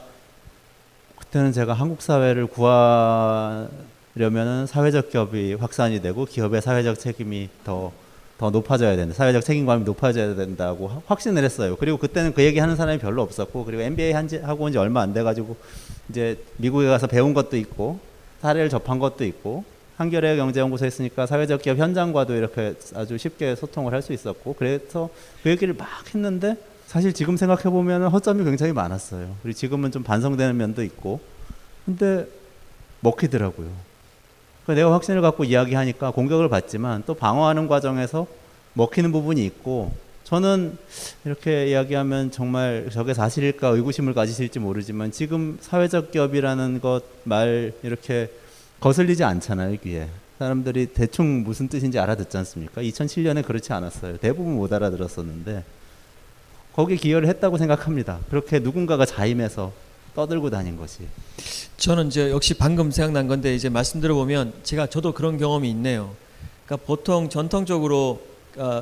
그때는 1.20 1.52
제가 1.54 1.74
한국 1.74 2.02
사회를 2.02 2.48
구하려면은 2.48 3.70
사회적 4.67 5.10
기업이 5.10 5.54
확산이 5.56 6.02
되고 6.02 6.26
기업의 6.26 6.62
사회적 6.62 7.00
책임이 7.00 7.50
더 7.63 7.91
더 8.41 8.50
높아져야 8.50 8.96
된다. 8.96 9.13
사회적 9.13 9.46
책임감이 9.46 9.84
높아져야 9.84 10.34
된다고 10.34 11.04
확신을 11.06 11.44
했어요. 11.44 11.76
그리고 11.80 12.00
그때는 12.00 12.34
그 12.34 12.41
얘기 12.44 12.58
하는 12.58 12.76
사람이 12.76 12.98
별로 12.98 13.22
없었고, 13.22 13.65
그리고 13.65 13.84
MBA 13.84 14.13
한지, 14.13 14.39
하고 14.39 14.63
온 14.63 14.72
지 14.72 14.80
얼마 14.80 15.02
안 15.02 15.13
돼 15.13 15.22
가지고, 15.22 15.58
이제 16.12 16.38
미국에 16.58 16.88
가서 16.88 17.08
배운 17.08 17.34
것도 17.34 17.58
있고, 17.58 18.00
사례를 18.41 18.70
접한 18.70 18.99
것도 18.99 19.26
있고, 19.26 19.64
한겨레 19.97 20.36
경제연구소에 20.36 20.88
있으니까 20.88 21.26
사회적 21.26 21.62
기업 21.62 21.78
현장과도 21.78 22.36
이렇게 22.36 22.76
아주 22.95 23.18
쉽게 23.18 23.55
소통을 23.55 23.93
할 23.93 24.01
수 24.01 24.14
있었고, 24.14 24.55
그래서 24.59 25.09
그 25.41 25.49
얘기를 25.49 25.74
막 25.74 25.88
했는데, 26.14 26.57
사실 26.88 27.14
지금 27.14 27.38
생각해 27.38 27.64
보면 27.64 28.07
허점이 28.07 28.43
굉장히 28.43 28.74
많았어요. 28.74 29.36
그리고 29.41 29.57
지금은 29.57 29.91
좀 29.91 30.03
반성되는 30.03 30.57
면도 30.57 30.84
있고, 30.84 31.22
근데 31.86 32.28
먹히더라고요. 32.99 33.70
내가 34.68 34.93
확신을 34.93 35.22
갖고 35.22 35.43
이야기하니까 35.43 36.12
공격을 36.12 36.47
받지만 36.47 37.03
또 37.05 37.14
방어하는 37.14 37.68
과정에서 37.68 38.28
먹히는 38.74 39.12
부분이 39.12 39.43
있고 39.45 39.91
저는 40.32 40.77
이렇게 41.25 41.67
이야기하면 41.67 42.32
정말 42.32 42.88
저게 42.89 43.13
사실일까 43.13 43.67
의구심을 43.67 44.13
가지실지 44.13 44.59
모르지만 44.59 45.11
지금 45.11 45.57
사회적 45.59 46.11
기업이라는 46.11 46.79
것 46.79 47.03
말 47.25 47.73
이렇게 47.84 48.29
거슬리지 48.79 49.25
않잖아요 49.25 49.77
귀에 49.84 50.07
사람들이 50.39 50.88
대충 50.93 51.43
무슨 51.43 51.67
뜻인지 51.67 51.99
알아듣지 51.99 52.38
않습니까? 52.38 52.82
2007년에 52.82 53.45
그렇지 53.45 53.73
않았어요. 53.73 54.17
대부분 54.17 54.55
못 54.55 54.71
알아들었었는데 54.71 55.65
거기에 56.73 56.95
기여를 56.95 57.27
했다고 57.27 57.57
생각합니다. 57.57 58.19
그렇게 58.29 58.59
누군가가 58.59 59.05
자임해서 59.05 59.73
떠들고 60.15 60.49
다닌 60.49 60.77
것이. 60.77 60.99
저는 61.75 62.07
이제 62.07 62.32
역시 62.32 62.53
방금 62.53 62.89
생각난 62.89 63.27
건데 63.27 63.53
이제 63.53 63.67
말씀 63.67 63.99
들어보면 63.99 64.53
제가 64.63 64.88
저도 64.88 65.11
그런 65.11 65.38
경험이 65.38 65.69
있네요. 65.71 66.15
그러니까 66.65 66.88
보통 66.88 67.27
전통적으로 67.27 68.21
어, 68.55 68.82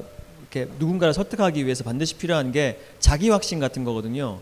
이렇게 0.52 0.72
누군가를 0.80 1.14
설득하기 1.14 1.64
위해서 1.66 1.84
반드시 1.84 2.16
필요한 2.16 2.52
게 2.52 2.80
자기 3.00 3.30
확신 3.30 3.60
같은 3.60 3.84
거거든요. 3.84 4.40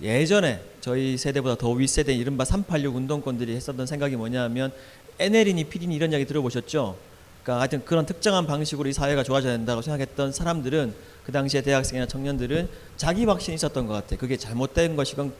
예전에 0.00 0.60
저희 0.80 1.18
세대보다 1.18 1.56
더 1.56 1.70
윗세대 1.72 2.14
이른바 2.14 2.44
386 2.44 2.94
운동권들이 2.94 3.54
했었던 3.56 3.84
생각이 3.86 4.14
뭐냐면 4.16 4.70
에네리니 5.18 5.64
피디니 5.64 5.94
이런 5.96 6.12
이야기 6.12 6.24
들어보셨죠? 6.24 6.96
그러니까 7.42 7.60
하여튼 7.60 7.84
그런 7.84 8.06
특정한 8.06 8.46
방식으로 8.46 8.88
이 8.88 8.92
사회가 8.92 9.24
좋아져야 9.24 9.52
된다고 9.52 9.82
생각했던 9.82 10.32
사람들은 10.32 10.94
그 11.24 11.32
당시에 11.32 11.62
대학생이나 11.62 12.06
청년들은 12.06 12.68
자기 12.96 13.24
확신이 13.24 13.56
있었던 13.56 13.86
것 13.86 13.94
같아요. 13.94 14.18
그게 14.18 14.36
잘못된 14.36 14.94
것이건 14.94 15.32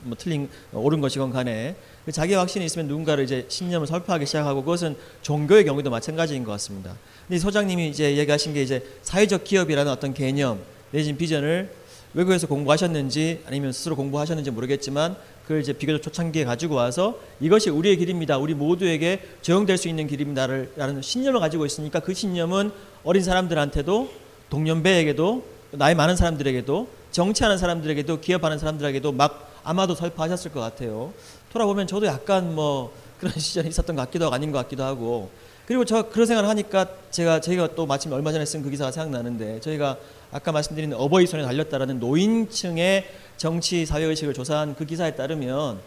뭐 0.00 0.16
틀린 0.18 0.48
옳은 0.72 1.00
것이건 1.00 1.30
간에 1.30 1.76
그 2.04 2.12
자기 2.12 2.34
확신이 2.34 2.64
있으면 2.64 2.86
누군가를 2.88 3.24
이제 3.24 3.46
신념을 3.48 3.86
설파하기 3.86 4.26
시작하고 4.26 4.62
그것은 4.62 4.96
종교의 5.22 5.64
경우도 5.64 5.90
마찬가지인 5.90 6.44
것 6.44 6.52
같습니다. 6.52 6.96
근데 7.26 7.38
소장님이 7.38 7.88
이제 7.88 8.16
얘기하신 8.16 8.54
게 8.54 8.62
이제 8.62 8.84
사회적 9.02 9.44
기업이라는 9.44 9.90
어떤 9.90 10.14
개념 10.14 10.60
내진 10.92 11.16
비전을 11.16 11.70
외국에서 12.14 12.46
공부하셨는지 12.46 13.42
아니면 13.46 13.72
스스로 13.72 13.96
공부하셨는지 13.96 14.50
모르겠지만 14.50 15.16
그걸 15.42 15.60
이제 15.60 15.72
비교적 15.72 16.02
초창기에 16.02 16.44
가지고 16.44 16.76
와서 16.76 17.18
이것이 17.40 17.70
우리의 17.70 17.96
길입니다. 17.98 18.38
우리 18.38 18.54
모두에게 18.54 19.20
적용될 19.42 19.76
수 19.76 19.88
있는 19.88 20.06
길입니다라는 20.06 21.02
신념을 21.02 21.40
가지고 21.40 21.66
있으니까 21.66 22.00
그 22.00 22.14
신념은 22.14 22.70
어린 23.04 23.22
사람들한테도 23.22 24.10
동년배에게도 24.50 25.44
나이 25.72 25.94
많은 25.94 26.16
사람들에게도 26.16 26.88
정치하는 27.10 27.58
사람들에게도 27.58 28.20
기업하는 28.20 28.58
사람들에게도 28.58 29.12
막 29.12 29.55
아마도 29.66 29.96
설파하셨을 29.96 30.52
것 30.52 30.60
같아요. 30.60 31.12
돌아보면 31.52 31.88
저도 31.88 32.06
약간 32.06 32.54
뭐 32.54 32.92
그런 33.18 33.34
시절이 33.36 33.68
있었던 33.68 33.96
것 33.96 34.02
같기도 34.02 34.26
하고 34.26 34.34
아닌 34.34 34.52
것 34.52 34.58
같기도 34.58 34.84
하고 34.84 35.28
그리고 35.66 35.84
저 35.84 36.08
그런 36.08 36.26
생각을 36.26 36.48
하니까 36.48 36.86
제가 37.10 37.40
저희가 37.40 37.74
또 37.74 37.86
마침 37.86 38.12
얼마 38.12 38.30
전에 38.30 38.44
쓴 38.44 38.62
그 38.62 38.70
기사가 38.70 38.92
생각나는데 38.92 39.58
저희가 39.60 39.96
아까 40.30 40.52
말씀드린 40.52 40.92
어버이 40.92 41.26
손에 41.26 41.42
달렸다라는 41.42 41.98
노인층의 41.98 43.10
정치 43.36 43.84
사회 43.84 44.04
의식을 44.04 44.32
조사한 44.32 44.76
그 44.76 44.86
기사에 44.86 45.16
따르면 45.16 45.80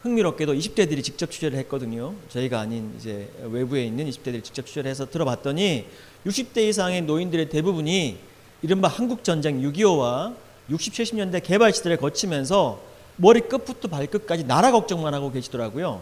흥미롭게도 0.00 0.54
20대들이 0.54 1.04
직접 1.04 1.30
취재를 1.30 1.58
했거든요. 1.58 2.14
저희가 2.30 2.60
아닌 2.60 2.94
이제 2.96 3.28
외부에 3.42 3.84
있는 3.84 4.08
20대들이 4.08 4.42
직접 4.42 4.64
취재를 4.64 4.90
해서 4.90 5.04
들어봤더니 5.10 5.84
60대 6.26 6.66
이상의 6.68 7.02
노인들의 7.02 7.50
대부분이 7.50 8.16
이른바 8.62 8.88
한국 8.88 9.22
전쟁 9.24 9.60
6.25와 9.60 10.34
60, 10.70 10.94
70년대 10.94 11.42
개발 11.42 11.74
시대를 11.74 11.98
거치면서 11.98 12.89
머리 13.20 13.40
끝부터 13.42 13.88
발끝까지 13.88 14.44
나라 14.44 14.72
걱정만 14.72 15.12
하고 15.12 15.30
계시더라고요. 15.30 16.00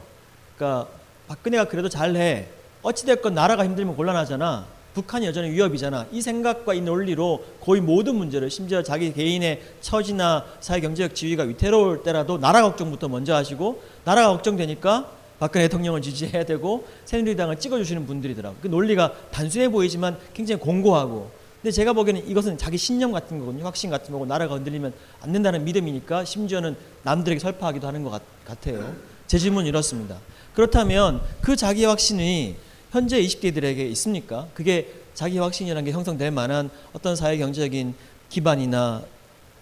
그러니까 0.56 0.88
박근혜가 1.26 1.64
그래도 1.64 1.88
잘해. 1.88 2.46
어찌됐건 2.82 3.34
나라가 3.34 3.64
힘들면 3.64 3.96
곤란하잖아. 3.96 4.66
북한이 4.94 5.26
여전히 5.26 5.50
위협이잖아. 5.50 6.06
이 6.12 6.22
생각과 6.22 6.74
이 6.74 6.80
논리로 6.80 7.44
거의 7.60 7.80
모든 7.80 8.14
문제를 8.14 8.50
심지어 8.50 8.84
자기 8.84 9.12
개인의 9.12 9.60
처지나 9.80 10.44
사회 10.60 10.80
경제적 10.80 11.16
지위가 11.16 11.42
위태로울 11.42 12.04
때라도 12.04 12.38
나라 12.38 12.62
걱정부터 12.62 13.08
먼저 13.08 13.34
하시고 13.34 13.82
나라가 14.04 14.28
걱정되니까 14.28 15.10
박근혜 15.40 15.66
대통령을 15.66 16.02
지지해야 16.02 16.44
되고 16.44 16.86
새누리당을 17.04 17.58
찍어주시는 17.58 18.06
분들이더라고. 18.06 18.56
그 18.62 18.68
논리가 18.68 19.12
단순해 19.32 19.70
보이지만 19.70 20.16
굉장히 20.34 20.60
공고하고. 20.60 21.30
근데 21.68 21.74
제가 21.76 21.92
보기에는 21.92 22.26
이것은 22.30 22.56
자기 22.56 22.78
신념 22.78 23.12
같은 23.12 23.38
거거든요. 23.38 23.62
확신 23.66 23.90
같은 23.90 24.10
거고 24.10 24.24
나라가 24.24 24.54
흔들리면 24.54 24.94
안 25.20 25.32
된다는 25.32 25.64
믿음이니까 25.64 26.24
심지어는 26.24 26.74
남들에게 27.02 27.38
설파하기도 27.38 27.86
하는 27.86 28.04
것 28.04 28.22
같 28.46 28.66
아요. 28.68 28.96
제 29.26 29.36
질문은 29.36 29.68
이렇습니다. 29.68 30.16
그렇다면 30.54 31.20
그 31.42 31.56
자기 31.56 31.84
확신이 31.84 32.56
현재 32.90 33.20
20대들에게 33.20 33.80
있습니까? 33.90 34.48
그게 34.54 34.94
자기 35.12 35.36
확신이라는 35.36 35.84
게 35.84 35.92
형성될 35.92 36.30
만한 36.30 36.70
어떤 36.94 37.14
사회 37.14 37.36
경제적인 37.36 37.94
기반이나 38.30 39.02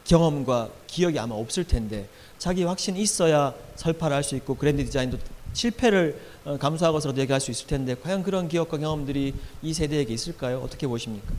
경험과 0.05 0.69
기억이 0.87 1.19
아마 1.19 1.35
없을 1.35 1.65
텐데 1.65 2.09
자기 2.39 2.63
확신이 2.63 3.01
있어야 3.01 3.53
설파를 3.75 4.15
할 4.15 4.23
수 4.23 4.37
있고 4.37 4.55
그랜드 4.55 4.85
디자인도 4.85 5.19
실패를 5.55 6.21
어, 6.45 6.57
감수하고서라도 6.57 7.21
얘기할 7.23 7.41
수 7.41 7.51
있을 7.51 7.67
텐데 7.67 7.97
과연 8.01 8.23
그런 8.23 8.47
기억과 8.47 8.79
경험들이 8.79 9.35
이 9.63 9.75
세대에게 9.75 10.15
있을까요? 10.15 10.61
어떻게 10.61 10.87
보십니까? 10.87 11.35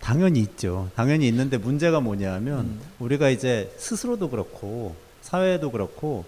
당연히 0.00 0.40
있죠. 0.40 0.90
당연히 0.94 1.28
있는데 1.28 1.58
문제가 1.58 2.00
뭐냐면 2.00 2.60
음. 2.60 2.80
우리가 2.98 3.30
이제 3.30 3.72
스스로도 3.76 4.30
그렇고 4.30 4.96
사회도 5.22 5.70
그렇고 5.70 6.24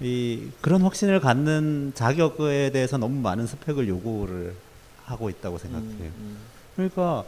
이 0.00 0.48
그런 0.60 0.82
확신을 0.82 1.20
갖는 1.20 1.92
자격에 1.94 2.70
대해서 2.70 2.96
너무 2.96 3.20
많은 3.20 3.46
스펙을 3.46 3.88
요구를 3.88 4.54
하고 5.04 5.28
있다고 5.28 5.58
생각해요. 5.58 5.90
음, 5.90 6.14
음. 6.18 6.36
그러니까 6.76 7.24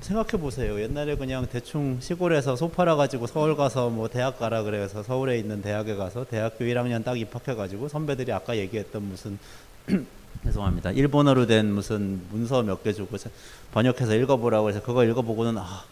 생각해 0.00 0.32
보세요. 0.32 0.80
옛날에 0.80 1.16
그냥 1.16 1.46
대충 1.50 1.98
시골에서 2.00 2.56
소 2.56 2.70
팔아 2.70 2.96
가지고 2.96 3.26
서울 3.26 3.56
가서 3.56 3.90
뭐 3.90 4.08
대학 4.08 4.38
가라 4.38 4.62
그래서 4.62 5.02
서울에 5.02 5.38
있는 5.38 5.62
대학에 5.62 5.96
가서 5.96 6.24
대학교 6.24 6.64
1학년 6.64 7.02
딱 7.04 7.18
입학해 7.18 7.56
가지고 7.56 7.88
선배들이 7.88 8.30
아까 8.30 8.56
얘기했던 8.56 9.02
무슨 9.02 9.38
죄송합니다. 10.42 10.90
일본어로 10.90 11.46
된 11.46 11.72
무슨 11.72 12.20
문서 12.30 12.62
몇 12.62 12.82
개 12.82 12.92
주고 12.92 13.16
번역해서 13.72 14.14
읽어보라고 14.16 14.68
해서 14.68 14.82
그거 14.82 15.04
읽어보고는 15.04 15.56
아 15.58 15.84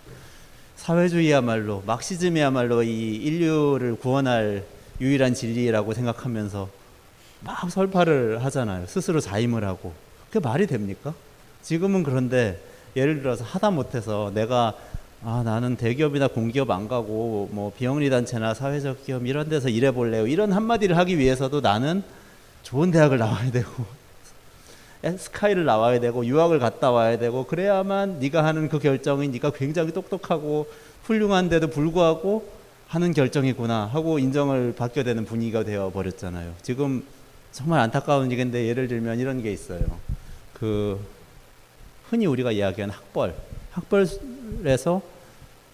사회주의야말로 0.77 1.83
막시즘이야말로 1.87 2.83
이 2.83 3.15
인류를 3.17 3.97
구원할 3.97 4.65
유일한 5.01 5.35
진리라고 5.35 5.95
생각하면서 5.95 6.69
막 7.41 7.71
설파를 7.71 8.45
하잖아요. 8.45 8.87
스스로 8.87 9.21
자임을 9.21 9.65
하고. 9.65 9.93
그게 10.31 10.41
말이 10.41 10.67
됩니까? 10.67 11.15
지금은 11.63 12.03
그런데 12.03 12.61
예를 12.95 13.23
들어서 13.23 13.45
하다 13.45 13.71
못해서 13.71 14.31
내가 14.35 14.75
아 15.25 15.43
나는 15.45 15.77
대기업이나 15.77 16.29
공기업 16.29 16.71
안 16.71 16.89
가고 16.89 17.49
뭐 17.53 17.73
비영리 17.77 18.11
단체나 18.11 18.55
사회적 18.55 19.05
기업 19.07 19.27
이런 19.27 19.49
데서 19.49 19.69
일해 19.69 19.93
볼래요. 19.93 20.27
이런 20.27 20.53
한마디를 20.53 20.97
하기 20.99 21.19
위해서도 21.19 21.61
나는 21.61 22.03
좋은 22.65 22.91
대학을 22.91 23.19
나와야 23.19 23.51
되고 23.51 23.71
스카이를 25.03 25.65
나와야 25.65 25.99
되고 26.01 26.25
유학을 26.25 26.59
갔다 26.61 26.91
와야 26.91 27.19
되고 27.19 27.45
그래야만 27.45 28.21
네가 28.21 28.45
하는 28.45 28.69
그 28.69 28.79
결정이 28.79 29.29
네가 29.29 29.51
굉장히 29.51 29.93
똑똑하고 29.93 30.69
훌륭한데도 31.05 31.69
불구하고 31.69 32.49
하는 32.87 33.13
결정이구나 33.13 33.87
하고 33.87 34.19
인정을 34.19 34.75
받게 34.77 35.03
되는 35.03 35.25
분위기가 35.25 35.65
되어 35.65 35.91
버렸잖아요. 35.91 36.55
지금 36.63 37.05
정말 37.51 37.81
안타까운 37.81 38.31
얘기인데 38.31 38.67
예를 38.69 38.87
들면 38.87 39.19
이런 39.19 39.43
게 39.43 39.53
있어요. 39.53 39.81
그 40.55 41.01
흔히 42.09 42.27
우리가 42.27 42.53
이야기하는 42.53 42.95
학벌, 42.95 43.35
학벌에서 43.73 45.03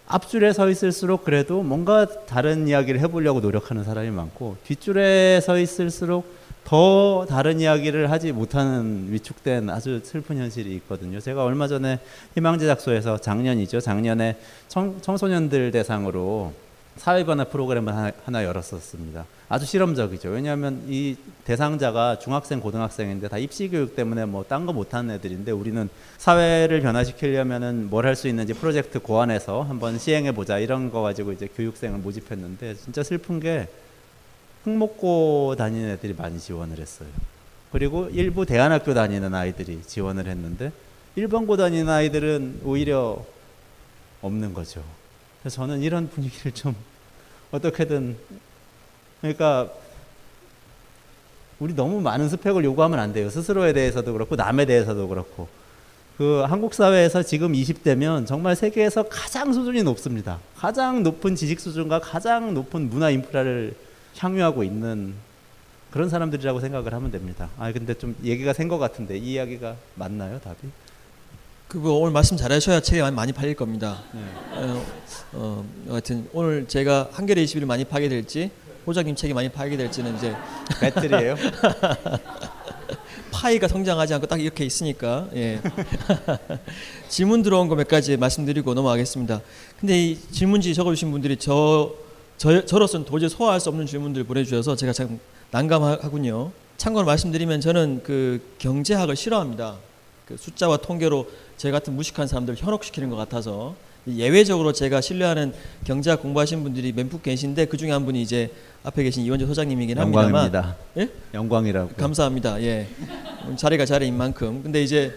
앞줄에 0.07 0.55
서 0.55 0.71
있을수록 0.71 1.25
그래도 1.25 1.63
뭔가 1.63 2.07
다른 2.25 2.67
이야기를 2.67 3.01
해보려고 3.01 3.41
노력하는 3.41 3.85
사람이 3.85 4.11
많고 4.11 4.57
뒷줄에 4.65 5.41
서 5.43 5.59
있을수록 5.59 6.38
더 6.69 7.25
다른 7.27 7.61
이야기를 7.61 8.11
하지 8.11 8.31
못하는 8.31 9.07
위축된 9.11 9.71
아주 9.71 10.03
슬픈 10.05 10.37
현실이 10.37 10.75
있거든요. 10.77 11.19
제가 11.19 11.43
얼마 11.43 11.67
전에 11.67 11.99
희망제작소에서 12.35 13.17
작년이죠. 13.23 13.81
작년에 13.81 14.37
청, 14.69 15.01
청소년들 15.01 15.71
대상으로 15.71 16.53
사회변화 16.99 17.45
프로그램을 17.45 17.97
하나, 17.97 18.13
하나, 18.27 18.45
열었었습니다. 18.45 19.25
아주 19.49 19.65
실험적이죠. 19.65 20.29
왜냐하면 20.29 20.83
이 20.89 21.17
대상자가 21.47 22.19
중학생, 22.19 22.61
고등학생인데 22.61 23.29
다 23.29 23.39
입시 23.39 23.71
교육 23.71 23.97
때문에 23.97 24.27
뭐 24.27 24.45
딴 24.47 24.67
거 24.67 24.75
못하는 24.75 25.15
애들인데 25.15 25.51
우리는 25.53 25.89
사회를 26.19 26.83
변화시키려면은 26.83 27.89
뭘 27.89 28.05
할 28.05 28.15
수 28.15 28.29
있는지 28.29 28.53
프로젝트 28.53 28.99
고안해서 28.99 29.63
한번 29.63 29.99
시행해 29.99 30.33
보자 30.33 30.59
이런 30.59 30.91
거 30.91 31.01
가지고 31.01 31.33
이제 31.33 31.49
교육생을 31.57 32.01
모집했는데 32.01 32.75
진짜 32.75 33.03
슬픈 33.03 33.41
게 33.41 33.69
흙 34.65 34.71
먹고 34.71 35.55
다니는 35.57 35.91
애들이 35.91 36.15
많이 36.15 36.39
지원을 36.39 36.79
했어요. 36.79 37.09
그리고 37.73 38.09
일부 38.11 38.47
대안학교 38.47 38.95
다니는 38.95 39.35
아이들이 39.35 39.83
지원을 39.87 40.27
했는데 40.27 40.73
일반고 41.17 41.57
다니는 41.57 41.89
아이들은 41.89 42.61
오히려 42.65 43.25
없는 44.23 44.55
거죠. 44.55 44.83
그래서 45.41 45.57
저는 45.57 45.81
이런 45.83 46.09
분위기를 46.09 46.53
좀 46.53 46.75
어떻게든 47.51 48.17
그러니까 49.21 49.71
우리 51.59 51.75
너무 51.75 52.01
많은 52.01 52.29
스펙을 52.29 52.65
요구하면 52.65 53.01
안 53.01 53.13
돼요. 53.13 53.31
스스로에 53.31 53.73
대해서도 53.73 54.13
그렇고 54.13 54.37
남에 54.37 54.65
대해서도 54.65 55.09
그렇고. 55.09 55.49
그 56.17 56.45
한국 56.49 56.75
사회에서 56.75 57.23
지금 57.23 57.53
20대면 57.53 58.27
정말 58.27 58.57
세계에서 58.57 59.05
가장 59.05 59.53
수준이 59.53 59.83
높습니다. 59.85 60.39
가장 60.57 61.03
높은 61.03 61.37
지식 61.37 61.61
수준과 61.61 62.01
가장 62.01 62.55
높은 62.55 62.91
문화 62.91 63.11
인프라를 63.11 63.75
향유하고 64.17 64.65
있는 64.65 65.15
그런 65.91 66.09
사람들이라고 66.09 66.61
생각을 66.61 66.93
하면 66.95 67.11
됩니다. 67.11 67.49
아 67.59 67.73
근데 67.73 67.95
좀 67.95 68.15
얘기가 68.23 68.53
생것 68.53 68.79
같은데 68.79 69.17
이 69.17 69.33
이야기가 69.33 69.77
맞나요, 69.95 70.39
답이? 70.41 70.69
그거 71.67 71.93
오늘 71.95 72.13
말씀 72.13 72.37
잘하셔야 72.37 72.81
책이 72.81 73.03
많이, 73.11 73.33
팔릴 73.33 73.55
겁니다. 73.55 74.03
네. 74.13 74.21
어, 74.53 74.85
어, 75.33 75.65
하여튼 75.91 76.29
오늘 76.33 76.67
제가 76.67 77.11
한겨레 77.13 77.45
21을 77.45 77.67
많이 77.67 77.85
파게 77.85 78.09
될지 78.09 78.51
호자님 78.87 79.15
책이 79.15 79.35
많이 79.35 79.51
팔게 79.51 79.77
될지는 79.77 80.17
이제 80.17 80.35
배틀이에요? 80.81 81.37
파이가 83.31 83.69
성장하지 83.69 84.15
않고 84.15 84.27
딱 84.27 84.41
이렇게 84.41 84.65
있으니까 84.65 85.29
예. 85.35 85.61
질문 87.09 87.43
들어온 87.43 87.69
거 87.69 87.75
몇 87.75 87.87
가지 87.87 88.17
말씀드리고 88.17 88.73
넘어가겠습니다. 88.75 89.41
근데 89.79 90.03
이 90.09 90.19
질문지 90.33 90.75
적어주신 90.75 91.11
분들이 91.11 91.37
저, 91.37 91.93
저 92.39 92.65
저로서는 92.65 93.05
도저히 93.05 93.29
소화할 93.29 93.59
수 93.59 93.69
없는 93.69 93.87
질문들 93.87 94.23
보내주셔서 94.25 94.77
제가 94.77 94.93
참 94.93 95.19
난감하군요. 95.51 96.53
참고로 96.77 97.05
말씀드리면 97.05 97.61
저는 97.61 98.03
그 98.05 98.41
경제학을 98.59 99.17
싫어합니다. 99.17 99.77
그 100.25 100.37
숫자와 100.37 100.77
통계로 100.77 101.29
제 101.57 101.73
같은 101.73 101.95
무식한 101.95 102.29
사람들 102.29 102.53
을 102.53 102.59
현혹시키는 102.59 103.11
것 103.11 103.17
같아서 103.17 103.75
예외적으로 104.07 104.73
제가 104.73 105.01
신뢰하는 105.01 105.53
경제학 105.85 106.23
공부하신 106.23 106.63
분들이 106.63 106.93
몇분 106.93 107.21
계신데 107.21 107.65
그 107.67 107.77
중에 107.77 107.91
한 107.91 108.05
분이 108.05 108.23
이제 108.23 108.53
앞에 108.85 109.03
계신 109.03 109.25
이원재 109.25 109.45
소장님이긴 109.45 109.99
합니다만 109.99 110.27
영광입니다. 110.27 110.77
예? 110.99 111.11
영광이라고. 111.35 111.95
감사합니다. 111.97 112.63
예. 112.63 112.87
자리가 113.57 113.85
자리인 113.85 114.17
만큼. 114.17 114.63
근데 114.63 114.83
이제 114.83 115.13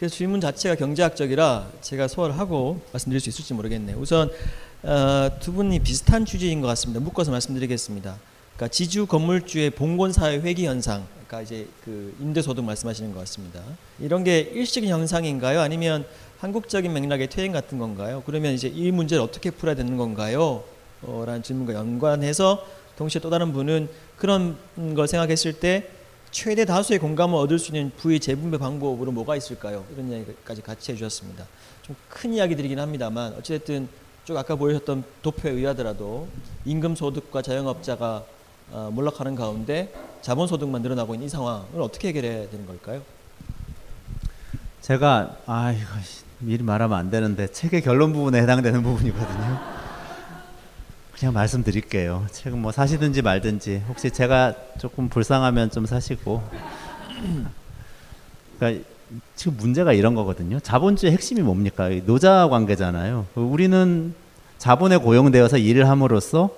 그 0.00 0.08
질문 0.08 0.40
자체가 0.40 0.74
경제학적이라 0.76 1.66
제가 1.82 2.08
소화를 2.08 2.38
하고 2.38 2.80
말씀드릴 2.92 3.20
수 3.20 3.28
있을지 3.28 3.52
모르겠네요. 3.52 3.98
우선 3.98 4.30
어, 4.86 5.28
두 5.40 5.52
분이 5.52 5.80
비슷한 5.80 6.24
주제인 6.24 6.60
것 6.60 6.68
같습니다. 6.68 7.00
묶어서 7.00 7.32
말씀드리겠습니다. 7.32 8.16
그러니까 8.54 8.68
지주 8.72 9.06
건물주의 9.06 9.70
봉건 9.70 10.12
사회 10.12 10.38
회귀 10.38 10.64
현상. 10.64 11.04
그러니까 11.26 11.42
이제 11.42 11.66
그 11.84 12.14
임대 12.20 12.40
소득 12.40 12.62
말씀하시는 12.64 13.12
것 13.12 13.18
같습니다. 13.20 13.60
이런 13.98 14.22
게 14.22 14.38
일시적인 14.38 14.88
현상인가요? 14.88 15.60
아니면 15.60 16.06
한국적인 16.38 16.92
맥락의 16.92 17.28
퇴행 17.30 17.50
같은 17.50 17.78
건가요? 17.78 18.22
그러면 18.26 18.52
이제 18.54 18.68
이 18.68 18.92
문제를 18.92 19.24
어떻게 19.24 19.50
풀어야 19.50 19.74
되는 19.74 19.96
건가요? 19.96 20.62
어, 21.02 21.24
라는 21.26 21.42
질문과 21.42 21.74
연관해서 21.74 22.64
동시에 22.96 23.20
또 23.20 23.28
다른 23.28 23.52
분은 23.52 23.88
그런 24.16 24.56
걸 24.94 25.08
생각했을 25.08 25.54
때 25.54 25.88
최대 26.30 26.64
다수의 26.64 27.00
공감을 27.00 27.36
얻을 27.38 27.58
수 27.58 27.74
있는 27.74 27.90
부의 27.96 28.20
재분배 28.20 28.58
방법으로 28.58 29.10
뭐가 29.10 29.34
있을까요? 29.34 29.84
이런 29.92 30.12
이야기까지 30.12 30.62
같이 30.62 30.92
해주셨습니다. 30.92 31.44
좀 31.82 31.96
큰 32.08 32.32
이야기들이긴 32.34 32.78
합니다만 32.78 33.34
어찌됐든 33.34 33.88
쭉 34.26 34.36
아까 34.36 34.56
보여줬던 34.56 35.04
도표에 35.22 35.52
의하더라도 35.52 36.26
임금 36.64 36.96
소득과 36.96 37.42
자영업자가 37.42 38.24
어, 38.72 38.90
몰락하는 38.92 39.36
가운데 39.36 39.94
자본 40.20 40.48
소득만 40.48 40.82
늘어나고 40.82 41.14
있는 41.14 41.26
이 41.26 41.28
상황을 41.30 41.80
어떻게 41.80 42.08
해결해야 42.08 42.50
되는 42.50 42.66
걸까요? 42.66 43.02
제가 44.80 45.36
아 45.46 45.70
이거 45.70 45.86
미리 46.40 46.64
말하면 46.64 46.98
안 46.98 47.08
되는데 47.08 47.46
책의 47.46 47.82
결론 47.82 48.12
부분에 48.12 48.42
해당되는 48.42 48.82
부분이거든요. 48.82 49.60
그냥 51.12 51.32
말씀드릴게요. 51.32 52.26
책은 52.32 52.60
뭐 52.60 52.72
사시든지 52.72 53.22
말든지 53.22 53.84
혹시 53.88 54.10
제가 54.10 54.54
조금 54.80 55.08
불쌍하면 55.08 55.70
좀 55.70 55.86
사시고. 55.86 56.42
그러니까 58.58 58.84
지금 59.34 59.56
문제가 59.58 59.92
이런 59.92 60.14
거거든요. 60.14 60.58
자본주의 60.60 61.12
핵심이 61.12 61.40
뭡니까? 61.40 61.88
노자 62.06 62.48
관계잖아요. 62.48 63.26
우리는 63.34 64.14
자본에 64.58 64.96
고용되어서 64.96 65.58
일을 65.58 65.88
함으로써 65.88 66.50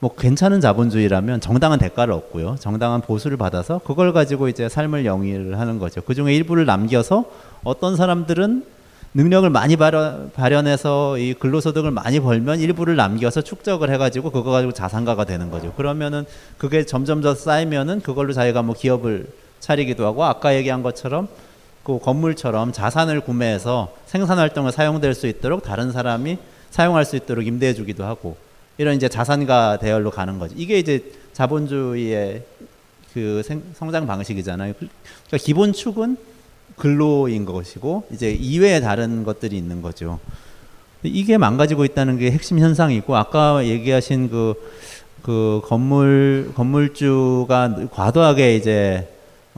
뭐 0.00 0.14
괜찮은 0.14 0.60
자본주의라면 0.60 1.40
정당한 1.40 1.78
대가를 1.78 2.14
얻고요. 2.14 2.56
정당한 2.60 3.00
보수를 3.00 3.36
받아서 3.36 3.80
그걸 3.84 4.12
가지고 4.12 4.48
이제 4.48 4.68
삶을 4.68 5.04
영위를 5.04 5.58
하는 5.58 5.78
거죠. 5.78 6.00
그 6.02 6.14
중에 6.14 6.34
일부를 6.34 6.66
남겨서 6.66 7.24
어떤 7.64 7.96
사람들은 7.96 8.64
능력을 9.14 9.48
많이 9.50 9.76
발현, 9.76 10.30
발현해서 10.32 11.18
이 11.18 11.34
근로소득을 11.34 11.90
많이 11.90 12.20
벌면 12.20 12.60
일부를 12.60 12.94
남겨서 12.94 13.40
축적을 13.40 13.90
해가지고 13.90 14.30
그거 14.30 14.52
가지고 14.52 14.72
자산가가 14.72 15.24
되는 15.24 15.50
거죠. 15.50 15.72
그러면은 15.72 16.24
그게 16.58 16.84
점점 16.84 17.20
더 17.20 17.34
쌓이면은 17.34 18.00
그걸로 18.00 18.32
자기가 18.32 18.62
뭐 18.62 18.74
기업을 18.76 19.26
차리기도 19.58 20.06
하고 20.06 20.24
아까 20.24 20.54
얘기한 20.54 20.82
것처럼 20.82 21.26
그 21.88 21.98
건물처럼 21.98 22.72
자산을 22.72 23.22
구매해서 23.22 23.94
생산 24.04 24.38
활동에 24.38 24.70
사용될 24.70 25.14
수 25.14 25.26
있도록 25.26 25.62
다른 25.62 25.90
사람이 25.90 26.36
사용할 26.68 27.06
수 27.06 27.16
있도록 27.16 27.46
임대해 27.46 27.72
주기도 27.72 28.04
하고 28.04 28.36
이런 28.76 28.94
이제 28.94 29.08
자산가 29.08 29.78
대열로 29.78 30.10
가는 30.10 30.38
거죠. 30.38 30.54
이게 30.58 30.78
이제 30.78 31.10
자본주의의 31.32 32.42
그 33.14 33.42
생, 33.42 33.62
성장 33.72 34.06
방식이잖아요. 34.06 34.74
그러니까 34.74 35.36
기본 35.38 35.72
축은 35.72 36.18
근로인 36.76 37.46
것이고 37.46 38.06
이제 38.12 38.32
이외에 38.32 38.82
다른 38.82 39.24
것들이 39.24 39.56
있는 39.56 39.80
거죠. 39.80 40.20
이게 41.02 41.38
망가지고 41.38 41.86
있다는 41.86 42.18
게 42.18 42.30
핵심 42.30 42.58
현상이고 42.58 43.16
아까 43.16 43.64
얘기하신 43.64 44.28
그, 44.28 44.54
그 45.22 45.62
건물 45.64 46.52
건물주가 46.54 47.88
과도하게 47.90 48.56
이제 48.56 49.08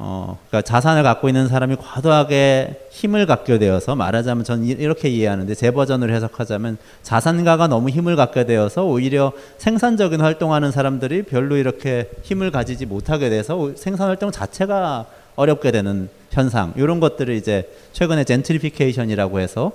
어, 0.02 0.38
그러니까 0.48 0.62
자산을 0.62 1.02
갖고 1.02 1.28
있는 1.28 1.46
사람이 1.46 1.76
과도하게 1.76 2.86
힘을 2.90 3.26
갖게 3.26 3.58
되어서 3.58 3.94
말하자면 3.94 4.44
전 4.44 4.64
이렇게 4.64 5.10
이해하는데 5.10 5.54
제 5.54 5.70
버전으로 5.70 6.10
해석하자면 6.14 6.78
자산가가 7.02 7.66
너무 7.66 7.90
힘을 7.90 8.16
갖게 8.16 8.46
되어서 8.46 8.86
오히려 8.86 9.32
생산적인 9.58 10.22
활동하는 10.22 10.72
사람들이 10.72 11.24
별로 11.24 11.58
이렇게 11.58 12.08
힘을 12.22 12.50
가지지 12.50 12.86
못하게 12.86 13.28
돼서 13.28 13.72
생산 13.76 14.08
활동 14.08 14.30
자체가 14.30 15.04
어렵게 15.36 15.70
되는 15.70 16.08
현상. 16.30 16.72
이런 16.76 16.98
것들을 16.98 17.34
이제 17.34 17.70
최근에 17.92 18.24
젠트리피케이션이라고 18.24 19.38
해서 19.38 19.72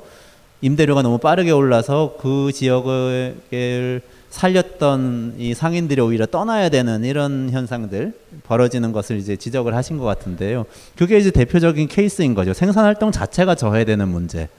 임대료가 0.61 1.03
너무 1.03 1.19
빠르게 1.19 1.51
올라서 1.51 2.15
그 2.19 2.51
지역을 2.51 4.01
살렸던 4.35 5.35
이 5.37 5.53
상인들이 5.53 6.01
오히려 6.01 6.25
떠나야 6.25 6.67
되는 6.67 7.05
이런 7.05 7.49
현상들 7.51 8.13
벌어지는 8.43 8.91
것을 8.91 9.17
이제 9.17 9.37
지적을 9.37 9.73
하신 9.73 9.97
것 9.97 10.03
같은데요. 10.03 10.65
그게 10.97 11.17
이제 11.17 11.31
대표적인 11.31 11.87
케이스인 11.87 12.35
거죠. 12.35 12.53
생산 12.53 12.83
활동 12.83 13.13
자체가 13.13 13.55
저해되는 13.55 14.05
문제. 14.09 14.49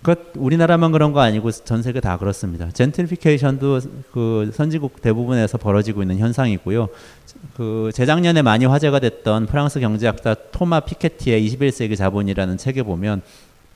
그 0.00 0.14
우리나라만 0.36 0.92
그런 0.92 1.12
거 1.12 1.20
아니고 1.20 1.50
전 1.50 1.82
세계 1.82 2.00
다 2.00 2.16
그렇습니다. 2.16 2.70
젠트리피케이션도 2.70 3.80
그 4.12 4.50
선진국 4.54 5.02
대부분에서 5.02 5.58
벌어지고 5.58 6.00
있는 6.00 6.16
현상이고요. 6.18 6.88
그 7.54 7.90
재작년에 7.92 8.40
많이 8.40 8.64
화제가 8.64 9.00
됐던 9.00 9.46
프랑스 9.46 9.78
경제학자 9.78 10.34
토마 10.52 10.80
피케티의 10.80 11.46
21세기 11.46 11.98
자본이라는 11.98 12.56
책에 12.56 12.82
보면 12.82 13.20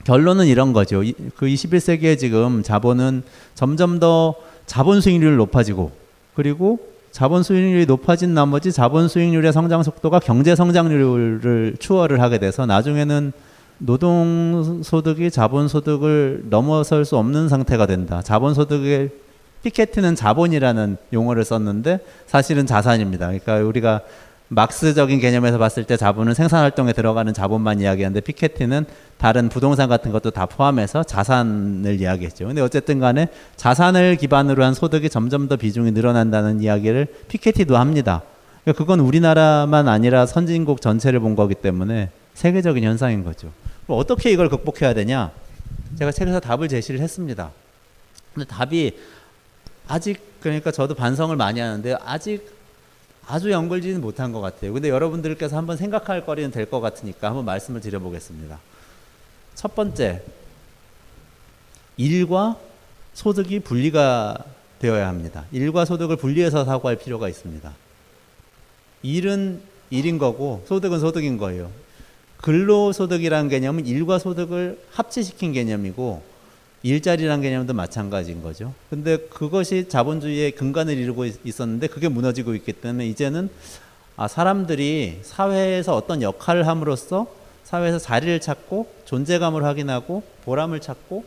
결론은 0.03 0.47
이런 0.47 0.73
거죠. 0.73 1.03
그 1.35 1.45
21세기에 1.45 2.17
지금 2.17 2.63
자본은 2.63 3.21
점점 3.53 3.99
더 3.99 4.35
자본 4.65 5.01
수익률이 5.01 5.35
높아지고 5.35 5.91
그리고 6.35 6.79
자본 7.11 7.43
수익률이 7.43 7.85
높아진 7.85 8.33
나머지 8.33 8.71
자본 8.71 9.07
수익률의 9.07 9.53
성장 9.53 9.83
속도가 9.83 10.19
경제 10.19 10.55
성장률을 10.55 11.75
추월을 11.79 12.21
하게 12.21 12.39
돼서 12.39 12.65
나중에는 12.65 13.31
노동 13.77 14.81
소득이 14.83 15.29
자본 15.29 15.67
소득을 15.67 16.45
넘어설 16.49 17.05
수 17.05 17.17
없는 17.17 17.49
상태가 17.49 17.85
된다. 17.85 18.21
자본 18.23 18.53
소득의 18.53 19.11
피케트는 19.63 20.15
자본이라는 20.15 20.97
용어를 21.13 21.45
썼는데 21.45 21.99
사실은 22.25 22.65
자산입니다. 22.65 23.27
그러니까 23.27 23.57
우리가 23.57 24.01
막스적인 24.49 25.19
개념에서 25.19 25.57
봤을 25.57 25.83
때 25.83 25.97
자본은 25.97 26.33
생산 26.33 26.61
활동에 26.61 26.93
들어가는 26.93 27.33
자본만 27.33 27.79
이야기하는데 27.79 28.21
피케티는 28.21 28.85
다른 29.17 29.49
부동산 29.49 29.89
같은 29.89 30.11
것도 30.11 30.31
다 30.31 30.45
포함해서 30.45 31.03
자산을 31.03 31.99
이야기했죠. 31.99 32.47
근데 32.47 32.61
어쨌든 32.61 32.99
간에 32.99 33.29
자산을 33.55 34.17
기반으로 34.17 34.63
한 34.63 34.73
소득이 34.73 35.09
점점 35.09 35.47
더 35.47 35.55
비중이 35.55 35.91
늘어난다는 35.91 36.61
이야기를 36.61 37.07
피케티도 37.29 37.77
합니다. 37.77 38.21
그러니까 38.63 38.77
그건 38.77 38.99
우리나라만 38.99 39.87
아니라 39.87 40.25
선진국 40.25 40.81
전체를 40.81 41.19
본 41.19 41.35
거기 41.35 41.55
때문에 41.55 42.09
세계적인 42.33 42.83
현상인 42.83 43.23
거죠. 43.23 43.51
어떻게 43.87 44.31
이걸 44.31 44.49
극복해야 44.49 44.93
되냐? 44.93 45.31
제가 45.97 46.11
책에서 46.11 46.39
답을 46.39 46.67
제시를 46.67 46.99
했습니다. 46.99 47.51
근데 48.33 48.47
답이 48.47 48.97
아직 49.87 50.39
그러니까 50.41 50.71
저도 50.71 50.95
반성을 50.95 51.35
많이 51.35 51.59
하는데 51.59 51.95
아직 52.03 52.62
아주 53.25 53.51
연결지는 53.51 54.01
못한 54.01 54.31
것 54.31 54.41
같아요. 54.41 54.73
근데 54.73 54.89
여러분들께서 54.89 55.55
한번 55.55 55.77
생각할 55.77 56.25
거리는 56.25 56.51
될 56.51 56.65
것 56.69 56.81
같으니까 56.81 57.29
한번 57.29 57.45
말씀을 57.45 57.81
드려보겠습니다. 57.81 58.59
첫 59.55 59.75
번째, 59.75 60.23
일과 61.97 62.57
소득이 63.13 63.59
분리가 63.59 64.37
되어야 64.79 65.07
합니다. 65.07 65.45
일과 65.51 65.85
소득을 65.85 66.17
분리해서 66.17 66.65
사고할 66.65 66.97
필요가 66.97 67.29
있습니다. 67.29 67.71
일은 69.03 69.61
일인 69.89 70.17
거고 70.17 70.63
소득은 70.67 70.99
소득인 70.99 71.37
거예요. 71.37 71.69
근로소득이라는 72.37 73.49
개념은 73.49 73.85
일과 73.85 74.19
소득을 74.19 74.81
합치시킨 74.91 75.53
개념이고 75.53 76.23
일자리란 76.83 77.41
개념도 77.41 77.73
마찬가지인 77.73 78.43
거죠. 78.43 78.73
근데 78.89 79.17
그것이 79.17 79.87
자본주의의 79.87 80.51
근간을 80.51 80.97
이루고 80.97 81.25
있었는데 81.43 81.87
그게 81.87 82.09
무너지고 82.09 82.53
있기 82.55 82.73
때문에 82.73 83.07
이제는 83.07 83.49
아, 84.17 84.27
사람들이 84.27 85.21
사회에서 85.23 85.95
어떤 85.95 86.21
역할을 86.21 86.67
함으로써 86.67 87.27
사회에서 87.63 87.97
자리를 87.97 88.39
찾고 88.41 88.87
존재감을 89.05 89.63
확인하고 89.63 90.23
보람을 90.43 90.81
찾고 90.81 91.23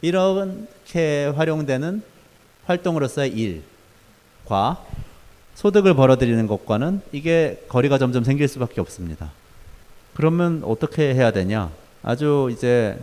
이렇게 0.00 1.26
활용되는 1.26 2.02
활동으로서의 2.64 3.32
일과 3.32 4.82
소득을 5.56 5.94
벌어들이는 5.94 6.46
것과는 6.46 7.02
이게 7.12 7.62
거리가 7.68 7.98
점점 7.98 8.24
생길 8.24 8.48
수밖에 8.48 8.80
없습니다. 8.80 9.32
그러면 10.14 10.62
어떻게 10.64 11.14
해야 11.14 11.32
되냐? 11.32 11.70
아주 12.02 12.48
이제 12.52 12.96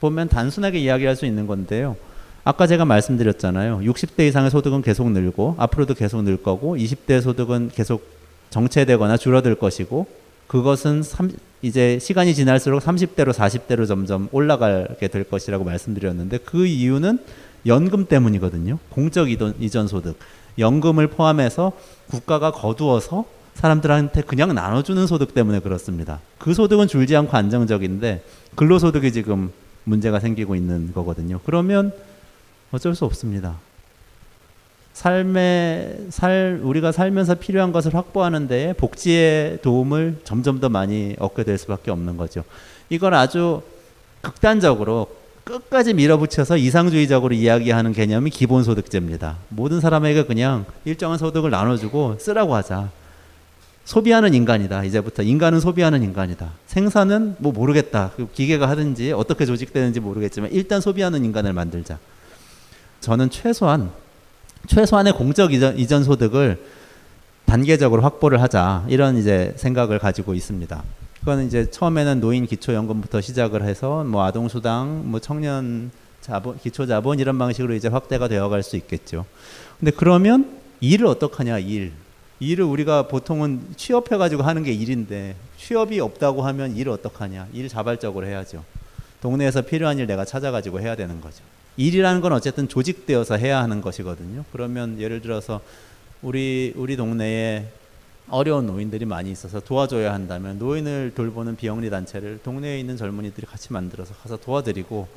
보면 0.00 0.28
단순하게 0.28 0.78
이야기할 0.78 1.16
수 1.16 1.26
있는 1.26 1.46
건데요. 1.46 1.96
아까 2.44 2.66
제가 2.66 2.84
말씀드렸잖아요. 2.84 3.80
60대 3.80 4.28
이상의 4.28 4.50
소득은 4.50 4.82
계속 4.82 5.10
늘고 5.10 5.56
앞으로도 5.58 5.94
계속 5.94 6.22
늘 6.22 6.42
거고 6.42 6.76
20대 6.76 7.20
소득은 7.20 7.70
계속 7.74 8.08
정체되거나 8.50 9.16
줄어들 9.16 9.54
것이고 9.54 10.06
그것은 10.46 11.02
3, 11.02 11.30
이제 11.60 11.98
시간이 11.98 12.34
지날수록 12.34 12.82
30대로 12.82 13.32
40대로 13.32 13.86
점점 13.86 14.28
올라가게 14.32 15.08
될 15.08 15.24
것이라고 15.24 15.64
말씀드렸는데 15.64 16.38
그 16.38 16.64
이유는 16.66 17.18
연금 17.66 18.06
때문이거든요. 18.06 18.78
공적 18.88 19.28
이전 19.30 19.88
소득. 19.88 20.16
연금을 20.58 21.08
포함해서 21.08 21.72
국가가 22.08 22.50
거두어서 22.50 23.26
사람들한테 23.54 24.22
그냥 24.22 24.54
나눠주는 24.54 25.06
소득 25.06 25.34
때문에 25.34 25.60
그렇습니다. 25.60 26.20
그 26.38 26.54
소득은 26.54 26.86
줄지 26.86 27.14
않고 27.16 27.36
안정적인데 27.36 28.24
근로소득이 28.54 29.12
지금 29.12 29.52
문제가 29.88 30.20
생기고 30.20 30.54
있는 30.54 30.92
거거든요. 30.92 31.40
그러면 31.44 31.92
어쩔 32.70 32.94
수 32.94 33.04
없습니다. 33.04 33.56
삶에 34.92 35.96
살 36.10 36.60
우리가 36.62 36.92
살면서 36.92 37.36
필요한 37.36 37.72
것을 37.72 37.94
확보하는 37.94 38.48
데 38.48 38.74
복지의 38.76 39.62
도움을 39.62 40.20
점점 40.24 40.60
더 40.60 40.68
많이 40.68 41.14
얻게 41.18 41.44
될 41.44 41.56
수밖에 41.56 41.90
없는 41.90 42.16
거죠. 42.16 42.42
이걸 42.90 43.14
아주 43.14 43.62
극단적으로 44.20 45.06
끝까지 45.44 45.94
밀어붙여서 45.94 46.56
이상주의적으로 46.56 47.32
이야기하는 47.34 47.92
개념이 47.92 48.30
기본소득제입니다. 48.30 49.36
모든 49.48 49.80
사람에게 49.80 50.24
그냥 50.24 50.66
일정한 50.84 51.16
소득을 51.16 51.50
나눠주고 51.50 52.16
쓰라고 52.18 52.54
하자. 52.54 52.90
소비하는 53.88 54.34
인간이다. 54.34 54.84
이제부터 54.84 55.22
인간은 55.22 55.60
소비하는 55.60 56.02
인간이다. 56.02 56.52
생산은 56.66 57.36
뭐 57.38 57.52
모르겠다. 57.52 58.10
그 58.14 58.28
기계가 58.30 58.68
하든지 58.68 59.12
어떻게 59.12 59.46
조직되는지 59.46 60.00
모르겠지만 60.00 60.50
일단 60.52 60.82
소비하는 60.82 61.24
인간을 61.24 61.54
만들자. 61.54 61.98
저는 63.00 63.30
최소한 63.30 63.90
최소한의 64.66 65.14
공적 65.14 65.54
이전, 65.54 65.78
이전 65.78 66.04
소득을 66.04 66.62
단계적으로 67.46 68.02
확보를 68.02 68.42
하자 68.42 68.84
이런 68.88 69.16
이제 69.16 69.54
생각을 69.56 69.98
가지고 69.98 70.34
있습니다. 70.34 70.82
그거는 71.20 71.46
이제 71.46 71.70
처음에는 71.70 72.20
노인 72.20 72.44
기초연금부터 72.44 73.22
시작을 73.22 73.62
해서 73.62 74.04
뭐 74.04 74.22
아동 74.22 74.48
수당, 74.48 75.04
뭐 75.06 75.18
청년 75.18 75.90
자본, 76.20 76.58
기초 76.58 76.84
자본 76.84 77.20
이런 77.20 77.38
방식으로 77.38 77.72
이제 77.72 77.88
확대가 77.88 78.28
되어갈 78.28 78.62
수 78.62 78.76
있겠죠. 78.76 79.24
근데 79.80 79.92
그러면 79.92 80.58
일을 80.82 81.06
어떡하냐 81.06 81.60
일. 81.60 81.92
일을 82.40 82.64
우리가 82.64 83.08
보통은 83.08 83.74
취업해가지고 83.76 84.42
하는 84.42 84.62
게 84.62 84.72
일인데 84.72 85.34
취업이 85.56 85.98
없다고 86.00 86.42
하면 86.42 86.76
일을 86.76 86.92
어떡하냐 86.92 87.48
일 87.52 87.68
자발적으로 87.68 88.26
해야죠. 88.26 88.64
동네에서 89.20 89.62
필요한 89.62 89.98
일 89.98 90.06
내가 90.06 90.24
찾아가지고 90.24 90.80
해야 90.80 90.94
되는 90.94 91.20
거죠. 91.20 91.42
일이라는 91.76 92.20
건 92.20 92.32
어쨌든 92.32 92.68
조직되어서 92.68 93.36
해야 93.36 93.60
하는 93.62 93.80
것이거든요. 93.80 94.44
그러면 94.52 95.00
예를 95.00 95.20
들어서 95.20 95.60
우리 96.22 96.72
우리 96.76 96.96
동네에 96.96 97.66
어려운 98.30 98.66
노인들이 98.66 99.04
많이 99.04 99.30
있어서 99.30 99.58
도와줘야 99.60 100.12
한다면 100.12 100.58
노인을 100.58 101.12
돌보는 101.14 101.56
비영리 101.56 101.90
단체를 101.90 102.40
동네에 102.42 102.78
있는 102.78 102.96
젊은이들이 102.96 103.46
같이 103.46 103.72
만들어서 103.72 104.14
가서 104.14 104.36
도와드리고 104.36 105.08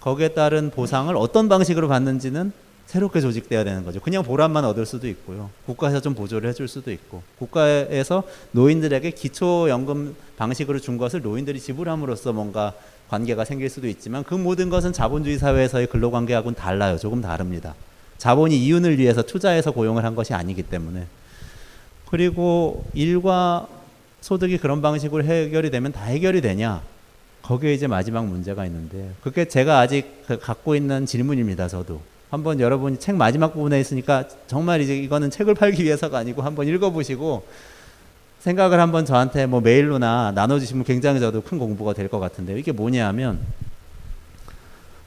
거기에 0.00 0.28
따른 0.28 0.70
보상을 0.70 1.14
어떤 1.16 1.48
방식으로 1.48 1.88
받는지는 1.88 2.52
새롭게 2.86 3.20
조직돼야 3.20 3.64
되는 3.64 3.84
거죠. 3.84 4.00
그냥 4.00 4.22
보람만 4.22 4.64
얻을 4.64 4.86
수도 4.86 5.08
있고요. 5.08 5.50
국가에서 5.66 6.00
좀 6.00 6.14
보조를 6.14 6.48
해줄 6.48 6.68
수도 6.68 6.92
있고 6.92 7.22
국가에서 7.38 8.22
노인들에게 8.52 9.10
기초연금 9.10 10.14
방식으로 10.36 10.78
준 10.78 10.96
것을 10.96 11.20
노인들이 11.20 11.60
지불함으로써 11.60 12.32
뭔가 12.32 12.72
관계가 13.08 13.44
생길 13.44 13.68
수도 13.70 13.88
있지만 13.88 14.24
그 14.24 14.34
모든 14.34 14.70
것은 14.70 14.92
자본주의 14.92 15.38
사회에서의 15.38 15.88
근로관계하고는 15.88 16.56
달라요. 16.56 16.96
조금 16.96 17.20
다릅니다. 17.20 17.74
자본이 18.18 18.56
이윤을 18.56 18.98
위해서 18.98 19.22
투자해서 19.22 19.72
고용을 19.72 20.04
한 20.04 20.14
것이 20.14 20.32
아니기 20.32 20.62
때문에 20.62 21.06
그리고 22.08 22.84
일과 22.94 23.66
소득이 24.20 24.58
그런 24.58 24.80
방식으로 24.80 25.24
해결이 25.24 25.70
되면 25.70 25.92
다 25.92 26.04
해결이 26.04 26.40
되냐? 26.40 26.82
거기에 27.42 27.74
이제 27.74 27.86
마지막 27.86 28.26
문제가 28.26 28.64
있는데 28.66 29.12
그게 29.22 29.44
제가 29.46 29.78
아직 29.80 30.24
그 30.26 30.38
갖고 30.38 30.74
있는 30.74 31.06
질문입니다. 31.06 31.68
저도 31.68 32.00
한번 32.30 32.60
여러분이 32.60 32.98
책 32.98 33.14
마지막 33.16 33.54
부분에 33.54 33.80
있으니까 33.80 34.24
정말 34.46 34.80
이제 34.80 34.96
이거는 34.96 35.30
책을 35.30 35.54
팔기 35.54 35.84
위해서가 35.84 36.18
아니고 36.18 36.42
한번 36.42 36.66
읽어보시고 36.66 37.44
생각을 38.40 38.80
한번 38.80 39.04
저한테 39.04 39.46
뭐 39.46 39.60
메일로나 39.60 40.32
나눠주시면 40.34 40.84
굉장히 40.84 41.20
저도 41.20 41.40
큰 41.42 41.58
공부가 41.58 41.92
될 41.92 42.08
것 42.08 42.18
같은데 42.18 42.58
이게 42.58 42.72
뭐냐 42.72 43.06
하면 43.08 43.38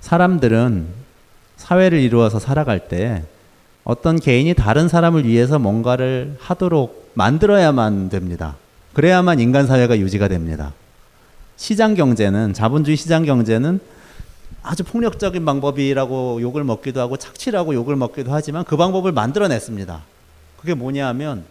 사람들은 0.01 0.87
사회를 1.57 1.99
이루어서 1.99 2.39
살아갈 2.39 2.87
때 2.87 3.23
어떤 3.83 4.19
개인이 4.19 4.53
다른 4.53 4.87
사람을 4.87 5.25
위해서 5.25 5.59
뭔가를 5.59 6.35
하도록 6.39 7.11
만들어야만 7.15 8.09
됩니다. 8.09 8.55
그래야만 8.93 9.39
인간 9.39 9.67
사회가 9.67 9.99
유지가 9.99 10.27
됩니다. 10.27 10.73
시장 11.57 11.95
경제는 11.95 12.53
자본주의 12.53 12.95
시장 12.95 13.25
경제는 13.25 13.79
아주 14.61 14.83
폭력적인 14.83 15.45
방법이라고 15.45 16.41
욕을 16.41 16.63
먹기도 16.63 16.99
하고 16.99 17.17
착취라고 17.17 17.73
욕을 17.73 17.95
먹기도 17.95 18.31
하지만 18.31 18.63
그 18.65 18.75
방법을 18.77 19.11
만들어냈습니다. 19.11 20.01
그게 20.57 20.73
뭐냐 20.73 21.07
하면 21.07 21.45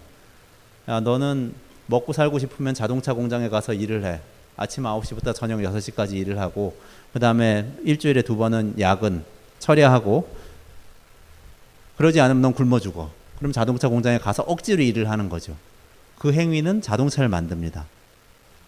야 0.89 1.01
너는 1.01 1.55
먹고 1.87 2.13
살고 2.13 2.39
싶으면 2.39 2.75
자동차 2.75 3.15
공장에 3.15 3.49
가서 3.49 3.73
일을 3.73 4.05
해. 4.05 4.21
아침 4.57 4.85
9시부터 4.85 5.35
저녁 5.35 5.61
6시까지 5.61 6.15
일을 6.15 6.39
하고 6.39 6.77
그다음에 7.13 7.73
일주일에 7.85 8.23
두 8.23 8.37
번은 8.37 8.75
야근 8.79 9.25
처리하고 9.59 10.29
그러지 11.97 12.21
않으면 12.21 12.43
넌 12.43 12.53
굶어 12.53 12.79
죽어. 12.79 13.11
그럼 13.39 13.53
자동차 13.53 13.89
공장에 13.89 14.19
가서 14.19 14.43
억지로 14.43 14.83
일을 14.83 15.09
하는 15.09 15.29
거죠. 15.29 15.57
그 16.19 16.33
행위는 16.33 16.83
자동차를 16.83 17.29
만듭니다. 17.29 17.87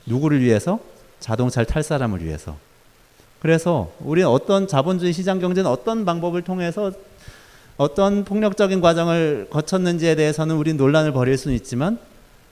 누구를 0.07 0.41
위해서? 0.41 0.81
자동차를 1.19 1.67
탈 1.67 1.83
사람을 1.83 2.25
위해서. 2.25 2.57
그래서 3.41 3.91
우리는 4.01 4.29
어떤 4.29 4.69
자본주의 4.69 5.13
시장 5.13 5.41
경제는 5.41 5.69
어떤 5.71 6.05
방법을 6.05 6.43
통해서 6.43 6.93
어떤 7.77 8.25
폭력적인 8.25 8.81
과정을 8.83 9.49
거쳤는지에 9.51 10.15
대해서는 10.15 10.57
우리 10.57 10.75
논란을 10.75 11.13
벌일 11.13 11.39
수는 11.39 11.57
있지만 11.57 11.99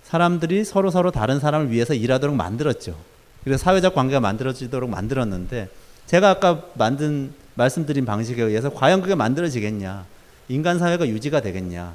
사람들이 0.04 0.64
서로 0.64 0.90
서로 0.90 1.10
다른 1.10 1.38
사람을 1.38 1.70
위해서 1.70 1.92
일하도록 1.92 2.34
만들었죠. 2.34 2.96
그래서 3.44 3.62
사회적 3.62 3.94
관계가 3.94 4.20
만들어지도록 4.20 4.88
만들었는데 4.88 5.68
제가 6.06 6.30
아까 6.30 6.62
만든 6.74 7.32
말씀드린 7.54 8.06
방식에 8.06 8.42
의해서 8.42 8.70
과연 8.72 9.02
그게 9.02 9.14
만들어지겠냐? 9.14 10.06
인간 10.48 10.78
사회가 10.78 11.06
유지가 11.06 11.42
되겠냐. 11.42 11.92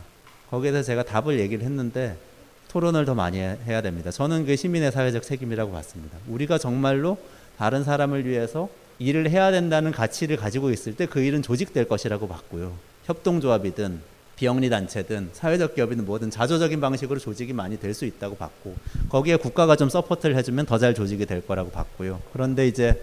거기에 0.52 0.72
대해서 0.72 0.86
제가 0.86 1.02
답을 1.02 1.40
얘기를 1.40 1.66
했는데 1.66 2.18
토론을 2.70 3.06
더 3.06 3.16
많이 3.16 3.40
해야 3.40 3.82
됩니다. 3.82 4.12
저는 4.12 4.42
그게 4.42 4.56
시민의 4.56 4.92
사회적 4.92 5.24
책임이라고 5.24 5.72
봤습니다. 5.72 6.18
우리가 6.28 6.60
정말로 6.60 7.18
다른 7.58 7.84
사람을 7.84 8.26
위해서 8.26 8.70
일을 9.00 9.30
해야 9.30 9.52
된다는 9.52 9.92
가치를 9.92 10.38
가지고 10.38 10.72
있을 10.72 10.96
때 10.96 11.06
그 11.06 11.20
일은 11.22 11.42
조직될 11.42 11.88
것이라고 11.88 12.28
봤고요. 12.28 12.74
협동조합이든 13.06 14.00
비영리 14.36 14.70
단체든 14.70 15.30
사회적 15.34 15.76
기업이든 15.76 16.06
뭐든 16.06 16.32
자조적인 16.32 16.82
방식으로 16.82 17.20
조직이 17.20 17.54
많이 17.54 17.80
될 17.80 17.94
수 17.94 18.06
있다고 18.06 18.36
봤고 18.36 18.76
거기에 19.10 19.36
국가가 19.36 19.76
좀 19.76 19.90
support를 19.90 20.36
해주면 20.38 20.66
더 20.66 20.78
잘 20.80 20.94
조직이 20.96 21.26
될 21.26 21.46
거라고 21.46 21.70
봤고요. 21.70 22.20
그런데 22.34 22.68
이제 22.68 23.00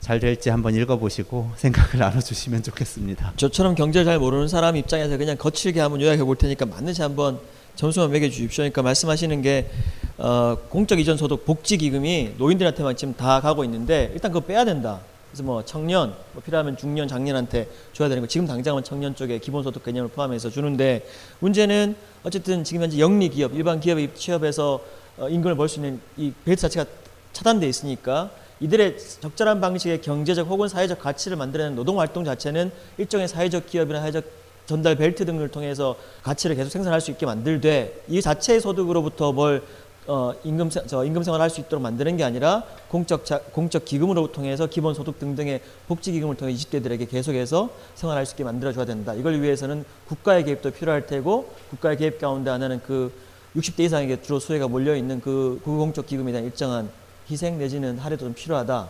잘 0.00 0.18
될지 0.20 0.50
한번 0.50 0.74
읽어보시고 0.74 1.52
생각을 1.58 1.98
나눠주시면 1.98 2.62
좋겠습니다. 2.64 3.34
저처럼 3.36 3.74
경제를 3.74 4.04
잘 4.04 4.18
모르는 4.18 4.48
사람 4.48 4.76
입장에서 4.76 5.16
그냥 5.16 5.36
거칠게 5.36 5.80
한번 5.80 6.00
요약해 6.00 6.22
볼 6.24 6.36
테니까 6.36 6.66
맞는지 6.66 7.02
한번 7.02 7.38
점수만 7.78 8.10
매겨 8.10 8.28
주십시오. 8.28 8.62
그러니까 8.62 8.82
말씀하시는 8.82 9.40
게 9.40 9.70
어, 10.16 10.58
공적 10.68 10.98
이전 10.98 11.16
소득 11.16 11.44
복지 11.46 11.76
기금이 11.76 12.32
노인들한테만 12.36 12.96
지금 12.96 13.14
다 13.14 13.40
가고 13.40 13.62
있는데 13.62 14.10
일단 14.14 14.32
그거 14.32 14.44
빼야 14.44 14.64
된다. 14.64 14.98
그래서 15.30 15.44
뭐 15.44 15.64
청년, 15.64 16.12
뭐 16.32 16.42
필요하면 16.42 16.76
중년, 16.76 17.06
장년한테 17.06 17.68
줘야 17.92 18.08
되는 18.08 18.20
거 18.20 18.26
지금 18.26 18.48
당장은 18.48 18.82
청년 18.82 19.14
쪽에 19.14 19.38
기본소득 19.38 19.84
개념을 19.84 20.10
포함해서 20.10 20.50
주는데 20.50 21.06
문제는 21.38 21.94
어쨌든 22.24 22.64
지금 22.64 22.82
현재 22.82 22.98
영리 22.98 23.28
기업, 23.28 23.54
일반 23.54 23.78
기업에 23.78 24.12
취업해서 24.12 24.80
어, 25.16 25.28
임금을 25.28 25.54
벌 25.56 25.68
수 25.68 25.76
있는 25.76 26.00
이 26.16 26.32
베이스 26.44 26.62
자체가 26.62 26.84
차단돼 27.32 27.68
있으니까 27.68 28.32
이들의 28.58 28.98
적절한 29.20 29.60
방식의 29.60 30.00
경제적 30.00 30.48
혹은 30.48 30.66
사회적 30.66 30.98
가치를 30.98 31.36
만들어내는 31.36 31.76
노동 31.76 32.00
활동 32.00 32.24
자체는 32.24 32.72
일종의 32.96 33.28
사회적 33.28 33.68
기업이나 33.68 34.00
사회적 34.00 34.24
전달 34.68 34.96
벨트 34.96 35.24
등을 35.24 35.48
통해서 35.48 35.96
가치를 36.22 36.54
계속 36.54 36.68
생산할 36.68 37.00
수 37.00 37.10
있게 37.10 37.24
만들되 37.24 38.02
이 38.08 38.20
자체의 38.20 38.60
소득으로부터 38.60 39.32
뭘 39.32 39.62
어, 40.06 40.32
임금 40.44 40.70
세- 40.70 40.82
저 40.86 41.04
임금 41.04 41.22
생활할 41.22 41.48
수 41.50 41.60
있도록 41.60 41.82
만드는 41.82 42.16
게 42.18 42.24
아니라 42.24 42.62
공적 42.88 43.24
자, 43.24 43.38
공적 43.52 43.84
기금으로 43.86 44.30
통해서 44.32 44.66
기본 44.66 44.92
소득 44.94 45.18
등등의 45.18 45.60
복지 45.86 46.12
기금을 46.12 46.36
통해 46.36 46.52
20대들에게 46.52 47.08
계속해서 47.10 47.70
생활할 47.94 48.26
수 48.26 48.34
있게 48.34 48.44
만들어 48.44 48.72
줘야 48.72 48.84
된다. 48.84 49.14
이걸 49.14 49.40
위해서는 49.40 49.84
국가의 50.06 50.44
개입도 50.44 50.70
필요할 50.72 51.06
테고 51.06 51.50
국가의 51.70 51.96
개입 51.96 52.18
가운데 52.20 52.50
하나는 52.50 52.80
그 52.86 53.10
60대 53.56 53.80
이상에게 53.80 54.20
주로 54.22 54.38
수혜가 54.38 54.68
몰려 54.68 54.94
있는 54.96 55.20
그 55.22 55.60
공적 55.64 56.06
기금에 56.06 56.32
대한 56.32 56.44
일정한 56.46 56.90
희생 57.30 57.58
내지는 57.58 57.98
할애도 57.98 58.24
좀 58.26 58.34
필요하다. 58.34 58.88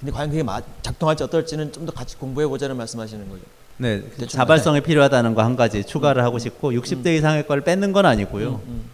근데 0.00 0.12
과연 0.12 0.30
그게 0.30 0.42
마- 0.44 0.60
작동할지 0.82 1.22
어떨지는 1.24 1.72
좀 1.72 1.86
더 1.86 1.92
같이 1.92 2.16
공부해 2.16 2.46
보자는 2.48 2.76
말씀하시는 2.76 3.28
거죠. 3.28 3.42
네, 3.78 4.02
자발성이 4.26 4.80
필요하다는 4.80 5.34
거 5.34 5.42
한 5.42 5.54
가지 5.56 5.84
추가를 5.84 6.22
하고 6.24 6.38
싶고 6.38 6.72
60대 6.72 7.16
이상의 7.16 7.46
걸 7.46 7.60
뺏는 7.60 7.92
건 7.92 8.06
아니고요. 8.06 8.60
음, 8.66 8.68
음. 8.68 8.90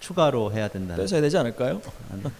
추가로 0.00 0.52
해야 0.52 0.68
된다는. 0.68 1.02
뺏어야 1.02 1.20
되지 1.20 1.36
않을까요? 1.38 1.80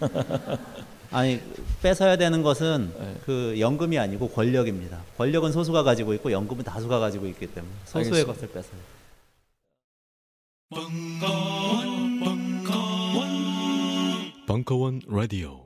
아니 1.10 1.40
뺏어야 1.82 2.16
되는 2.16 2.42
것은 2.42 2.92
네. 2.98 3.14
그 3.24 3.54
연금이 3.58 3.98
아니고 3.98 4.28
권력입니다. 4.28 4.98
권력은 5.16 5.52
소수가 5.52 5.82
가지고 5.82 6.12
있고 6.14 6.30
연금은 6.32 6.64
다수가 6.64 6.98
가지고 6.98 7.26
있기 7.26 7.46
때문에 7.46 7.72
소수의 7.86 8.24
알겠습니다. 8.24 8.32
것을 8.32 8.48
뺏어요. 8.48 8.80
벙커원 14.46 15.00
라디오 15.08 15.65